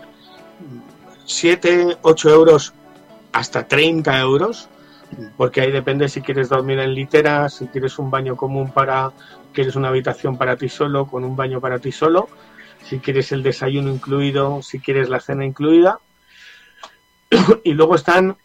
7, 1.27 1.99
8 2.03 2.31
euros 2.31 2.73
hasta 3.33 3.69
30 3.69 4.19
euros, 4.21 4.69
porque 5.37 5.61
ahí 5.61 5.71
depende 5.71 6.09
si 6.09 6.23
quieres 6.23 6.49
dormir 6.49 6.79
en 6.79 6.95
literas, 6.95 7.55
si 7.55 7.67
quieres 7.67 7.99
un 7.99 8.11
baño 8.11 8.37
común 8.37 8.71
para, 8.71 9.13
quieres 9.53 9.77
una 9.77 9.89
habitación 9.89 10.39
para 10.39 10.57
ti 10.57 10.69
solo, 10.69 11.07
con 11.07 11.25
un 11.25 11.37
baño 11.37 11.61
para 11.61 11.79
ti 11.79 11.93
solo, 11.93 12.29
si 12.85 12.99
quieres 13.01 13.33
el 13.33 13.43
desayuno 13.43 13.91
incluido, 13.91 14.63
si 14.63 14.81
quieres 14.81 15.09
la 15.09 15.21
cena 15.21 15.45
incluida. 15.45 15.99
y 17.65 17.73
luego 17.75 17.95
están 17.95 18.37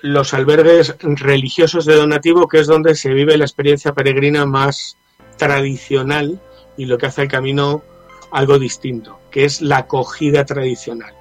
los 0.00 0.34
albergues 0.34 0.96
religiosos 1.00 1.84
de 1.84 1.94
donativo, 1.94 2.48
que 2.48 2.60
es 2.60 2.66
donde 2.66 2.94
se 2.94 3.12
vive 3.12 3.36
la 3.36 3.44
experiencia 3.44 3.92
peregrina 3.92 4.44
más 4.44 4.98
tradicional 5.36 6.40
y 6.76 6.86
lo 6.86 6.98
que 6.98 7.06
hace 7.06 7.22
el 7.22 7.28
camino 7.28 7.82
algo 8.30 8.58
distinto, 8.58 9.18
que 9.30 9.44
es 9.44 9.60
la 9.62 9.78
acogida 9.78 10.44
tradicional. 10.44 11.14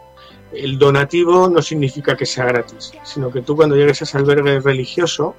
El 0.52 0.80
donativo 0.80 1.50
no 1.50 1.62
significa 1.62 2.16
que 2.16 2.26
sea 2.26 2.46
gratis, 2.46 2.94
sino 3.04 3.32
que 3.32 3.42
tú 3.42 3.56
cuando 3.56 3.76
llegues 3.76 4.02
a 4.02 4.06
ese 4.06 4.18
albergue 4.18 4.60
religioso, 4.60 5.36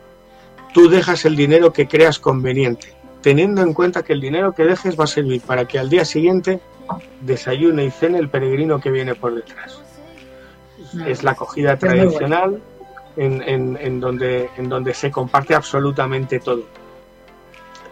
tú 0.72 0.88
dejas 0.88 1.24
el 1.24 1.34
dinero 1.34 1.72
que 1.72 1.88
creas 1.88 2.18
conveniente, 2.18 2.94
teniendo 3.22 3.62
en 3.62 3.74
cuenta 3.74 4.02
que 4.02 4.12
el 4.12 4.20
dinero 4.20 4.52
que 4.52 4.64
dejes 4.64 4.98
va 4.98 5.04
a 5.04 5.08
servir 5.08 5.40
para 5.40 5.66
que 5.66 5.78
al 5.78 5.88
día 5.88 6.04
siguiente 6.04 6.60
desayune 7.20 7.84
y 7.84 7.90
cene 7.90 8.18
el 8.18 8.28
peregrino 8.28 8.80
que 8.80 8.90
viene 8.90 9.14
por 9.14 9.34
detrás. 9.34 9.80
Es 11.06 11.22
la 11.22 11.32
acogida 11.32 11.76
tradicional 11.76 12.62
en, 13.18 14.00
donde, 14.00 14.50
en 14.56 14.68
donde 14.68 14.94
se 14.94 15.10
comparte 15.10 15.54
absolutamente 15.54 16.38
todo. 16.38 16.62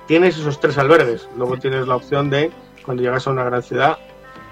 Tienes 0.06 0.38
esos 0.38 0.60
tres 0.60 0.78
albergues, 0.78 1.28
luego 1.36 1.56
tienes 1.58 1.86
la 1.88 1.96
opción 1.96 2.30
de, 2.30 2.50
cuando 2.84 3.02
llegas 3.02 3.26
a 3.26 3.30
una 3.30 3.44
gran 3.44 3.62
ciudad, 3.62 3.98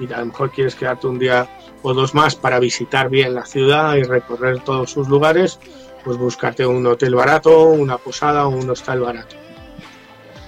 y 0.01 0.13
a 0.13 0.19
lo 0.19 0.27
mejor 0.27 0.51
quieres 0.51 0.75
quedarte 0.75 1.07
un 1.07 1.19
día 1.19 1.49
o 1.83 1.95
dos 1.95 2.15
más 2.15 2.35
para 2.35 2.59
visitar 2.59 3.09
bien 3.09 3.35
la 3.35 3.47
ciudad 3.47 3.95
y 3.95 4.03
recorrer 4.03 4.61
todos 4.61 4.91
sus 4.91 5.09
lugares, 5.09 5.61
pues 6.03 6.17
buscarte 6.17 6.67
un 6.67 6.85
hotel 6.87 7.15
barato, 7.15 7.69
una 7.69 7.99
posada 7.99 8.47
o 8.47 8.51
un 8.51 8.69
hostal 8.69 9.01
barato. 9.01 9.37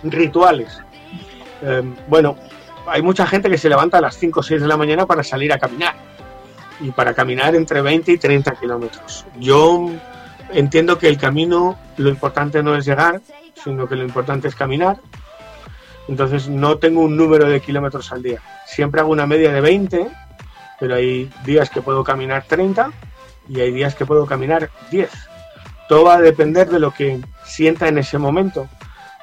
Rituales. 0.02 0.80
Eh, 1.62 1.82
bueno, 2.08 2.36
hay 2.86 3.02
mucha 3.02 3.26
gente 3.26 3.48
que 3.48 3.58
se 3.58 3.68
levanta 3.68 3.98
a 3.98 4.00
las 4.00 4.16
5 4.16 4.40
o 4.40 4.42
6 4.42 4.60
de 4.62 4.68
la 4.68 4.76
mañana 4.76 5.06
para 5.06 5.22
salir 5.22 5.52
a 5.52 5.58
caminar. 5.58 5.94
Y 6.80 6.90
para 6.90 7.14
caminar 7.14 7.54
entre 7.54 7.80
20 7.80 8.12
y 8.12 8.18
30 8.18 8.52
kilómetros. 8.56 9.24
Yo 9.38 9.90
entiendo 10.52 10.98
que 10.98 11.08
el 11.08 11.18
camino, 11.18 11.78
lo 11.96 12.08
importante 12.08 12.62
no 12.62 12.76
es 12.76 12.84
llegar, 12.84 13.20
sino 13.62 13.88
que 13.88 13.96
lo 13.96 14.04
importante 14.04 14.48
es 14.48 14.54
caminar. 14.54 14.98
Entonces 16.08 16.48
no 16.48 16.78
tengo 16.78 17.00
un 17.00 17.16
número 17.16 17.48
de 17.48 17.60
kilómetros 17.60 18.12
al 18.12 18.22
día. 18.22 18.40
Siempre 18.66 19.00
hago 19.00 19.10
una 19.10 19.26
media 19.26 19.52
de 19.52 19.60
20, 19.60 20.08
pero 20.78 20.94
hay 20.94 21.30
días 21.44 21.70
que 21.70 21.82
puedo 21.82 22.04
caminar 22.04 22.44
30 22.46 22.92
y 23.48 23.60
hay 23.60 23.72
días 23.72 23.94
que 23.94 24.06
puedo 24.06 24.26
caminar 24.26 24.70
10. 24.90 25.10
Todo 25.88 26.04
va 26.04 26.14
a 26.14 26.20
depender 26.20 26.68
de 26.68 26.80
lo 26.80 26.92
que 26.92 27.20
sienta 27.44 27.88
en 27.88 27.98
ese 27.98 28.18
momento. 28.18 28.68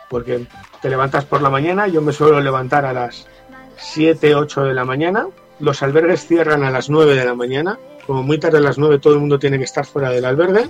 Porque 0.10 0.46
te 0.82 0.90
levantas 0.90 1.26
por 1.26 1.42
la 1.42 1.50
mañana, 1.50 1.88
yo 1.88 2.02
me 2.02 2.14
suelo 2.14 2.40
levantar 2.40 2.86
a 2.86 2.94
las 2.94 3.28
7, 3.78 4.36
8 4.36 4.64
de 4.64 4.74
la 4.74 4.86
mañana. 4.86 5.28
Los 5.60 5.82
albergues 5.84 6.28
cierran 6.28 6.64
a 6.64 6.72
las 6.72 6.90
9 6.90 7.16
de 7.16 7.26
la 7.26 7.34
mañana. 7.34 7.80
Como 8.06 8.24
muy 8.24 8.38
tarde 8.38 8.58
a 8.58 8.62
las 8.62 8.78
9 8.78 9.00
todo 9.00 9.14
el 9.14 9.20
mundo 9.20 9.40
tiene 9.40 9.58
que 9.58 9.64
estar 9.64 9.86
fuera 9.86 10.10
del 10.10 10.26
albergue. 10.26 10.70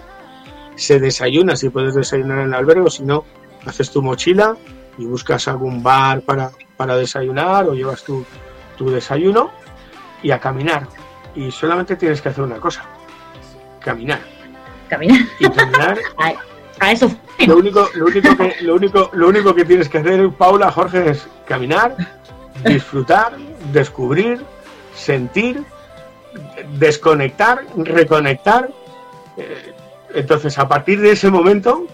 Se 0.75 0.99
desayuna 0.99 1.55
si 1.55 1.69
puedes 1.69 1.95
desayunar 1.95 2.39
en 2.39 2.47
el 2.47 2.53
albergue 2.53 2.83
o 2.83 2.89
si 2.89 3.03
no, 3.03 3.25
haces 3.65 3.91
tu 3.91 4.01
mochila 4.01 4.55
y 4.97 5.05
buscas 5.05 5.47
algún 5.47 5.81
bar 5.81 6.21
para, 6.21 6.51
para 6.77 6.95
desayunar 6.95 7.65
o 7.67 7.73
llevas 7.73 8.03
tu, 8.03 8.25
tu 8.77 8.89
desayuno 8.89 9.51
y 10.21 10.31
a 10.31 10.39
caminar. 10.39 10.87
Y 11.35 11.51
solamente 11.51 11.95
tienes 11.95 12.21
que 12.21 12.29
hacer 12.29 12.43
una 12.43 12.57
cosa, 12.57 12.83
caminar. 13.79 14.21
Caminar. 14.89 15.19
Y 15.39 15.49
caminar 15.49 15.99
a, 16.17 16.33
a 16.79 16.91
eso 16.91 17.09
lo 17.47 17.57
único, 17.57 17.89
lo 17.95 18.05
único 18.05 18.37
que, 18.37 18.55
lo 18.61 18.75
único, 18.75 19.09
lo 19.13 19.27
único 19.27 19.55
que 19.55 19.65
tienes 19.65 19.89
que 19.89 19.97
hacer, 19.97 20.29
Paula, 20.31 20.71
Jorge, 20.71 21.09
es 21.09 21.27
caminar, 21.47 21.95
disfrutar, 22.63 23.37
descubrir, 23.71 24.41
sentir, 24.95 25.63
desconectar, 26.77 27.65
reconectar. 27.75 28.69
Eh, 29.37 29.73
Entonces, 30.13 30.57
a 30.59 30.67
partir 30.67 31.01
de 31.01 31.11
ese 31.11 31.29
momento, 31.29 31.85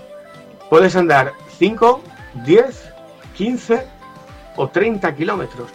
puedes 0.70 0.95
andar 0.95 1.34
5, 1.57 2.01
10, 2.45 2.93
15 3.36 3.88
o 4.55 4.67
30 4.67 5.15
kilómetros. 5.15 5.70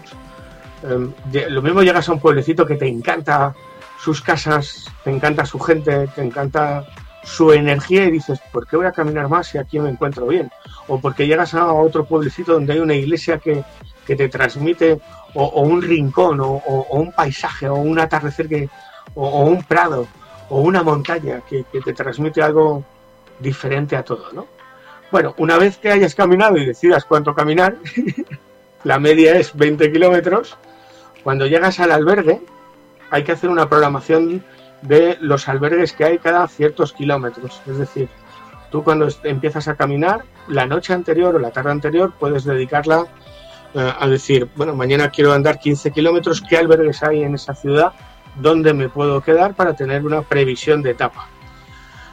De- 1.32 1.48
lo 1.48 1.62
mismo 1.62 1.82
llegas 1.82 2.08
a 2.08 2.12
un 2.12 2.20
pueblecito 2.20 2.66
que 2.66 2.74
te 2.76 2.86
encanta 2.86 3.54
sus 3.98 4.20
casas, 4.20 4.92
te 5.02 5.10
encanta 5.10 5.46
su 5.46 5.58
gente, 5.58 6.08
te 6.08 6.22
encanta 6.22 6.84
su 7.22 7.52
energía 7.52 8.04
y 8.04 8.10
dices, 8.10 8.38
¿por 8.52 8.66
qué 8.66 8.76
voy 8.76 8.84
a 8.84 8.92
caminar 8.92 9.28
más 9.30 9.46
si 9.46 9.56
aquí 9.56 9.78
me 9.78 9.88
encuentro 9.88 10.26
bien? 10.26 10.50
O 10.88 11.00
porque 11.00 11.26
llegas 11.26 11.54
a 11.54 11.72
otro 11.72 12.04
pueblecito 12.04 12.52
donde 12.52 12.74
hay 12.74 12.80
una 12.80 12.94
iglesia 12.94 13.38
que, 13.38 13.64
que 14.06 14.14
te 14.14 14.28
transmite, 14.28 15.00
o, 15.32 15.62
un 15.62 15.80
rincón, 15.80 16.38
o, 16.40 16.62
un 16.90 17.12
paisaje, 17.12 17.66
o 17.66 17.76
un 17.76 17.98
atardecer, 17.98 18.46
que, 18.46 18.68
o 19.14 19.44
un 19.44 19.62
prado, 19.62 20.06
o 20.48 20.60
una 20.60 20.82
montaña 20.82 21.42
que, 21.48 21.64
te 21.64 21.92
transmite 21.92 22.42
algo 22.42 22.84
diferente 23.38 23.96
a 23.96 24.02
todo, 24.02 24.32
¿no? 24.32 24.46
Bueno, 25.10 25.34
una 25.38 25.58
vez 25.58 25.78
que 25.78 25.90
hayas 25.90 26.14
caminado 26.14 26.56
y 26.56 26.64
decidas 26.64 27.04
cuánto 27.04 27.34
caminar, 27.34 27.76
la 28.84 28.98
media 28.98 29.36
es 29.36 29.54
20 29.54 29.92
kilómetros, 29.92 30.56
cuando 31.22 31.46
llegas 31.46 31.80
al 31.80 31.92
albergue 31.92 32.40
hay 33.10 33.22
que 33.22 33.32
hacer 33.32 33.48
una 33.48 33.68
programación 33.68 34.42
de 34.82 35.16
los 35.20 35.48
albergues 35.48 35.92
que 35.92 36.04
hay 36.04 36.18
cada 36.18 36.46
ciertos 36.48 36.92
kilómetros. 36.92 37.62
Es 37.66 37.78
decir, 37.78 38.08
tú 38.70 38.82
cuando 38.82 39.08
empiezas 39.22 39.68
a 39.68 39.76
caminar, 39.76 40.24
la 40.48 40.66
noche 40.66 40.92
anterior 40.92 41.34
o 41.34 41.38
la 41.38 41.50
tarde 41.50 41.70
anterior 41.70 42.12
puedes 42.18 42.44
dedicarla 42.44 43.06
eh, 43.74 43.92
a 43.98 44.06
decir, 44.08 44.48
bueno, 44.56 44.74
mañana 44.74 45.10
quiero 45.10 45.32
andar 45.32 45.58
15 45.58 45.90
kilómetros, 45.92 46.42
¿qué 46.42 46.56
albergues 46.56 47.02
hay 47.02 47.22
en 47.22 47.34
esa 47.34 47.54
ciudad? 47.54 47.92
¿Dónde 48.36 48.74
me 48.74 48.88
puedo 48.88 49.20
quedar 49.20 49.54
para 49.54 49.74
tener 49.74 50.04
una 50.04 50.22
previsión 50.22 50.82
de 50.82 50.90
etapa? 50.90 51.28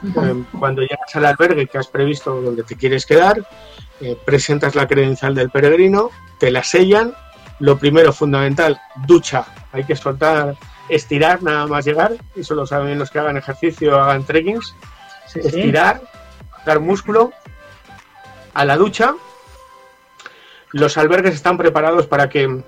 Eh, 0.04 0.44
cuando 0.58 0.82
llegas 0.82 1.14
al 1.14 1.26
albergue 1.26 1.66
que 1.66 1.78
has 1.78 1.86
previsto 1.86 2.40
donde 2.40 2.62
te 2.62 2.76
quieres 2.76 3.06
quedar, 3.06 3.46
eh, 4.00 4.16
presentas 4.24 4.74
la 4.74 4.86
credencial 4.86 5.34
del 5.34 5.50
peregrino, 5.50 6.10
te 6.38 6.50
la 6.50 6.62
sellan. 6.62 7.14
Lo 7.58 7.78
primero, 7.78 8.12
fundamental, 8.12 8.80
ducha. 9.06 9.44
Hay 9.72 9.84
que 9.84 9.94
soltar, 9.94 10.56
estirar 10.88 11.42
nada 11.42 11.66
más 11.66 11.84
llegar. 11.84 12.12
Eso 12.34 12.54
lo 12.54 12.66
saben 12.66 12.98
los 12.98 13.10
que 13.10 13.18
hagan 13.20 13.36
ejercicio, 13.36 14.00
hagan 14.00 14.24
trekkings. 14.24 14.74
Sí, 15.26 15.40
sí. 15.40 15.48
Estirar, 15.48 16.02
dar 16.66 16.80
músculo. 16.80 17.32
A 18.54 18.64
la 18.64 18.76
ducha. 18.76 19.14
Los 20.72 20.98
albergues 20.98 21.34
están 21.34 21.58
preparados 21.58 22.06
para 22.06 22.28
que, 22.28 22.62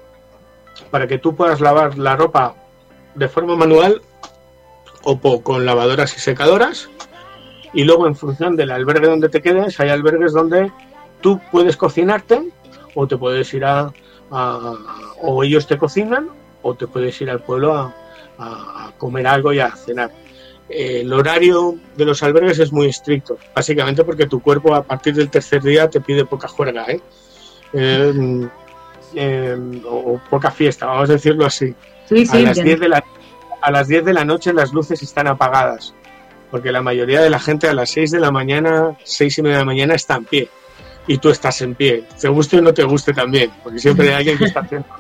para 0.91 1.09
que 1.09 1.19
tú 1.19 1.35
puedas 1.35 1.61
lavar 1.61 1.99
la 1.99 2.17
ropa 2.17 2.55
de 3.15 3.29
forma 3.29 3.57
manual 3.57 4.03
o 5.03 5.43
con 5.43 5.67
lavadoras 5.67 6.17
y 6.17 6.21
secadoras 6.21 6.89
y 7.73 7.85
luego 7.85 8.07
en 8.07 8.15
función 8.15 8.57
del 8.57 8.71
albergue 8.71 9.09
donde 9.09 9.29
te 9.29 9.43
quedes, 9.43 9.79
hay 9.81 9.91
albergues 9.91 10.33
donde 10.33 10.71
tú 11.21 11.41
puedes 11.51 11.77
cocinarte 11.77 12.51
o 12.95 13.07
te 13.07 13.17
puedes 13.17 13.53
ir 13.53 13.65
a, 13.65 13.93
o 15.21 15.45
ellos 15.45 15.67
te 15.67 15.77
cocinan 15.77 16.29
o 16.63 16.75
te 16.75 16.87
puedes 16.87 17.21
ir 17.21 17.31
al 17.31 17.41
pueblo 17.41 17.75
a, 17.75 17.95
comer 18.99 19.27
algo 19.27 19.53
y 19.53 19.61
a 19.61 19.71
cenar. 19.71 20.11
El 20.69 21.13
horario 21.13 21.77
de 21.97 22.05
los 22.05 22.23
albergues 22.23 22.59
es 22.59 22.73
muy 22.73 22.87
estricto, 22.87 23.37
básicamente 23.55 24.03
porque 24.03 24.27
tu 24.27 24.41
cuerpo 24.41 24.75
a 24.75 24.83
partir 24.83 25.15
del 25.15 25.31
tercer 25.31 25.63
día 25.63 25.91
te 25.91 26.01
pide 26.01 26.25
poca 26.25 26.49
juerga, 26.49 26.87
¿eh? 26.89 27.01
Eh, 27.75 28.49
eh, 29.15 29.83
o 29.87 30.21
poca 30.31 30.51
fiesta, 30.51 30.87
vamos 30.87 31.11
a 31.11 31.13
decirlo 31.13 31.45
así 31.45 31.75
Sí, 32.09 32.27
a 32.31 32.41
las 32.41 32.59
entiendo. 32.59 32.63
10 32.63 32.81
de 32.81 32.89
la 32.89 33.05
a 33.65 33.71
las 33.71 33.89
10 33.89 34.05
de 34.05 34.13
la 34.13 34.27
noche 34.27 34.53
las 34.53 34.75
luces 34.75 35.03
están 35.03 35.27
apagadas, 35.27 35.95
porque 36.51 36.71
la 36.71 36.83
mayoría 36.83 37.23
de 37.23 37.31
la 37.31 37.41
gente 37.41 37.67
a 37.67 37.73
las 37.73 37.89
6 37.91 38.11
de 38.11 38.21
la 38.21 38.31
mañana, 38.31 38.95
6 39.05 39.39
y 39.39 39.43
media 39.43 39.57
de 39.57 39.63
la 39.63 39.65
mañana 39.65 39.95
está 39.95 40.17
en 40.17 40.27
pie, 40.27 40.51
y 41.07 41.17
tú 41.17 41.31
estás 41.31 41.63
en 41.63 41.75
pie, 41.75 42.05
te 42.21 42.29
guste 42.29 42.59
o 42.59 42.61
no 42.61 42.75
te 42.75 42.85
guste 42.85 43.15
también, 43.15 43.51
porque 43.63 43.79
siempre 43.79 44.11
hay 44.11 44.17
alguien 44.17 44.37
que 44.37 44.45
está 44.45 44.61
haciendo 44.61 44.87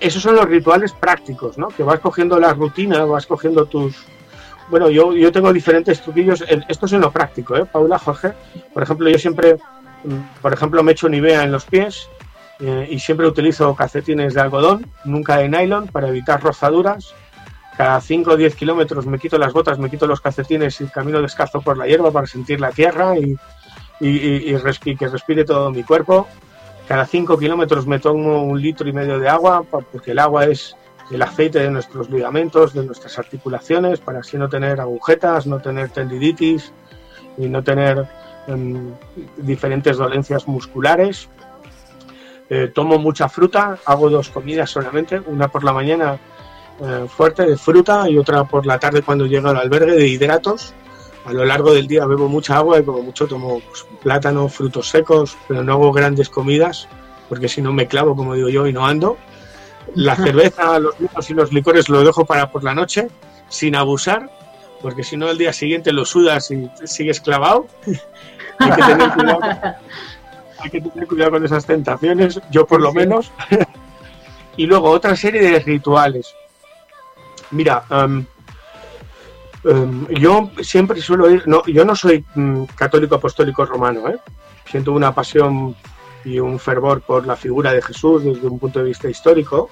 Esos 0.00 0.22
son 0.22 0.36
los 0.36 0.44
rituales 0.44 0.92
prácticos, 0.92 1.58
¿no? 1.58 1.68
Que 1.68 1.82
vas 1.82 1.98
cogiendo 1.98 2.38
la 2.38 2.54
rutina, 2.54 3.04
vas 3.04 3.26
cogiendo 3.26 3.66
tus... 3.66 3.96
Bueno, 4.70 4.90
yo, 4.90 5.12
yo 5.12 5.32
tengo 5.32 5.52
diferentes 5.52 6.00
truquillos. 6.00 6.44
Esto 6.68 6.86
es 6.86 6.92
en 6.92 7.00
lo 7.00 7.10
práctico, 7.10 7.56
¿eh? 7.56 7.64
Paula, 7.64 7.98
Jorge. 7.98 8.32
Por 8.72 8.84
ejemplo, 8.84 9.08
yo 9.08 9.18
siempre, 9.18 9.56
mm, 10.04 10.40
por 10.40 10.52
ejemplo, 10.52 10.84
me 10.84 10.92
echo 10.92 11.08
Nivea 11.08 11.42
en 11.42 11.50
los 11.50 11.64
pies 11.64 12.08
eh, 12.60 12.88
y 12.90 12.98
siempre 12.98 13.26
utilizo 13.26 13.74
calcetines 13.74 14.34
de 14.34 14.40
algodón, 14.40 14.86
nunca 15.04 15.36
de 15.38 15.48
nylon, 15.48 15.88
para 15.88 16.08
evitar 16.08 16.42
rozaduras. 16.42 17.14
Cada 17.76 18.00
5 18.00 18.30
o 18.32 18.36
10 18.36 18.54
kilómetros 18.56 19.06
me 19.06 19.18
quito 19.18 19.36
las 19.38 19.52
botas, 19.52 19.78
me 19.78 19.90
quito 19.90 20.06
los 20.06 20.20
calcetines 20.22 20.80
y 20.80 20.86
camino 20.86 21.20
descalzo 21.20 21.60
por 21.60 21.76
la 21.76 21.86
hierba 21.86 22.10
para 22.10 22.26
sentir 22.26 22.58
la 22.60 22.70
tierra 22.72 23.18
y, 23.18 23.36
y, 24.00 24.08
y- 24.08 24.50
y 24.50 24.54
respi- 24.56 24.96
que 24.96 25.08
respire 25.08 25.44
todo 25.44 25.70
mi 25.70 25.82
cuerpo. 25.82 26.26
Cada 26.88 27.04
5 27.04 27.36
kilómetros 27.36 27.86
me 27.86 27.98
tomo 27.98 28.44
un 28.44 28.60
litro 28.62 28.88
y 28.88 28.92
medio 28.94 29.18
de 29.18 29.28
agua, 29.28 29.62
porque 29.70 30.12
el 30.12 30.18
agua 30.20 30.46
es 30.46 30.74
el 31.10 31.20
aceite 31.20 31.58
de 31.58 31.70
nuestros 31.70 32.08
ligamentos, 32.08 32.72
de 32.72 32.84
nuestras 32.84 33.18
articulaciones, 33.18 34.00
para 34.00 34.20
así 34.20 34.38
no 34.38 34.48
tener 34.48 34.80
agujetas, 34.80 35.46
no 35.46 35.60
tener 35.60 35.90
tendinitis 35.90 36.72
y 37.36 37.48
no 37.48 37.62
tener 37.62 38.06
em, 38.46 38.92
diferentes 39.36 39.98
dolencias 39.98 40.48
musculares. 40.48 41.28
Eh, 42.48 42.70
tomo 42.72 42.98
mucha 42.98 43.28
fruta, 43.28 43.78
hago 43.84 44.08
dos 44.08 44.30
comidas 44.30 44.70
solamente, 44.70 45.20
una 45.26 45.48
por 45.48 45.64
la 45.64 45.72
mañana 45.72 46.18
eh, 46.80 47.06
fuerte 47.08 47.44
de 47.44 47.56
fruta 47.56 48.08
y 48.08 48.18
otra 48.18 48.44
por 48.44 48.66
la 48.66 48.78
tarde 48.78 49.02
cuando 49.02 49.26
llego 49.26 49.48
al 49.48 49.56
albergue 49.56 49.92
de 49.92 50.06
hidratos. 50.06 50.74
A 51.24 51.32
lo 51.32 51.44
largo 51.44 51.74
del 51.74 51.88
día 51.88 52.06
bebo 52.06 52.28
mucha 52.28 52.56
agua 52.56 52.78
y 52.78 52.84
como 52.84 53.02
mucho 53.02 53.26
tomo 53.26 53.60
pues, 53.60 53.84
plátano, 54.00 54.48
frutos 54.48 54.88
secos, 54.88 55.36
pero 55.48 55.64
no 55.64 55.72
hago 55.72 55.92
grandes 55.92 56.28
comidas 56.28 56.88
porque 57.28 57.48
si 57.48 57.62
no 57.62 57.72
me 57.72 57.86
clavo, 57.86 58.14
como 58.16 58.34
digo 58.34 58.48
yo, 58.48 58.66
y 58.66 58.72
no 58.72 58.86
ando. 58.86 59.16
La 59.94 60.16
cerveza, 60.16 60.78
los 60.78 60.98
vinos 60.98 61.30
y 61.30 61.34
los 61.34 61.52
licores 61.52 61.88
lo 61.88 62.02
dejo 62.04 62.24
para 62.24 62.50
por 62.50 62.64
la 62.64 62.74
noche, 62.74 63.08
sin 63.48 63.76
abusar, 63.76 64.30
porque 64.82 65.04
si 65.04 65.16
no 65.16 65.28
al 65.28 65.38
día 65.38 65.52
siguiente 65.52 65.92
lo 65.92 66.04
sudas 66.04 66.50
y 66.50 66.70
sigues 66.84 67.20
clavado. 67.20 67.66
hay, 68.58 68.70
que 68.70 68.82
tener 68.82 69.12
cuidado, 69.12 69.40
hay 70.58 70.70
que 70.70 70.80
tener 70.80 71.06
cuidado 71.06 71.32
con 71.32 71.44
esas 71.44 71.66
tentaciones, 71.66 72.40
yo 72.50 72.66
por 72.66 72.80
lo 72.80 72.92
menos. 72.92 73.32
y 74.56 74.66
luego 74.66 74.90
otra 74.90 75.16
serie 75.16 75.42
de 75.42 75.58
rituales. 75.60 76.34
Mira, 77.50 77.84
em, 77.90 78.24
em, 79.64 80.06
yo 80.08 80.50
siempre 80.62 81.00
suelo 81.00 81.30
ir, 81.30 81.46
no, 81.46 81.64
yo 81.66 81.84
no 81.84 81.94
soy 81.94 82.24
mm, 82.34 82.64
católico 82.74 83.16
apostólico 83.16 83.64
romano, 83.64 84.08
¿eh? 84.08 84.18
siento 84.68 84.92
una 84.92 85.14
pasión 85.14 85.76
y 86.24 86.40
un 86.40 86.58
fervor 86.58 87.02
por 87.02 87.26
la 87.26 87.36
figura 87.36 87.72
de 87.72 87.82
Jesús 87.82 88.24
desde 88.24 88.46
un 88.46 88.58
punto 88.58 88.80
de 88.80 88.86
vista 88.86 89.08
histórico 89.08 89.70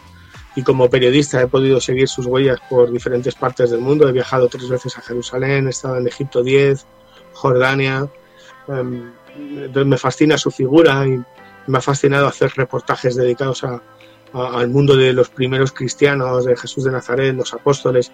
y 0.57 0.63
como 0.63 0.89
periodista 0.89 1.43
he 1.43 1.49
podido 1.49 1.81
seguir 1.81 2.09
sus 2.09 2.27
huellas 2.27 2.61
por 2.71 2.93
diferentes 2.93 3.35
partes 3.35 3.71
del 3.71 3.81
mundo. 3.81 4.09
He 4.09 4.13
viajado 4.13 4.49
tres 4.49 4.69
veces 4.69 4.97
a 4.97 5.01
Jerusalén, 5.01 5.67
he 5.67 5.71
estado 5.71 5.99
en 5.99 6.07
Egipto 6.07 6.45
10, 6.45 6.87
Jordania. 7.33 8.09
Entonces 9.37 9.87
me 9.87 9.97
fascina 9.97 10.39
su 10.39 10.51
figura 10.51 11.07
y 11.07 11.23
me 11.67 11.79
ha 11.79 11.81
fascinado 11.81 12.27
hacer 12.27 12.53
reportajes 12.57 13.17
dedicados 13.17 13.65
al 14.33 14.69
mundo 14.69 14.97
de 14.97 15.13
los 15.13 15.31
primeros 15.31 15.73
cristianos, 15.73 16.45
de 16.45 16.57
Jesús 16.57 16.85
de 16.85 16.93
Nazaret, 16.93 17.35
los 17.35 17.55
apóstoles. 17.55 18.13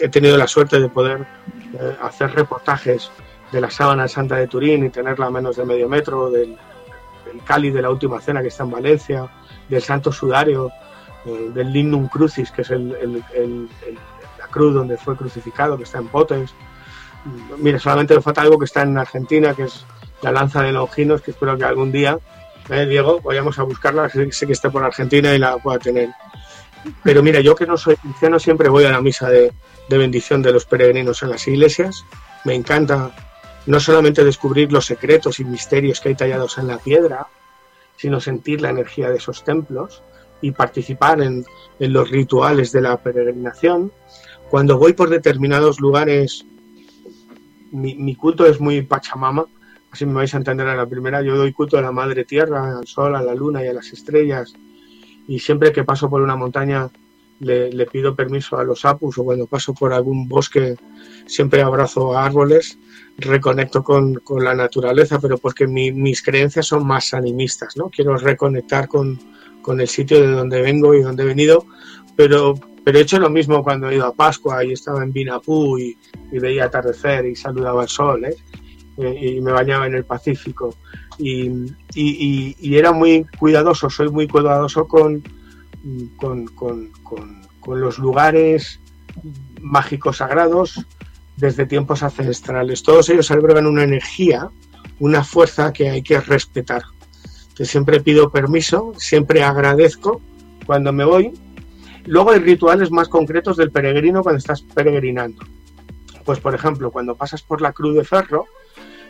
He 0.00 0.08
tenido 0.08 0.36
la 0.36 0.46
suerte 0.46 0.80
de 0.80 0.88
poder 0.88 1.26
eh, 1.74 1.96
hacer 2.02 2.34
reportajes 2.34 3.10
de 3.52 3.60
la 3.60 3.70
sábana 3.70 4.08
santa 4.08 4.36
de 4.36 4.48
Turín 4.48 4.84
y 4.86 4.90
tenerla 4.90 5.26
a 5.26 5.30
menos 5.30 5.56
de 5.56 5.64
medio 5.64 5.88
metro, 5.88 6.30
del, 6.30 6.56
del 7.26 7.44
cáliz 7.44 7.74
de 7.74 7.82
la 7.82 7.90
última 7.90 8.20
cena 8.20 8.40
que 8.40 8.48
está 8.48 8.64
en 8.64 8.70
Valencia, 8.70 9.28
del 9.68 9.82
santo 9.82 10.10
sudario, 10.10 10.70
eh, 11.24 11.50
del 11.54 11.72
lignum 11.72 12.08
crucis, 12.08 12.50
que 12.50 12.62
es 12.62 12.70
la 12.70 14.48
cruz 14.50 14.74
donde 14.74 14.96
fue 14.96 15.16
crucificado, 15.16 15.76
que 15.76 15.84
está 15.84 15.98
en 15.98 16.08
Potes. 16.08 16.54
Mire, 17.58 17.78
solamente 17.78 18.14
me 18.14 18.22
falta 18.22 18.40
algo 18.40 18.58
que 18.58 18.64
está 18.64 18.82
en 18.82 18.98
Argentina, 18.98 19.54
que 19.54 19.64
es 19.64 19.84
la 20.22 20.32
lanza 20.32 20.62
de 20.62 20.72
Longinos, 20.72 21.20
que 21.20 21.32
espero 21.32 21.56
que 21.58 21.64
algún 21.64 21.92
día, 21.92 22.18
eh, 22.70 22.86
Diego, 22.86 23.20
vayamos 23.20 23.58
a 23.58 23.64
buscarla, 23.64 24.08
sé, 24.08 24.46
que 24.46 24.52
está 24.52 24.70
por 24.70 24.84
Argentina 24.84 25.34
y 25.34 25.38
la 25.38 25.58
pueda 25.58 25.78
tener. 25.78 26.10
Pero 27.02 27.22
mira, 27.22 27.40
yo 27.40 27.54
que 27.54 27.66
no 27.66 27.76
soy 27.76 27.96
cristiano 27.96 28.38
siempre 28.38 28.68
voy 28.68 28.84
a 28.84 28.90
la 28.90 29.00
misa 29.00 29.28
de, 29.28 29.52
de 29.88 29.98
bendición 29.98 30.42
de 30.42 30.52
los 30.52 30.64
peregrinos 30.64 31.22
en 31.22 31.30
las 31.30 31.46
iglesias. 31.46 32.04
Me 32.44 32.54
encanta 32.54 33.10
no 33.66 33.78
solamente 33.78 34.24
descubrir 34.24 34.72
los 34.72 34.86
secretos 34.86 35.38
y 35.38 35.44
misterios 35.44 36.00
que 36.00 36.08
hay 36.08 36.14
tallados 36.14 36.58
en 36.58 36.66
la 36.68 36.78
piedra, 36.78 37.26
sino 37.96 38.20
sentir 38.20 38.60
la 38.60 38.70
energía 38.70 39.10
de 39.10 39.18
esos 39.18 39.44
templos 39.44 40.02
y 40.40 40.50
participar 40.50 41.20
en, 41.20 41.44
en 41.78 41.92
los 41.92 42.10
rituales 42.10 42.72
de 42.72 42.80
la 42.80 42.96
peregrinación. 42.96 43.92
Cuando 44.50 44.76
voy 44.76 44.92
por 44.92 45.08
determinados 45.08 45.78
lugares, 45.80 46.44
mi, 47.70 47.94
mi 47.94 48.16
culto 48.16 48.44
es 48.44 48.60
muy 48.60 48.82
pachamama, 48.82 49.46
así 49.92 50.06
me 50.06 50.14
vais 50.14 50.34
a 50.34 50.38
entender 50.38 50.66
a 50.66 50.74
la 50.74 50.86
primera. 50.86 51.22
Yo 51.22 51.36
doy 51.36 51.52
culto 51.52 51.78
a 51.78 51.82
la 51.82 51.92
madre 51.92 52.24
tierra, 52.24 52.78
al 52.78 52.86
sol, 52.86 53.14
a 53.14 53.22
la 53.22 53.34
luna 53.34 53.62
y 53.62 53.68
a 53.68 53.72
las 53.72 53.92
estrellas. 53.92 54.54
Y 55.28 55.38
siempre 55.38 55.70
que 55.72 55.84
paso 55.84 56.08
por 56.10 56.22
una 56.22 56.34
montaña 56.34 56.90
le, 57.40 57.86
pido 57.86 58.14
permiso 58.14 58.56
a 58.56 58.64
los 58.64 58.84
apus 58.84 59.18
o 59.18 59.24
cuando 59.24 59.46
paso 59.46 59.74
por 59.74 59.92
algún 59.92 60.28
bosque 60.28 60.76
siempre 61.26 61.62
abrazo 61.62 62.16
a 62.16 62.24
árboles, 62.24 62.78
reconecto 63.18 63.82
con, 63.82 64.14
con 64.14 64.42
la 64.44 64.54
naturaleza, 64.54 65.18
pero 65.20 65.38
porque 65.38 65.66
mi- 65.66 65.92
mis 65.92 66.22
creencias 66.22 66.66
son 66.66 66.86
más 66.86 67.14
animistas, 67.14 67.76
¿no? 67.76 67.90
Quiero 67.90 68.16
reconectar 68.16 68.88
con, 68.88 69.18
con 69.60 69.80
el 69.80 69.88
sitio 69.88 70.20
de 70.20 70.28
donde 70.28 70.62
vengo 70.62 70.94
y 70.94 71.02
donde 71.02 71.24
he 71.24 71.26
venido, 71.26 71.66
pero, 72.16 72.54
pero 72.84 72.98
he 72.98 73.02
hecho 73.02 73.18
lo 73.18 73.28
mismo 73.28 73.62
cuando 73.62 73.90
he 73.90 73.96
ido 73.96 74.06
a 74.06 74.14
Pascua 74.14 74.64
y 74.64 74.72
estaba 74.72 75.02
en 75.02 75.12
Binapú 75.12 75.78
y, 75.78 75.96
y 76.30 76.38
veía 76.38 76.64
atardecer 76.66 77.26
y 77.26 77.34
saludaba 77.36 77.82
al 77.82 77.88
sol, 77.88 78.24
¿eh? 78.24 78.36
Eh, 78.98 79.34
y 79.36 79.40
me 79.40 79.52
bañaba 79.52 79.86
en 79.86 79.94
el 79.94 80.04
Pacífico. 80.04 80.74
Y, 81.18 81.74
era 82.76 82.92
muy 82.92 83.24
cuidadoso, 83.38 83.88
soy 83.90 84.08
muy 84.10 84.26
cuidadoso 84.28 84.86
con, 84.86 85.22
con, 86.16 86.46
con- 86.46 86.88
con- 87.02 87.42
con 87.60 87.80
los 87.80 87.98
lugares 87.98 88.80
mágicos 89.60 90.16
sagrados 90.18 90.84
desde 91.36 91.66
tiempos 91.66 92.02
ancestrales. 92.02 92.82
Todos 92.82 93.08
ellos 93.08 93.30
albergan 93.30 93.66
una 93.66 93.84
energía, 93.84 94.50
una 94.98 95.22
fuerza 95.24 95.72
que 95.72 95.88
hay 95.90 96.02
que 96.02 96.20
respetar. 96.20 96.82
Entonces 97.42 97.68
siempre 97.70 98.00
pido 98.00 98.30
permiso, 98.30 98.92
siempre 98.98 99.42
agradezco 99.42 100.20
cuando 100.66 100.92
me 100.92 101.04
voy. 101.04 101.32
Luego 102.06 102.30
hay 102.32 102.40
rituales 102.40 102.90
más 102.90 103.08
concretos 103.08 103.56
del 103.56 103.70
peregrino 103.70 104.22
cuando 104.22 104.38
estás 104.38 104.62
peregrinando. 104.62 105.44
Pues 106.24 106.40
por 106.40 106.54
ejemplo, 106.54 106.90
cuando 106.90 107.14
pasas 107.14 107.42
por 107.42 107.60
la 107.60 107.72
Cruz 107.72 107.94
de 107.94 108.04
Ferro, 108.04 108.46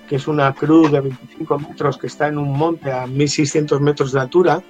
que 0.08 0.16
es 0.16 0.28
una 0.28 0.52
cruz 0.54 0.90
de 0.90 1.00
25 1.00 1.58
metros 1.58 1.98
que 1.98 2.06
está 2.06 2.28
en 2.28 2.38
un 2.38 2.52
monte 2.52 2.92
a 2.92 3.06
1600 3.06 3.80
metros 3.80 4.12
de 4.12 4.20
altura, 4.20 4.62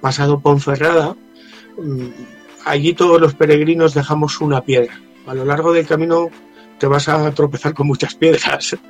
pasado 0.00 0.40
Ponferrada, 0.40 1.16
mm, 1.76 2.06
allí 2.64 2.94
todos 2.94 3.20
los 3.20 3.34
peregrinos 3.34 3.94
dejamos 3.94 4.40
una 4.40 4.62
piedra. 4.62 5.00
A 5.26 5.34
lo 5.34 5.44
largo 5.44 5.72
del 5.72 5.86
camino 5.86 6.28
te 6.78 6.86
vas 6.86 7.08
a 7.08 7.30
tropezar 7.32 7.74
con 7.74 7.86
muchas 7.86 8.14
piedras. 8.14 8.76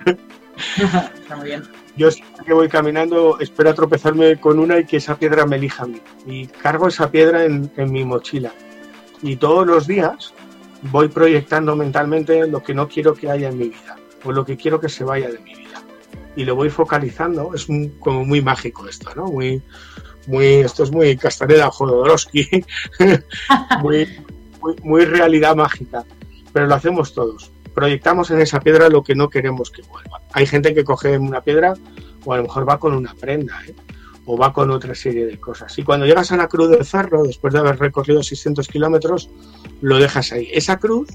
Está 0.77 1.37
muy 1.37 1.47
bien. 1.47 1.63
Yo 1.97 2.11
siempre 2.11 2.45
que 2.45 2.53
voy 2.53 2.69
caminando 2.69 3.39
espero 3.41 3.75
tropezarme 3.75 4.39
con 4.39 4.59
una 4.59 4.79
y 4.79 4.85
que 4.85 4.99
esa 4.99 5.19
piedra 5.19 5.47
me 5.47 5.57
elija 5.57 5.85
a 5.85 5.87
mí. 5.87 6.01
Y 6.27 6.47
cargo 6.47 6.89
esa 6.89 7.11
piedra 7.11 7.45
en, 7.45 7.71
en 7.77 7.91
mi 7.91 8.05
mochila. 8.05 8.53
Y 9.23 9.37
todos 9.37 9.67
los 9.67 9.87
días 9.87 10.33
voy 10.83 11.09
proyectando 11.09 11.75
mentalmente 11.75 12.47
lo 12.47 12.63
que 12.63 12.75
no 12.75 12.89
quiero 12.89 13.15
que 13.15 13.31
haya 13.31 13.49
en 13.49 13.59
mi 13.59 13.69
vida 13.69 13.97
o 14.25 14.33
lo 14.33 14.45
que 14.45 14.57
quiero 14.57 14.81
que 14.81 14.89
se 14.89 15.05
vaya 15.05 15.29
de 15.29 15.39
mi 15.41 15.55
vida. 15.55 15.68
Y 16.39 16.45
lo 16.45 16.55
voy 16.55 16.71
focalizando. 16.71 17.53
Es 17.53 17.67
como 17.99 18.25
muy 18.25 18.41
mágico 18.41 18.89
esto, 18.89 19.11
¿no? 19.17 19.27
Muy, 19.27 19.61
muy, 20.29 20.47
esto 20.47 20.85
es 20.85 20.93
muy 20.93 21.17
Castaneda 21.17 21.69
Jodorowsky. 21.69 22.65
muy, 23.83 24.07
muy, 24.63 24.77
muy 24.85 25.05
realidad 25.05 25.57
mágica. 25.57 26.05
Pero 26.53 26.69
lo 26.69 26.77
hacemos 26.77 27.13
todos. 27.13 27.51
Proyectamos 27.75 28.31
en 28.31 28.41
esa 28.41 28.61
piedra 28.61 28.89
lo 28.89 29.03
que 29.03 29.17
no 29.17 29.29
queremos 29.29 29.73
que 29.73 29.83
vuelva. 29.83 30.21
Hay 30.33 30.47
gente 30.47 30.75
que 30.75 30.85
coge 30.85 31.19
una 31.19 31.41
piedra 31.41 31.75
o 32.25 32.33
a 32.33 32.37
lo 32.37 32.45
mejor 32.45 32.69
va 32.69 32.79
con 32.79 32.95
una 32.95 33.15
prenda, 33.15 33.61
¿eh? 33.67 33.75
o 34.25 34.37
va 34.37 34.53
con 34.53 34.71
otra 34.71 34.95
serie 34.95 35.27
de 35.27 35.41
cosas. 35.41 35.77
Y 35.77 35.83
cuando 35.83 36.07
llegas 36.07 36.31
a 36.31 36.37
la 36.37 36.47
cruz 36.47 36.71
del 36.71 36.85
cerro, 36.85 37.25
después 37.25 37.53
de 37.53 37.59
haber 37.59 37.81
recorrido 37.81 38.23
600 38.23 38.69
kilómetros, 38.69 39.29
lo 39.81 39.99
dejas 39.99 40.31
ahí. 40.31 40.49
Esa 40.53 40.79
cruz, 40.79 41.09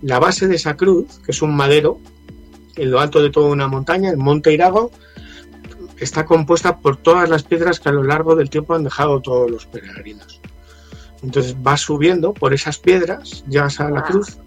la 0.00 0.20
base 0.20 0.46
de 0.46 0.54
esa 0.54 0.76
cruz, 0.76 1.18
que 1.24 1.32
es 1.32 1.42
un 1.42 1.56
madero, 1.56 1.98
en 2.76 2.90
lo 2.90 3.00
alto 3.00 3.22
de 3.22 3.30
toda 3.30 3.48
una 3.50 3.68
montaña, 3.68 4.10
el 4.10 4.16
Monte 4.16 4.52
Irago, 4.52 4.90
está 5.98 6.24
compuesta 6.24 6.78
por 6.78 6.96
todas 6.96 7.28
las 7.28 7.42
piedras 7.42 7.78
que 7.78 7.88
a 7.88 7.92
lo 7.92 8.02
largo 8.02 8.34
del 8.34 8.50
tiempo 8.50 8.74
han 8.74 8.84
dejado 8.84 9.20
todos 9.20 9.50
los 9.50 9.66
peregrinos. 9.66 10.40
Entonces 11.22 11.54
vas 11.62 11.82
subiendo 11.82 12.32
por 12.32 12.54
esas 12.54 12.78
piedras, 12.78 13.44
llegas 13.46 13.80
a 13.80 13.90
la 13.90 14.02
cruz, 14.02 14.38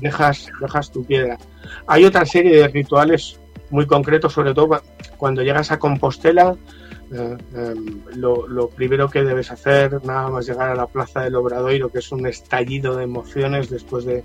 dejas, 0.00 0.48
dejas 0.60 0.90
tu 0.90 1.04
piedra. 1.04 1.38
Hay 1.86 2.04
otra 2.04 2.24
serie 2.24 2.56
de 2.56 2.68
rituales 2.68 3.38
muy 3.70 3.86
concretos, 3.86 4.32
sobre 4.32 4.54
todo 4.54 4.80
cuando 5.18 5.42
llegas 5.42 5.70
a 5.70 5.78
Compostela. 5.78 6.56
eh, 7.12 7.36
em, 7.54 8.00
lo, 8.16 8.48
lo 8.48 8.68
primero 8.68 9.08
que 9.08 9.22
debes 9.22 9.52
hacer, 9.52 10.04
nada 10.04 10.28
más 10.28 10.46
llegar 10.46 10.70
a 10.70 10.74
la 10.74 10.86
plaza 10.86 11.20
del 11.20 11.36
Obradoiro, 11.36 11.88
que 11.90 12.00
es 12.00 12.10
un 12.10 12.26
estallido 12.26 12.96
de 12.96 13.04
emociones 13.04 13.70
después 13.70 14.04
de 14.04 14.24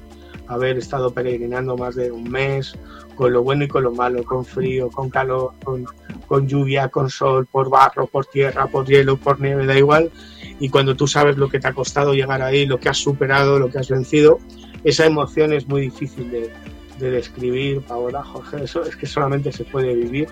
haber 0.51 0.77
estado 0.77 1.11
peregrinando 1.13 1.77
más 1.77 1.95
de 1.95 2.11
un 2.11 2.29
mes, 2.29 2.73
con 3.15 3.33
lo 3.33 3.43
bueno 3.43 3.63
y 3.65 3.67
con 3.67 3.83
lo 3.83 3.91
malo, 3.91 4.23
con 4.23 4.43
frío, 4.45 4.89
con 4.89 5.09
calor, 5.09 5.53
con, 5.63 5.85
con 6.27 6.47
lluvia, 6.47 6.89
con 6.89 7.09
sol, 7.09 7.45
por 7.45 7.69
barro, 7.69 8.07
por 8.07 8.25
tierra, 8.25 8.67
por 8.67 8.85
hielo, 8.85 9.17
por 9.17 9.39
nieve, 9.39 9.65
da 9.65 9.77
igual. 9.77 10.11
Y 10.59 10.69
cuando 10.69 10.95
tú 10.95 11.07
sabes 11.07 11.37
lo 11.37 11.49
que 11.49 11.59
te 11.59 11.67
ha 11.67 11.73
costado 11.73 12.13
llegar 12.13 12.41
ahí, 12.41 12.65
lo 12.65 12.79
que 12.79 12.89
has 12.89 12.97
superado, 12.97 13.59
lo 13.59 13.69
que 13.69 13.79
has 13.79 13.89
vencido, 13.89 14.39
esa 14.83 15.05
emoción 15.05 15.53
es 15.53 15.67
muy 15.67 15.81
difícil 15.81 16.29
de, 16.31 16.51
de 16.99 17.11
describir, 17.11 17.81
Paola, 17.81 18.23
Jorge, 18.23 18.63
eso 18.63 18.83
es 18.83 18.95
que 18.95 19.05
solamente 19.05 19.51
se 19.51 19.63
puede 19.65 19.93
vivir. 19.93 20.27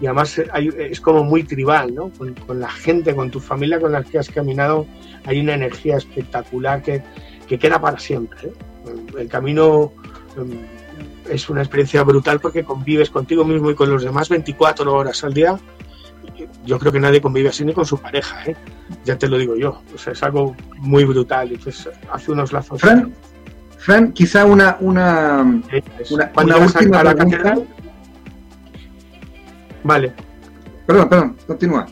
Y 0.00 0.06
además 0.06 0.40
hay- 0.52 0.70
es 0.78 1.00
como 1.00 1.24
muy 1.24 1.42
tribal, 1.44 1.94
¿no? 1.94 2.10
Con, 2.16 2.32
con 2.34 2.58
la 2.58 2.70
gente, 2.70 3.14
con 3.14 3.30
tu 3.30 3.38
familia 3.38 3.78
con 3.78 3.92
la 3.92 4.02
que 4.02 4.18
has 4.18 4.28
caminado, 4.30 4.86
hay 5.26 5.40
una 5.40 5.54
energía 5.54 5.96
espectacular 5.98 6.82
que, 6.82 7.02
que 7.50 7.58
queda 7.58 7.80
para 7.80 7.98
siempre. 7.98 8.38
¿eh? 8.48 8.52
El 9.18 9.28
camino 9.28 9.90
mm, 10.36 11.28
es 11.32 11.50
una 11.50 11.62
experiencia 11.62 12.04
brutal 12.04 12.38
porque 12.38 12.62
convives 12.62 13.10
contigo 13.10 13.44
mismo 13.44 13.72
y 13.72 13.74
con 13.74 13.90
los 13.90 14.04
demás 14.04 14.28
24 14.28 14.94
horas 14.94 15.24
al 15.24 15.34
día. 15.34 15.58
Yo 16.64 16.78
creo 16.78 16.92
que 16.92 17.00
nadie 17.00 17.20
convive 17.20 17.48
así 17.48 17.64
ni 17.64 17.72
con 17.72 17.84
su 17.84 17.98
pareja, 17.98 18.44
¿eh? 18.46 18.54
ya 19.04 19.18
te 19.18 19.26
lo 19.28 19.36
digo 19.36 19.56
yo. 19.56 19.82
O 19.92 19.98
sea, 19.98 20.12
es 20.12 20.22
algo 20.22 20.54
muy 20.78 21.02
brutal. 21.04 21.50
Entonces, 21.50 21.88
hace 22.12 22.30
unos 22.30 22.52
lazos. 22.52 22.80
Fran, 22.80 23.12
Fran, 23.78 24.12
quizá 24.12 24.44
una, 24.44 24.76
una, 24.78 25.60
Es- 25.98 26.12
una- 26.12 26.30
última 26.56 27.00
a 27.00 27.04
la 27.04 27.14
catedral. 27.16 27.66
Vale. 29.82 30.12
Perdón, 30.86 31.08
perdón, 31.08 31.36
continúa. 31.48 31.86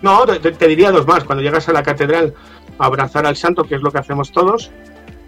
No, 0.00 0.24
te, 0.24 0.50
te 0.52 0.66
diría 0.66 0.90
dos 0.90 1.06
más. 1.06 1.24
Cuando 1.24 1.42
llegas 1.42 1.68
a 1.68 1.72
la 1.74 1.82
catedral, 1.82 2.32
abrazar 2.78 3.26
al 3.26 3.36
santo, 3.36 3.64
que 3.64 3.76
es 3.76 3.82
lo 3.82 3.90
que 3.90 3.98
hacemos 3.98 4.32
todos, 4.32 4.70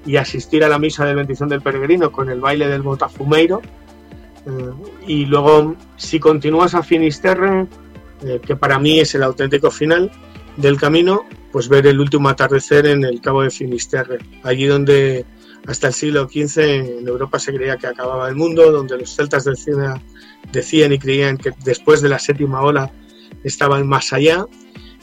y 0.07 0.17
asistir 0.17 0.65
a 0.65 0.69
la 0.69 0.79
misa 0.79 1.05
de 1.05 1.15
bendición 1.15 1.49
del 1.49 1.63
peregrino 1.63 2.13
con 2.13 2.29
el 2.31 2.41
baile 2.41 2.69
del 2.69 2.83
botafumeiro. 2.83 3.63
Eh, 4.47 4.71
y 5.07 5.27
luego, 5.27 5.77
si 5.97 6.21
continúas 6.21 6.75
a 6.75 6.83
Finisterre, 6.83 7.67
eh, 8.23 8.41
que 8.45 8.57
para 8.57 8.79
mí 8.79 9.01
es 9.01 9.15
el 9.15 9.23
auténtico 9.23 9.71
final 9.71 10.11
del 10.57 10.79
camino, 10.79 11.25
pues 11.53 11.69
ver 11.69 11.87
el 11.87 12.01
último 12.01 12.29
atardecer 12.29 12.87
en 12.87 13.05
el 13.05 13.21
cabo 13.21 13.43
de 13.43 13.51
Finisterre, 13.51 14.19
allí 14.43 14.67
donde 14.67 15.25
hasta 15.67 15.89
el 15.89 15.95
siglo 15.95 16.29
XV 16.29 16.59
en 16.59 17.09
Europa 17.09 17.39
se 17.39 17.55
creía 17.55 17.77
que 17.77 17.87
acababa 17.87 18.29
el 18.29 18.35
mundo, 18.35 18.71
donde 18.71 18.99
los 18.99 19.15
celtas 19.15 19.45
decían, 19.45 20.03
decían 20.53 20.93
y 20.93 20.99
creían 20.99 21.39
que 21.39 21.53
después 21.65 22.03
de 22.03 22.09
la 22.09 22.19
séptima 22.19 22.61
ola 22.61 22.91
estaban 23.43 23.87
más 23.87 24.13
allá, 24.13 24.47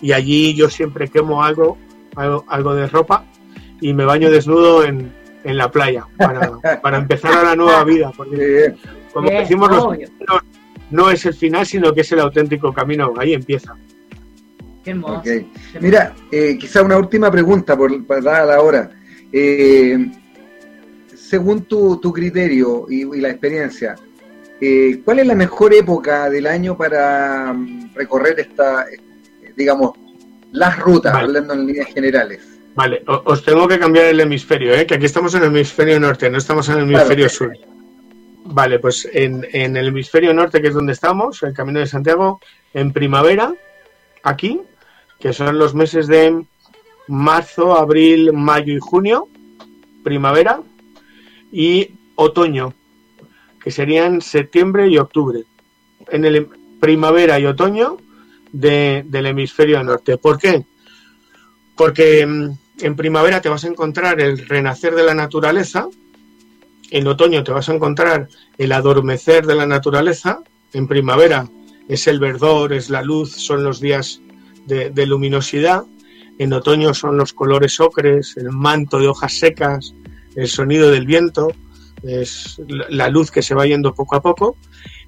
y 0.01 0.11
allí 0.11 0.53
yo 0.53 0.69
siempre 0.69 1.07
quemo 1.07 1.43
algo, 1.43 1.77
algo, 2.15 2.45
algo 2.47 2.75
de 2.75 2.87
ropa 2.87 3.25
y 3.79 3.93
me 3.93 4.05
baño 4.05 4.29
desnudo 4.29 4.83
en, 4.85 5.11
en 5.43 5.57
la 5.57 5.71
playa 5.71 6.05
para, 6.17 6.51
para 6.81 6.97
empezar 6.97 7.33
a 7.33 7.43
la 7.43 7.55
nueva 7.55 7.83
vida, 7.85 8.11
porque 8.15 8.73
como 9.13 9.27
Bien, 9.29 9.41
decimos 9.41 9.69
obvio. 9.69 10.07
peregrinos, 10.07 10.41
no 10.91 11.09
es 11.09 11.25
el 11.25 11.33
final, 11.33 11.65
sino 11.65 11.93
que 11.93 12.01
es 12.01 12.11
el 12.11 12.19
auténtico 12.19 12.73
camino, 12.73 13.13
ahí 13.17 13.33
empieza. 13.33 13.75
Qué 14.83 14.91
hermoso. 14.91 15.19
ok. 15.19 15.27
Mira, 15.79 16.13
eh, 16.31 16.57
quizá 16.59 16.81
una 16.81 16.97
última 16.97 17.29
pregunta 17.31 17.77
por, 17.77 18.05
para 18.05 18.21
dar 18.21 18.47
la 18.47 18.61
hora. 18.61 18.89
Eh, 19.31 20.11
según 21.15 21.63
tu, 21.63 21.97
tu 22.01 22.11
criterio 22.11 22.87
y, 22.89 23.03
y 23.17 23.21
la 23.21 23.29
experiencia, 23.29 23.95
eh, 24.59 25.01
¿cuál 25.05 25.19
es 25.19 25.27
la 25.27 25.35
mejor 25.35 25.73
época 25.73 26.29
del 26.29 26.45
año 26.47 26.77
para 26.77 27.53
mm, 27.53 27.93
recorrer 27.95 28.39
esta, 28.39 28.85
digamos, 29.55 29.91
las 30.51 30.79
rutas, 30.79 31.13
Vale. 31.13 31.25
hablando 31.25 31.53
en 31.53 31.67
líneas 31.67 31.87
generales? 31.93 32.47
Vale, 32.75 33.03
o- 33.07 33.21
os 33.25 33.43
tengo 33.43 33.67
que 33.67 33.79
cambiar 33.79 34.05
el 34.05 34.19
hemisferio, 34.19 34.73
¿eh? 34.73 34.85
que 34.85 34.95
aquí 34.95 35.05
estamos 35.05 35.33
en 35.35 35.41
el 35.43 35.47
hemisferio 35.49 35.99
norte, 35.99 36.29
no 36.29 36.37
estamos 36.37 36.67
en 36.69 36.79
el 36.79 36.87
Claro. 36.87 36.99
hemisferio 37.05 37.29
sur. 37.29 37.51
Vale, 38.45 38.79
pues 38.79 39.07
en, 39.11 39.45
en 39.51 39.77
el 39.77 39.87
hemisferio 39.89 40.33
norte, 40.33 40.61
que 40.61 40.69
es 40.69 40.73
donde 40.73 40.93
estamos, 40.93 41.41
el 41.43 41.53
Camino 41.53 41.79
de 41.79 41.85
Santiago, 41.87 42.39
en 42.73 42.91
primavera, 42.91 43.53
aquí, 44.23 44.61
que 45.19 45.31
son 45.33 45.57
los 45.59 45.75
meses 45.75 46.07
de 46.07 46.43
marzo, 47.07 47.75
abril, 47.77 48.33
mayo 48.33 48.73
y 48.73 48.79
junio, 48.79 49.27
primavera, 50.03 50.61
y 51.51 51.91
otoño, 52.15 52.73
que 53.63 53.69
serían 53.71 54.21
septiembre 54.21 54.87
y 54.87 54.97
octubre. 54.97 55.43
En 56.09 56.25
el 56.25 56.47
primavera 56.79 57.37
y 57.39 57.45
otoño 57.45 57.97
de- 58.51 59.03
del 59.07 59.25
hemisferio 59.27 59.83
norte. 59.83 60.17
¿Por 60.17 60.37
qué? 60.37 60.63
Porque 61.75 62.25
mm, 62.25 62.49
en 62.81 62.95
primavera 62.95 63.41
te 63.41 63.49
vas 63.49 63.63
a 63.63 63.67
encontrar 63.67 64.19
el 64.21 64.47
renacer 64.47 64.95
de 64.95 65.03
la 65.03 65.13
naturaleza, 65.13 65.87
en 66.89 67.07
otoño 67.07 67.43
te 67.43 67.51
vas 67.51 67.69
a 67.69 67.73
encontrar 67.73 68.27
el 68.57 68.71
adormecer 68.71 69.45
de 69.45 69.55
la 69.55 69.65
naturaleza, 69.65 70.39
en 70.73 70.87
primavera 70.87 71.47
es 71.87 72.07
el 72.07 72.19
verdor, 72.19 72.73
es 72.73 72.89
la 72.89 73.01
luz, 73.01 73.31
son 73.31 73.63
los 73.63 73.79
días 73.79 74.21
de, 74.65 74.89
de 74.89 75.05
luminosidad, 75.05 75.83
en 76.37 76.53
otoño 76.53 76.93
son 76.93 77.17
los 77.17 77.33
colores 77.33 77.79
ocres, 77.79 78.35
el 78.37 78.49
manto 78.51 78.99
de 78.99 79.07
hojas 79.07 79.33
secas, 79.37 79.93
el 80.35 80.47
sonido 80.47 80.89
del 80.91 81.05
viento, 81.05 81.49
es 82.03 82.59
la 82.67 82.85
la 82.89 83.09
luz 83.09 83.29
que 83.31 83.41
se 83.43 83.53
va 83.53 83.65
yendo 83.67 83.93
poco 83.93 84.15
a 84.15 84.21
poco 84.21 84.57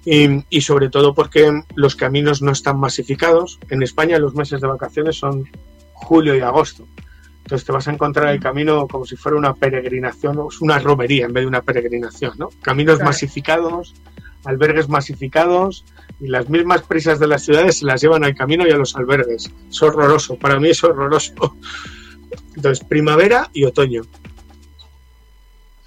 y, 0.06 0.44
y 0.50 0.62
sobre 0.62 0.90
todo 0.90 1.14
porque 1.14 1.64
los 1.76 1.96
caminos 1.96 2.42
no 2.42 2.52
están 2.52 2.80
masificados. 2.80 3.60
En 3.70 3.84
España 3.84 4.20
los 4.20 4.36
meses 4.36 4.62
de 4.62 4.68
vacaciones 4.68 5.16
son 5.18 5.50
julio 5.94 6.36
y 6.36 6.42
agosto. 6.42 6.88
Entonces 7.44 7.66
te 7.66 7.72
vas 7.74 7.88
a 7.88 7.92
encontrar 7.92 8.34
el 8.34 8.40
camino 8.40 8.88
como 8.88 9.06
si 9.06 9.16
fuera 9.18 9.38
una 9.38 9.54
peregrinación, 9.54 10.38
o 10.40 10.48
es 10.50 10.62
una 10.62 10.80
romería 10.80 11.26
en 11.26 11.34
vez 11.34 11.44
de 11.44 11.48
una 11.48 11.62
peregrinación, 11.62 12.34
¿no? 12.38 12.50
Caminos 12.62 12.96
Claro. 12.96 13.10
masificados, 13.10 13.94
albergues 14.46 14.88
masificados 14.90 15.84
y 16.22 16.28
las 16.28 16.50
mismas 16.50 16.84
prisas 16.84 17.20
de 17.20 17.28
las 17.28 17.44
ciudades 17.44 17.80
se 17.80 17.86
las 17.86 18.02
llevan 18.02 18.24
al 18.24 18.36
camino 18.36 18.66
y 18.68 18.72
a 18.72 18.78
los 18.78 18.96
albergues. 18.96 19.52
Es 19.70 19.82
horroroso, 19.82 20.38
para 20.38 20.60
mí 20.60 20.70
es 20.70 20.84
horroroso. 20.84 21.34
Entonces, 22.56 22.86
primavera 22.86 23.50
y 23.54 23.66
otoño. 23.66 24.04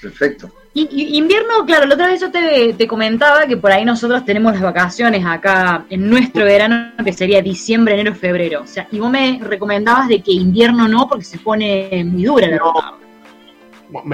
Perfecto. 0.01 0.51
Y, 0.79 0.89
y 0.91 1.17
invierno, 1.17 1.65
claro, 1.65 1.87
la 1.87 1.95
otra 1.95 2.09
vez 2.09 2.21
yo 2.21 2.31
te, 2.31 2.75
te 2.75 2.87
comentaba 2.87 3.47
que 3.47 3.57
por 3.57 3.73
ahí 3.73 3.83
nosotros 3.83 4.27
tenemos 4.27 4.53
las 4.53 4.61
vacaciones 4.61 5.25
acá 5.25 5.87
en 5.89 6.11
nuestro 6.11 6.45
verano, 6.45 6.93
que 7.03 7.15
sería 7.15 7.41
diciembre, 7.41 7.95
enero, 7.95 8.15
febrero. 8.15 8.61
O 8.63 8.67
sea, 8.67 8.87
y 8.93 8.99
vos 8.99 9.11
me 9.11 9.41
recomendabas 9.43 10.07
de 10.09 10.21
que 10.21 10.33
invierno 10.33 10.87
no, 10.87 11.09
porque 11.09 11.25
se 11.25 11.39
pone 11.39 12.05
muy 12.05 12.25
dura 12.25 12.49
la 12.49 12.57
No. 12.59 12.75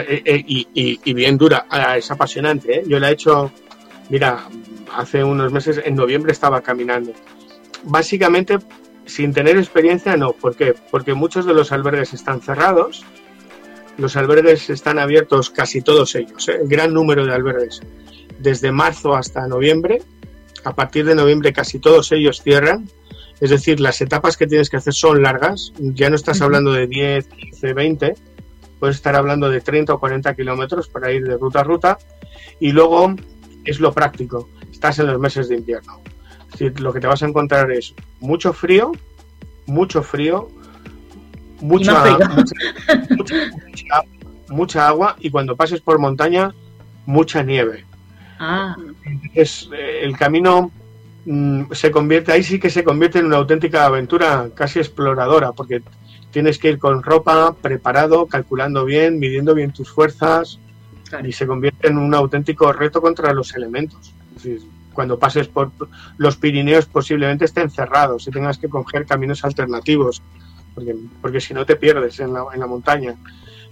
Eh, 0.07 0.23
eh, 0.25 0.45
y, 0.47 0.69
y- 0.73 1.01
y 1.05 1.15
bien 1.15 1.37
dura, 1.37 1.67
Ah, 1.69 1.97
es 1.97 2.09
apasionante. 2.13 2.79
¿eh? 2.79 2.83
Yo 2.87 3.01
la 3.01 3.11
he 3.11 3.15
hecho, 3.15 3.51
mira, 4.09 4.45
hace 4.95 5.25
unos 5.25 5.51
meses, 5.53 5.81
en 5.85 5.97
noviembre 5.97 6.31
estaba 6.31 6.61
caminando. 6.61 7.13
Básicamente, 7.83 8.59
sin 9.05 9.33
tener 9.33 9.57
experiencia, 9.57 10.17
no. 10.17 10.31
¿Por 10.33 10.55
qué? 10.55 10.75
Porque 10.93 11.15
muchos 11.15 11.45
de 11.45 11.55
los 11.55 11.73
albergues 11.73 12.13
están 12.15 12.41
cerrados. 12.41 13.05
Los 13.99 14.16
albergues 14.16 14.70
están 14.70 14.99
abiertos 14.99 15.51
casi 15.51 15.82
todos 15.82 16.14
ellos, 16.14 16.49
¿eh? 16.49 16.61
gran 16.64 16.95
número 16.95 17.26
de 17.26 17.34
albergues, 17.34 17.80
desde 18.38 18.72
marzo 18.72 19.14
hasta 19.14 19.47
noviembre. 19.47 20.03
A 20.64 20.74
partir 20.74 21.05
de 21.05 21.14
noviembre 21.14 21.53
casi 21.53 21.78
todos 21.78 22.12
ellos 22.12 22.40
cierran. 22.43 22.88
Es 23.40 23.51
decir, 23.51 23.80
las 23.80 24.01
etapas 24.01 24.36
que 24.36 24.47
tienes 24.47 24.70
que 24.70 24.76
hacer 24.76 24.95
son 24.95 25.22
largas. 25.22 25.72
Ya 25.78 26.09
no 26.09 26.16
estás 26.16 26.40
hablando 26.40 26.72
de 26.72 26.86
10, 26.86 27.26
15, 27.26 27.72
20 27.74 28.14
puedes 28.82 28.97
estar 28.97 29.14
hablando 29.14 29.49
de 29.49 29.61
30 29.61 29.95
o 29.95 30.01
40 30.01 30.34
kilómetros 30.34 30.88
para 30.88 31.12
ir 31.12 31.22
de 31.24 31.36
ruta 31.36 31.61
a 31.61 31.62
ruta. 31.62 31.99
Y 32.59 32.72
luego 32.72 33.14
es 33.64 33.78
lo 33.78 33.93
práctico, 33.93 34.49
estás 34.72 34.99
en 34.99 35.07
los 35.07 35.20
meses 35.20 35.49
de 35.49 35.55
invierno. 35.55 36.01
Es 36.47 36.59
decir, 36.59 36.80
lo 36.80 36.93
que 36.93 36.99
te 36.99 37.07
vas 37.07 37.22
a 37.22 37.28
encontrar 37.28 37.70
es 37.70 37.95
mucho 38.18 38.53
frío, 38.53 38.90
mucho 39.66 40.03
frío, 40.03 40.49
mucha, 41.63 42.19
mucha- 43.11 44.03
mucha- 44.49 44.89
agua 44.89 45.17
y 45.21 45.31
cuando 45.31 45.57
pases 45.57 45.81
por 45.81 45.99
montaña, 45.99 46.53
mucha 47.07 47.43
nieve. 47.43 47.85
Ah, 48.39 48.77
eh, 49.35 50.01
el 50.03 50.17
camino 50.17 50.71
mm, 51.25 51.73
se 51.73 51.91
convierte, 51.91 52.33
ahí 52.33 52.43
sí 52.43 52.59
que 52.59 52.71
se 52.71 52.85
convierte 52.85 53.21
en 53.21 53.27
una 53.27 53.37
auténtica 53.37 53.87
aventura 53.87 54.49
casi 54.55 54.81
exploradora, 54.81 55.53
porque 55.53 55.83
tienes 56.31 56.59
que 56.59 56.71
ir 56.71 56.79
con 56.79 57.03
ropa, 57.03 57.55
preparado, 57.61 58.27
calculando 58.27 58.85
bien, 58.85 59.19
midiendo 59.19 59.55
bien 59.55 59.73
tus 59.73 59.91
fuerzas, 59.91 60.59
claro. 61.09 61.27
y 61.29 61.33
se 61.33 61.47
convierte 61.47 61.89
en 61.89 61.99
un 61.99 62.15
auténtico 62.15 62.73
reto 62.73 63.01
contra 63.01 63.33
los 63.33 63.55
elementos. 63.55 64.13
Es 64.37 64.43
decir, 64.43 64.69
cuando 64.93 65.19
pases 65.19 65.49
por 65.49 65.71
los 66.19 66.37
Pirineos 66.37 66.87
posiblemente 66.87 67.45
estén 67.45 67.71
cerrados 67.71 68.27
y 68.27 68.31
tengas 68.31 68.59
que 68.59 68.69
coger 68.69 69.07
caminos 69.07 69.45
alternativos. 69.45 70.23
Porque, 70.75 70.97
porque 71.20 71.41
si 71.41 71.55
no 71.55 71.64
te 71.66 71.77
pierdes 71.77 72.20
en 72.20 72.33
la, 72.33 72.45
en 72.53 72.61
la 72.61 72.66
montaña, 72.66 73.14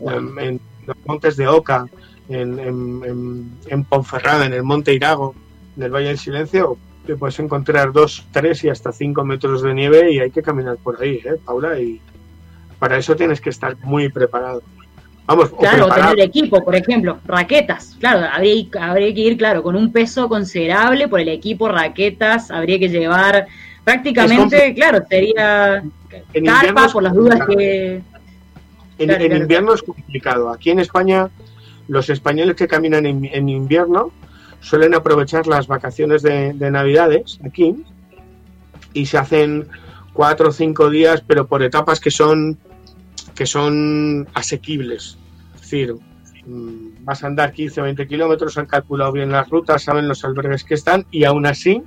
en, 0.00 0.38
en 0.38 0.60
los 0.86 0.96
montes 1.06 1.36
de 1.36 1.48
Oca, 1.48 1.86
en, 2.28 3.50
en, 3.68 3.84
Ponferrada, 3.84 4.46
en 4.46 4.52
el 4.52 4.62
Monte 4.62 4.94
Irago, 4.94 5.34
en 5.76 5.82
el 5.82 5.90
Valle 5.90 6.08
del 6.08 6.18
Silencio, 6.18 6.78
te 7.06 7.16
puedes 7.16 7.38
encontrar 7.40 7.92
dos, 7.92 8.26
tres 8.30 8.62
y 8.64 8.68
hasta 8.68 8.92
cinco 8.92 9.24
metros 9.24 9.62
de 9.62 9.74
nieve 9.74 10.12
y 10.12 10.20
hay 10.20 10.30
que 10.30 10.42
caminar 10.42 10.76
por 10.76 11.02
ahí, 11.02 11.20
¿eh, 11.24 11.36
Paula? 11.44 11.80
Y 11.80 12.00
para 12.78 12.98
eso 12.98 13.16
tienes 13.16 13.40
que 13.40 13.50
estar 13.50 13.76
muy 13.82 14.08
preparado. 14.08 14.62
Vamos, 15.26 15.50
Claro, 15.50 15.86
o 15.86 15.94
tener 15.94 16.20
equipo, 16.20 16.64
por 16.64 16.74
ejemplo, 16.74 17.18
raquetas. 17.24 17.96
Claro, 18.00 18.26
habría, 18.32 18.64
habría 18.80 19.14
que 19.14 19.20
ir, 19.20 19.36
claro, 19.36 19.62
con 19.62 19.76
un 19.76 19.92
peso 19.92 20.28
considerable 20.28 21.08
por 21.08 21.20
el 21.20 21.28
equipo, 21.28 21.68
raquetas, 21.68 22.50
habría 22.50 22.78
que 22.78 22.88
llevar 22.88 23.46
prácticamente, 23.92 24.74
claro, 24.74 25.04
sería 25.08 25.82
En 26.32 26.44
carpa 26.44 26.88
por 26.88 27.02
las 27.02 27.14
dudas 27.14 27.40
que... 27.46 28.02
En, 28.98 29.06
Claro, 29.06 29.22
en 29.24 29.28
claro. 29.28 29.42
invierno 29.42 29.72
es 29.72 29.82
complicado. 29.82 30.50
Aquí 30.50 30.70
en 30.70 30.78
España, 30.78 31.30
los 31.88 32.10
españoles 32.10 32.54
que 32.54 32.68
caminan 32.68 33.06
en, 33.06 33.24
en 33.24 33.48
invierno 33.48 34.12
suelen 34.60 34.94
aprovechar 34.94 35.46
las 35.46 35.66
vacaciones 35.66 36.20
de, 36.22 36.52
de 36.52 36.70
Navidades 36.70 37.40
aquí 37.42 37.82
y 38.92 39.06
se 39.06 39.16
hacen 39.16 39.68
cuatro 40.12 40.50
o 40.50 40.52
cinco 40.52 40.90
días, 40.90 41.24
pero 41.26 41.46
por 41.46 41.62
etapas 41.62 41.98
que 41.98 42.10
son 42.10 42.58
que 43.34 43.46
son 43.46 44.28
asequibles. 44.34 45.16
Es 45.54 45.60
decir, 45.62 45.94
mm, 46.44 47.04
vas 47.04 47.24
a 47.24 47.28
andar 47.28 47.52
15 47.52 47.80
o 47.80 47.84
20 47.84 48.06
kilómetros, 48.06 48.58
han 48.58 48.66
calculado 48.66 49.12
bien 49.12 49.32
las 49.32 49.48
rutas, 49.48 49.82
saben 49.82 50.08
los 50.08 50.22
albergues 50.26 50.62
que 50.62 50.74
están 50.74 51.06
y 51.10 51.24
aún 51.24 51.46
así, 51.46 51.82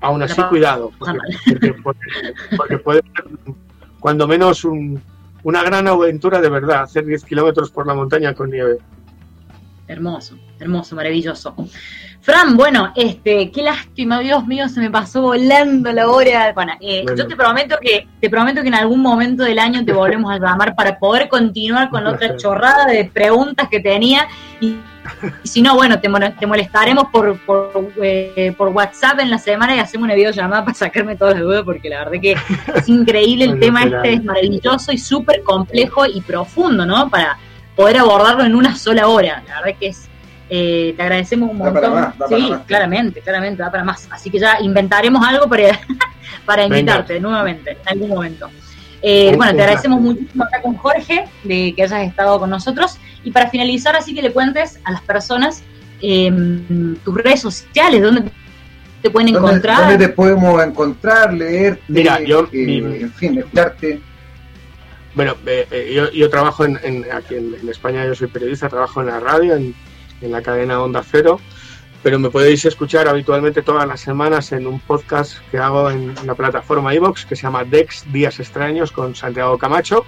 aún 0.00 0.22
así, 0.22 0.40
cuidado, 0.42 0.92
porque, 0.98 1.18
porque- 1.52 1.74
porque- 1.82 2.34
porque 2.56 2.78
puede 2.78 3.02
ser 3.14 3.24
cuando 4.00 4.26
menos 4.28 4.64
un- 4.64 5.00
una 5.42 5.62
gran 5.62 5.86
aventura 5.88 6.40
de 6.40 6.48
verdad, 6.48 6.82
hacer 6.82 7.04
10 7.06 7.24
kilómetros 7.24 7.70
por 7.70 7.86
la 7.86 7.94
montaña 7.94 8.34
con 8.34 8.50
nieve. 8.50 8.78
Hermoso, 9.88 10.36
hermoso, 10.58 10.96
maravilloso. 10.96 11.54
Fran, 12.20 12.56
bueno, 12.56 12.92
este, 12.96 13.52
qué 13.52 13.62
lástima, 13.62 14.18
Dios 14.18 14.44
mío, 14.48 14.68
se 14.68 14.80
me 14.80 14.90
pasó 14.90 15.22
volando 15.22 15.92
la 15.92 16.08
hora. 16.08 16.52
Bueno, 16.52 16.72
eh, 16.80 17.02
Bueno. 17.04 17.16
yo 17.16 17.28
te 17.28 17.36
prometo 17.36 17.76
que 17.80 18.08
te 18.20 18.28
prometo 18.28 18.62
que 18.62 18.68
en 18.68 18.74
algún 18.74 19.00
momento 19.00 19.44
del 19.44 19.60
año 19.60 19.84
te 19.84 19.92
volvemos 19.92 20.32
a 20.32 20.38
llamar 20.40 20.74
para 20.74 20.98
poder 20.98 21.28
continuar 21.28 21.88
con 21.88 22.04
otra 22.04 22.36
chorrada 22.36 22.86
de 22.86 23.04
preguntas 23.04 23.68
que 23.70 23.78
tenía 23.78 24.26
y, 24.60 24.76
y 25.42 25.48
si 25.48 25.62
no, 25.62 25.74
bueno, 25.74 25.98
te, 26.00 26.08
mo- 26.08 26.18
te 26.38 26.46
molestaremos 26.46 27.06
por 27.12 27.38
por, 27.40 27.70
eh, 28.02 28.54
por 28.56 28.68
WhatsApp 28.68 29.20
en 29.20 29.30
la 29.30 29.38
semana 29.38 29.74
y 29.76 29.78
hacemos 29.78 30.04
una 30.06 30.14
videollamada 30.14 30.64
para 30.64 30.74
sacarme 30.74 31.16
todas 31.16 31.34
las 31.34 31.42
dudas 31.42 31.62
porque 31.64 31.88
la 31.88 31.98
verdad 32.04 32.20
que 32.20 32.36
es 32.74 32.88
increíble 32.88 33.44
el 33.44 33.58
tema 33.60 33.84
este 33.84 34.14
es 34.14 34.24
maravilloso 34.24 34.92
y 34.92 34.98
súper 34.98 35.42
complejo 35.42 36.06
y 36.06 36.20
profundo, 36.20 36.84
¿no? 36.86 37.08
Para 37.08 37.38
poder 37.74 37.98
abordarlo 37.98 38.44
en 38.44 38.54
una 38.54 38.74
sola 38.76 39.06
hora. 39.08 39.42
La 39.46 39.60
verdad 39.62 39.78
que 39.78 39.88
es, 39.88 40.08
eh, 40.48 40.94
te 40.96 41.02
agradecemos 41.02 41.50
un 41.50 41.58
Da 41.58 41.64
montón. 41.66 41.82
para 41.82 41.94
más, 41.94 42.18
da 42.18 42.26
para 42.26 42.36
sí, 42.40 42.50
más. 42.50 42.60
claramente, 42.66 43.20
claramente, 43.20 43.62
da 43.62 43.70
para 43.70 43.84
más. 43.84 44.08
Así 44.10 44.30
que 44.30 44.38
ya 44.38 44.58
inventaremos 44.60 45.26
algo 45.26 45.48
para, 45.48 45.78
para 46.46 46.62
Venga. 46.62 46.78
invitarte 46.78 47.20
nuevamente 47.20 47.72
en 47.72 47.88
algún 47.88 48.08
momento. 48.10 48.48
Eh, 49.08 49.34
bueno, 49.36 49.54
te 49.54 49.62
agradecemos 49.62 50.00
muchísimo 50.00 50.42
acá 50.42 50.60
con 50.60 50.74
Jorge 50.76 51.26
de 51.44 51.72
que 51.76 51.82
hayas 51.84 52.02
estado 52.08 52.40
con 52.40 52.50
nosotros. 52.50 52.98
Y 53.22 53.30
para 53.30 53.48
finalizar, 53.50 53.94
así 53.94 54.12
que 54.14 54.20
le 54.20 54.32
cuentes 54.32 54.80
a 54.82 54.90
las 54.90 55.00
personas 55.02 55.62
eh, 56.02 56.32
tus 57.04 57.14
redes 57.14 57.40
sociales, 57.40 58.02
dónde 58.02 58.24
te 59.02 59.08
pueden 59.10 59.32
¿Dónde, 59.32 59.48
encontrar. 59.48 59.78
dónde 59.90 60.06
te 60.08 60.12
podemos 60.12 60.60
encontrar, 60.60 61.32
leerte, 61.32 61.82
Mira, 61.86 62.20
yo- 62.20 62.48
eh, 62.52 62.66
mi- 62.66 62.76
en 63.02 63.12
fin, 63.12 63.38
escucharte? 63.38 64.00
Bueno, 65.14 65.34
eh, 65.46 65.66
eh, 65.70 65.92
yo, 65.94 66.10
yo 66.10 66.28
trabajo 66.28 66.64
en, 66.64 66.76
en- 66.82 67.06
aquí 67.12 67.36
en, 67.36 67.54
en 67.62 67.68
España, 67.68 68.04
yo 68.04 68.14
soy 68.16 68.26
periodista, 68.26 68.68
trabajo 68.68 69.00
en 69.02 69.06
la 69.06 69.20
radio, 69.20 69.54
en, 69.54 69.72
en 70.20 70.32
la 70.32 70.42
cadena 70.42 70.82
Onda 70.82 71.02
Cero, 71.08 71.40
pero 72.06 72.20
me 72.20 72.30
podéis 72.30 72.64
escuchar 72.64 73.08
habitualmente 73.08 73.62
todas 73.62 73.84
las 73.84 74.00
semanas 74.00 74.52
en 74.52 74.68
un 74.68 74.78
podcast 74.78 75.38
que 75.50 75.58
hago 75.58 75.90
en 75.90 76.14
la 76.24 76.36
plataforma 76.36 76.94
iVox 76.94 77.26
que 77.26 77.34
se 77.34 77.42
llama 77.42 77.64
Dex 77.64 78.04
Días 78.12 78.38
Extraños 78.38 78.92
con 78.92 79.16
Santiago 79.16 79.58
Camacho, 79.58 80.06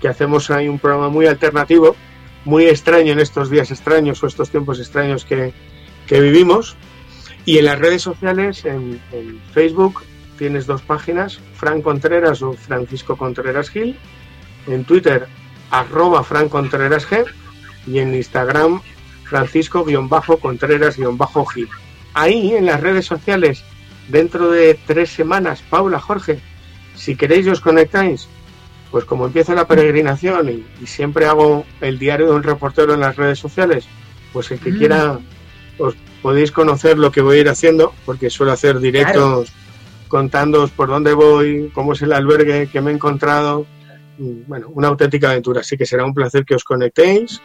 que 0.00 0.06
hacemos 0.06 0.48
ahí 0.48 0.68
un 0.68 0.78
programa 0.78 1.08
muy 1.08 1.26
alternativo, 1.26 1.96
muy 2.44 2.66
extraño 2.66 3.14
en 3.14 3.18
estos 3.18 3.50
días 3.50 3.72
extraños 3.72 4.22
o 4.22 4.28
estos 4.28 4.50
tiempos 4.50 4.78
extraños 4.78 5.24
que, 5.24 5.52
que 6.06 6.20
vivimos. 6.20 6.76
Y 7.44 7.58
en 7.58 7.64
las 7.64 7.80
redes 7.80 8.02
sociales, 8.02 8.64
en, 8.64 9.00
Facebook, 9.52 10.04
tienes 10.38 10.68
dos 10.68 10.82
páginas, 10.82 11.40
Fran 11.54 11.82
Contreras 11.82 12.42
o 12.42 12.52
Francisco 12.52 13.16
Contreras 13.16 13.70
Gil, 13.70 13.98
en 14.68 14.84
Twitter, 14.84 15.26
arroba 15.72 16.22
Fran 16.22 16.48
Contreras 16.48 17.08
G, 17.10 17.24
y 17.88 17.98
en 17.98 18.14
Instagram, 18.14 18.80
Francisco-Contreras-Gil. 19.28 21.68
Ahí, 22.14 22.52
en 22.54 22.66
las 22.66 22.80
redes 22.80 23.06
sociales, 23.06 23.62
dentro 24.08 24.50
de 24.50 24.78
tres 24.86 25.10
semanas, 25.10 25.62
Paula, 25.68 26.00
Jorge, 26.00 26.40
si 26.94 27.16
queréis 27.16 27.46
os 27.46 27.60
conectáis, 27.60 28.28
pues 28.90 29.04
como 29.04 29.26
empieza 29.26 29.54
la 29.54 29.66
peregrinación 29.68 30.48
y, 30.48 30.64
y 30.82 30.86
siempre 30.86 31.26
hago 31.26 31.64
el 31.80 31.98
diario 31.98 32.26
de 32.26 32.32
un 32.32 32.42
reportero 32.42 32.94
en 32.94 33.00
las 33.00 33.16
redes 33.16 33.38
sociales, 33.38 33.86
pues 34.32 34.50
el 34.50 34.58
que 34.58 34.70
Mm. 34.72 34.78
quiera, 34.78 35.18
os 35.78 35.94
podéis 36.22 36.50
conocer 36.50 36.98
lo 36.98 37.12
que 37.12 37.20
voy 37.20 37.38
a 37.38 37.40
ir 37.42 37.48
haciendo, 37.48 37.92
porque 38.04 38.30
suelo 38.30 38.52
hacer 38.52 38.80
directos 38.80 39.52
contándoos 40.08 40.70
por 40.70 40.88
dónde 40.88 41.12
voy, 41.12 41.70
cómo 41.74 41.92
es 41.92 42.02
el 42.02 42.12
albergue 42.12 42.68
que 42.72 42.80
me 42.80 42.90
he 42.90 42.94
encontrado. 42.94 43.66
Mm, 44.18 44.48
Bueno, 44.48 44.66
una 44.70 44.88
auténtica 44.88 45.30
aventura, 45.30 45.60
así 45.60 45.76
que 45.76 45.86
será 45.86 46.04
un 46.04 46.14
placer 46.14 46.44
que 46.44 46.54
os 46.56 46.64
conectéis 46.64 47.40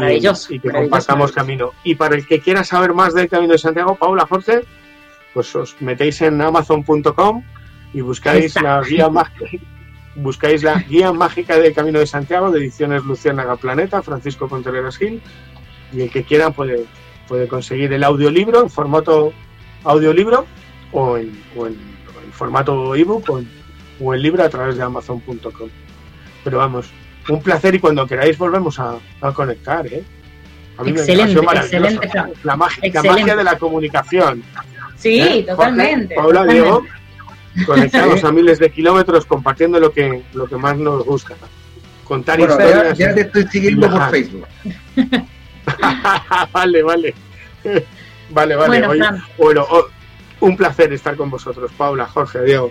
Maravilloso. 0.00 0.52
y, 0.52 0.56
y 0.56 0.60
que 0.60 0.68
maravilloso, 0.68 0.90
compartamos 0.90 1.32
maravilloso. 1.32 1.34
camino. 1.34 1.70
Y 1.84 1.94
para 1.94 2.14
el 2.16 2.26
que 2.26 2.40
quiera 2.40 2.64
saber 2.64 2.94
más 2.94 3.14
del 3.14 3.28
Camino 3.28 3.52
de 3.52 3.58
Santiago, 3.58 3.96
Paula 3.96 4.26
Jorge, 4.26 4.64
pues 5.34 5.54
os 5.54 5.76
metéis 5.80 6.20
en 6.22 6.40
amazon.com 6.40 7.42
y 7.92 8.00
buscáis 8.00 8.60
la 8.60 8.80
guía 8.82 9.08
mágica. 9.10 9.46
Buscáis 10.14 10.62
la 10.62 10.78
guía 10.80 11.12
mágica 11.12 11.58
del 11.58 11.74
Camino 11.74 11.98
de 11.98 12.06
Santiago 12.06 12.50
de 12.50 12.60
ediciones 12.60 13.04
Luciérnaga 13.04 13.56
Planeta, 13.56 14.00
Francisco 14.02 14.48
Contreras 14.48 14.96
Gil, 14.96 15.20
y 15.92 16.00
el 16.00 16.10
que 16.10 16.24
quiera 16.24 16.50
puede, 16.50 16.86
puede 17.28 17.48
conseguir 17.48 17.92
el 17.92 18.02
audiolibro 18.02 18.62
en 18.62 18.70
formato 18.70 19.32
audiolibro 19.84 20.46
o 20.92 21.18
en, 21.18 21.38
o 21.54 21.66
en, 21.66 21.74
o 21.74 22.24
en 22.24 22.32
formato 22.32 22.94
ebook 22.94 23.28
o 23.28 23.38
en, 23.40 23.48
o 24.00 24.14
en 24.14 24.22
libro 24.22 24.42
a 24.42 24.48
través 24.48 24.76
de 24.76 24.82
amazon.com. 24.82 25.68
Pero 26.44 26.58
vamos, 26.58 26.90
un 27.28 27.42
placer 27.42 27.74
y 27.74 27.78
cuando 27.80 28.06
queráis 28.06 28.36
volvemos 28.38 28.78
a, 28.78 28.96
a 29.20 29.32
conectar, 29.32 29.86
¿eh? 29.86 30.02
A 30.78 30.82
mí 30.82 30.90
Excelente, 30.90 31.34
me 31.36 31.42
pareció 31.42 31.80
maravilloso. 31.80 32.04
excelente. 32.04 32.40
La, 32.44 32.56
magia, 32.56 32.78
la 32.82 32.86
Excelente. 32.88 33.20
magia 33.20 33.36
de 33.36 33.44
la 33.44 33.58
comunicación. 33.58 34.42
Sí, 34.96 35.20
¿eh? 35.20 35.44
totalmente. 35.48 36.14
Jorge, 36.14 36.34
Paula, 36.34 36.40
totalmente. 36.40 36.62
Diego, 36.62 36.84
conectados 37.66 38.24
a 38.24 38.32
miles 38.32 38.58
de 38.58 38.70
kilómetros 38.70 39.24
compartiendo 39.26 39.80
lo 39.80 39.90
que, 39.92 40.22
lo 40.34 40.46
que 40.46 40.56
más 40.56 40.76
nos 40.76 41.04
gusta. 41.04 41.34
Contar 42.04 42.38
Bueno, 42.38 42.58
ya, 42.58 42.64
historias. 42.66 42.98
ya 42.98 43.14
te 43.14 43.20
estoy 43.22 43.46
siguiendo 43.48 43.90
por. 43.90 44.10
Facebook. 44.10 44.46
vale, 46.52 46.82
vale. 46.82 47.14
vale, 48.30 48.56
vale. 48.56 48.56
Bueno, 48.56 48.88
Oye, 48.90 48.98
Fran. 48.98 49.22
bueno, 49.38 49.66
oh, 49.68 49.86
un 50.40 50.56
placer 50.56 50.92
estar 50.92 51.16
con 51.16 51.30
vosotros, 51.30 51.70
Paula, 51.76 52.06
Jorge, 52.06 52.42
Diego. 52.44 52.70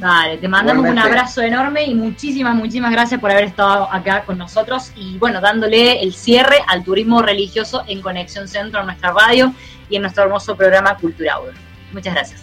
Dale, 0.00 0.38
te 0.38 0.48
mandamos 0.48 0.88
un 0.88 0.98
abrazo 0.98 1.42
enorme 1.42 1.84
y 1.84 1.94
muchísimas, 1.94 2.54
muchísimas 2.54 2.90
gracias 2.90 3.20
por 3.20 3.30
haber 3.30 3.44
estado 3.44 3.86
acá 3.92 4.24
con 4.24 4.38
nosotros 4.38 4.92
y 4.96 5.18
bueno, 5.18 5.42
dándole 5.42 6.02
el 6.02 6.14
cierre 6.14 6.56
al 6.66 6.82
turismo 6.82 7.20
religioso 7.20 7.84
en 7.86 8.00
Conexión 8.00 8.48
Centro 8.48 8.80
en 8.80 8.86
nuestra 8.86 9.12
radio 9.12 9.52
y 9.90 9.96
en 9.96 10.02
nuestro 10.02 10.24
hermoso 10.24 10.56
programa 10.56 10.96
Cultura 10.96 11.34
Outdoor. 11.34 11.54
Muchas 11.92 12.14
gracias. 12.14 12.42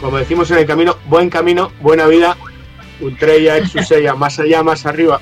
Como 0.00 0.16
decimos 0.16 0.50
en 0.50 0.58
el 0.58 0.66
camino, 0.66 0.96
buen 1.08 1.28
camino, 1.28 1.70
buena 1.78 2.06
vida, 2.06 2.38
ultrella, 3.00 3.58
exusella, 3.58 4.14
más 4.14 4.38
allá, 4.38 4.62
más 4.62 4.86
arriba. 4.86 5.20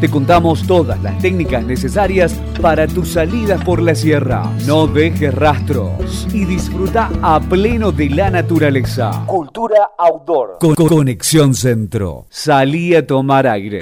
Te 0.00 0.10
contamos 0.10 0.66
todas 0.66 1.02
las 1.02 1.18
técnicas 1.20 1.64
necesarias 1.64 2.34
para 2.60 2.86
tu 2.86 3.06
salida 3.06 3.56
por 3.56 3.80
la 3.80 3.94
sierra. 3.94 4.42
No 4.66 4.86
dejes 4.86 5.34
rastros 5.34 6.28
y 6.34 6.44
disfruta 6.44 7.10
a 7.22 7.40
pleno 7.40 7.92
de 7.92 8.10
la 8.10 8.30
naturaleza. 8.30 9.24
Cultura 9.24 9.92
outdoor. 9.96 10.58
Con 10.60 10.74
Conexión 10.74 11.54
Centro. 11.54 12.26
Salí 12.28 12.94
a 12.94 13.06
tomar 13.06 13.46
aire. 13.46 13.80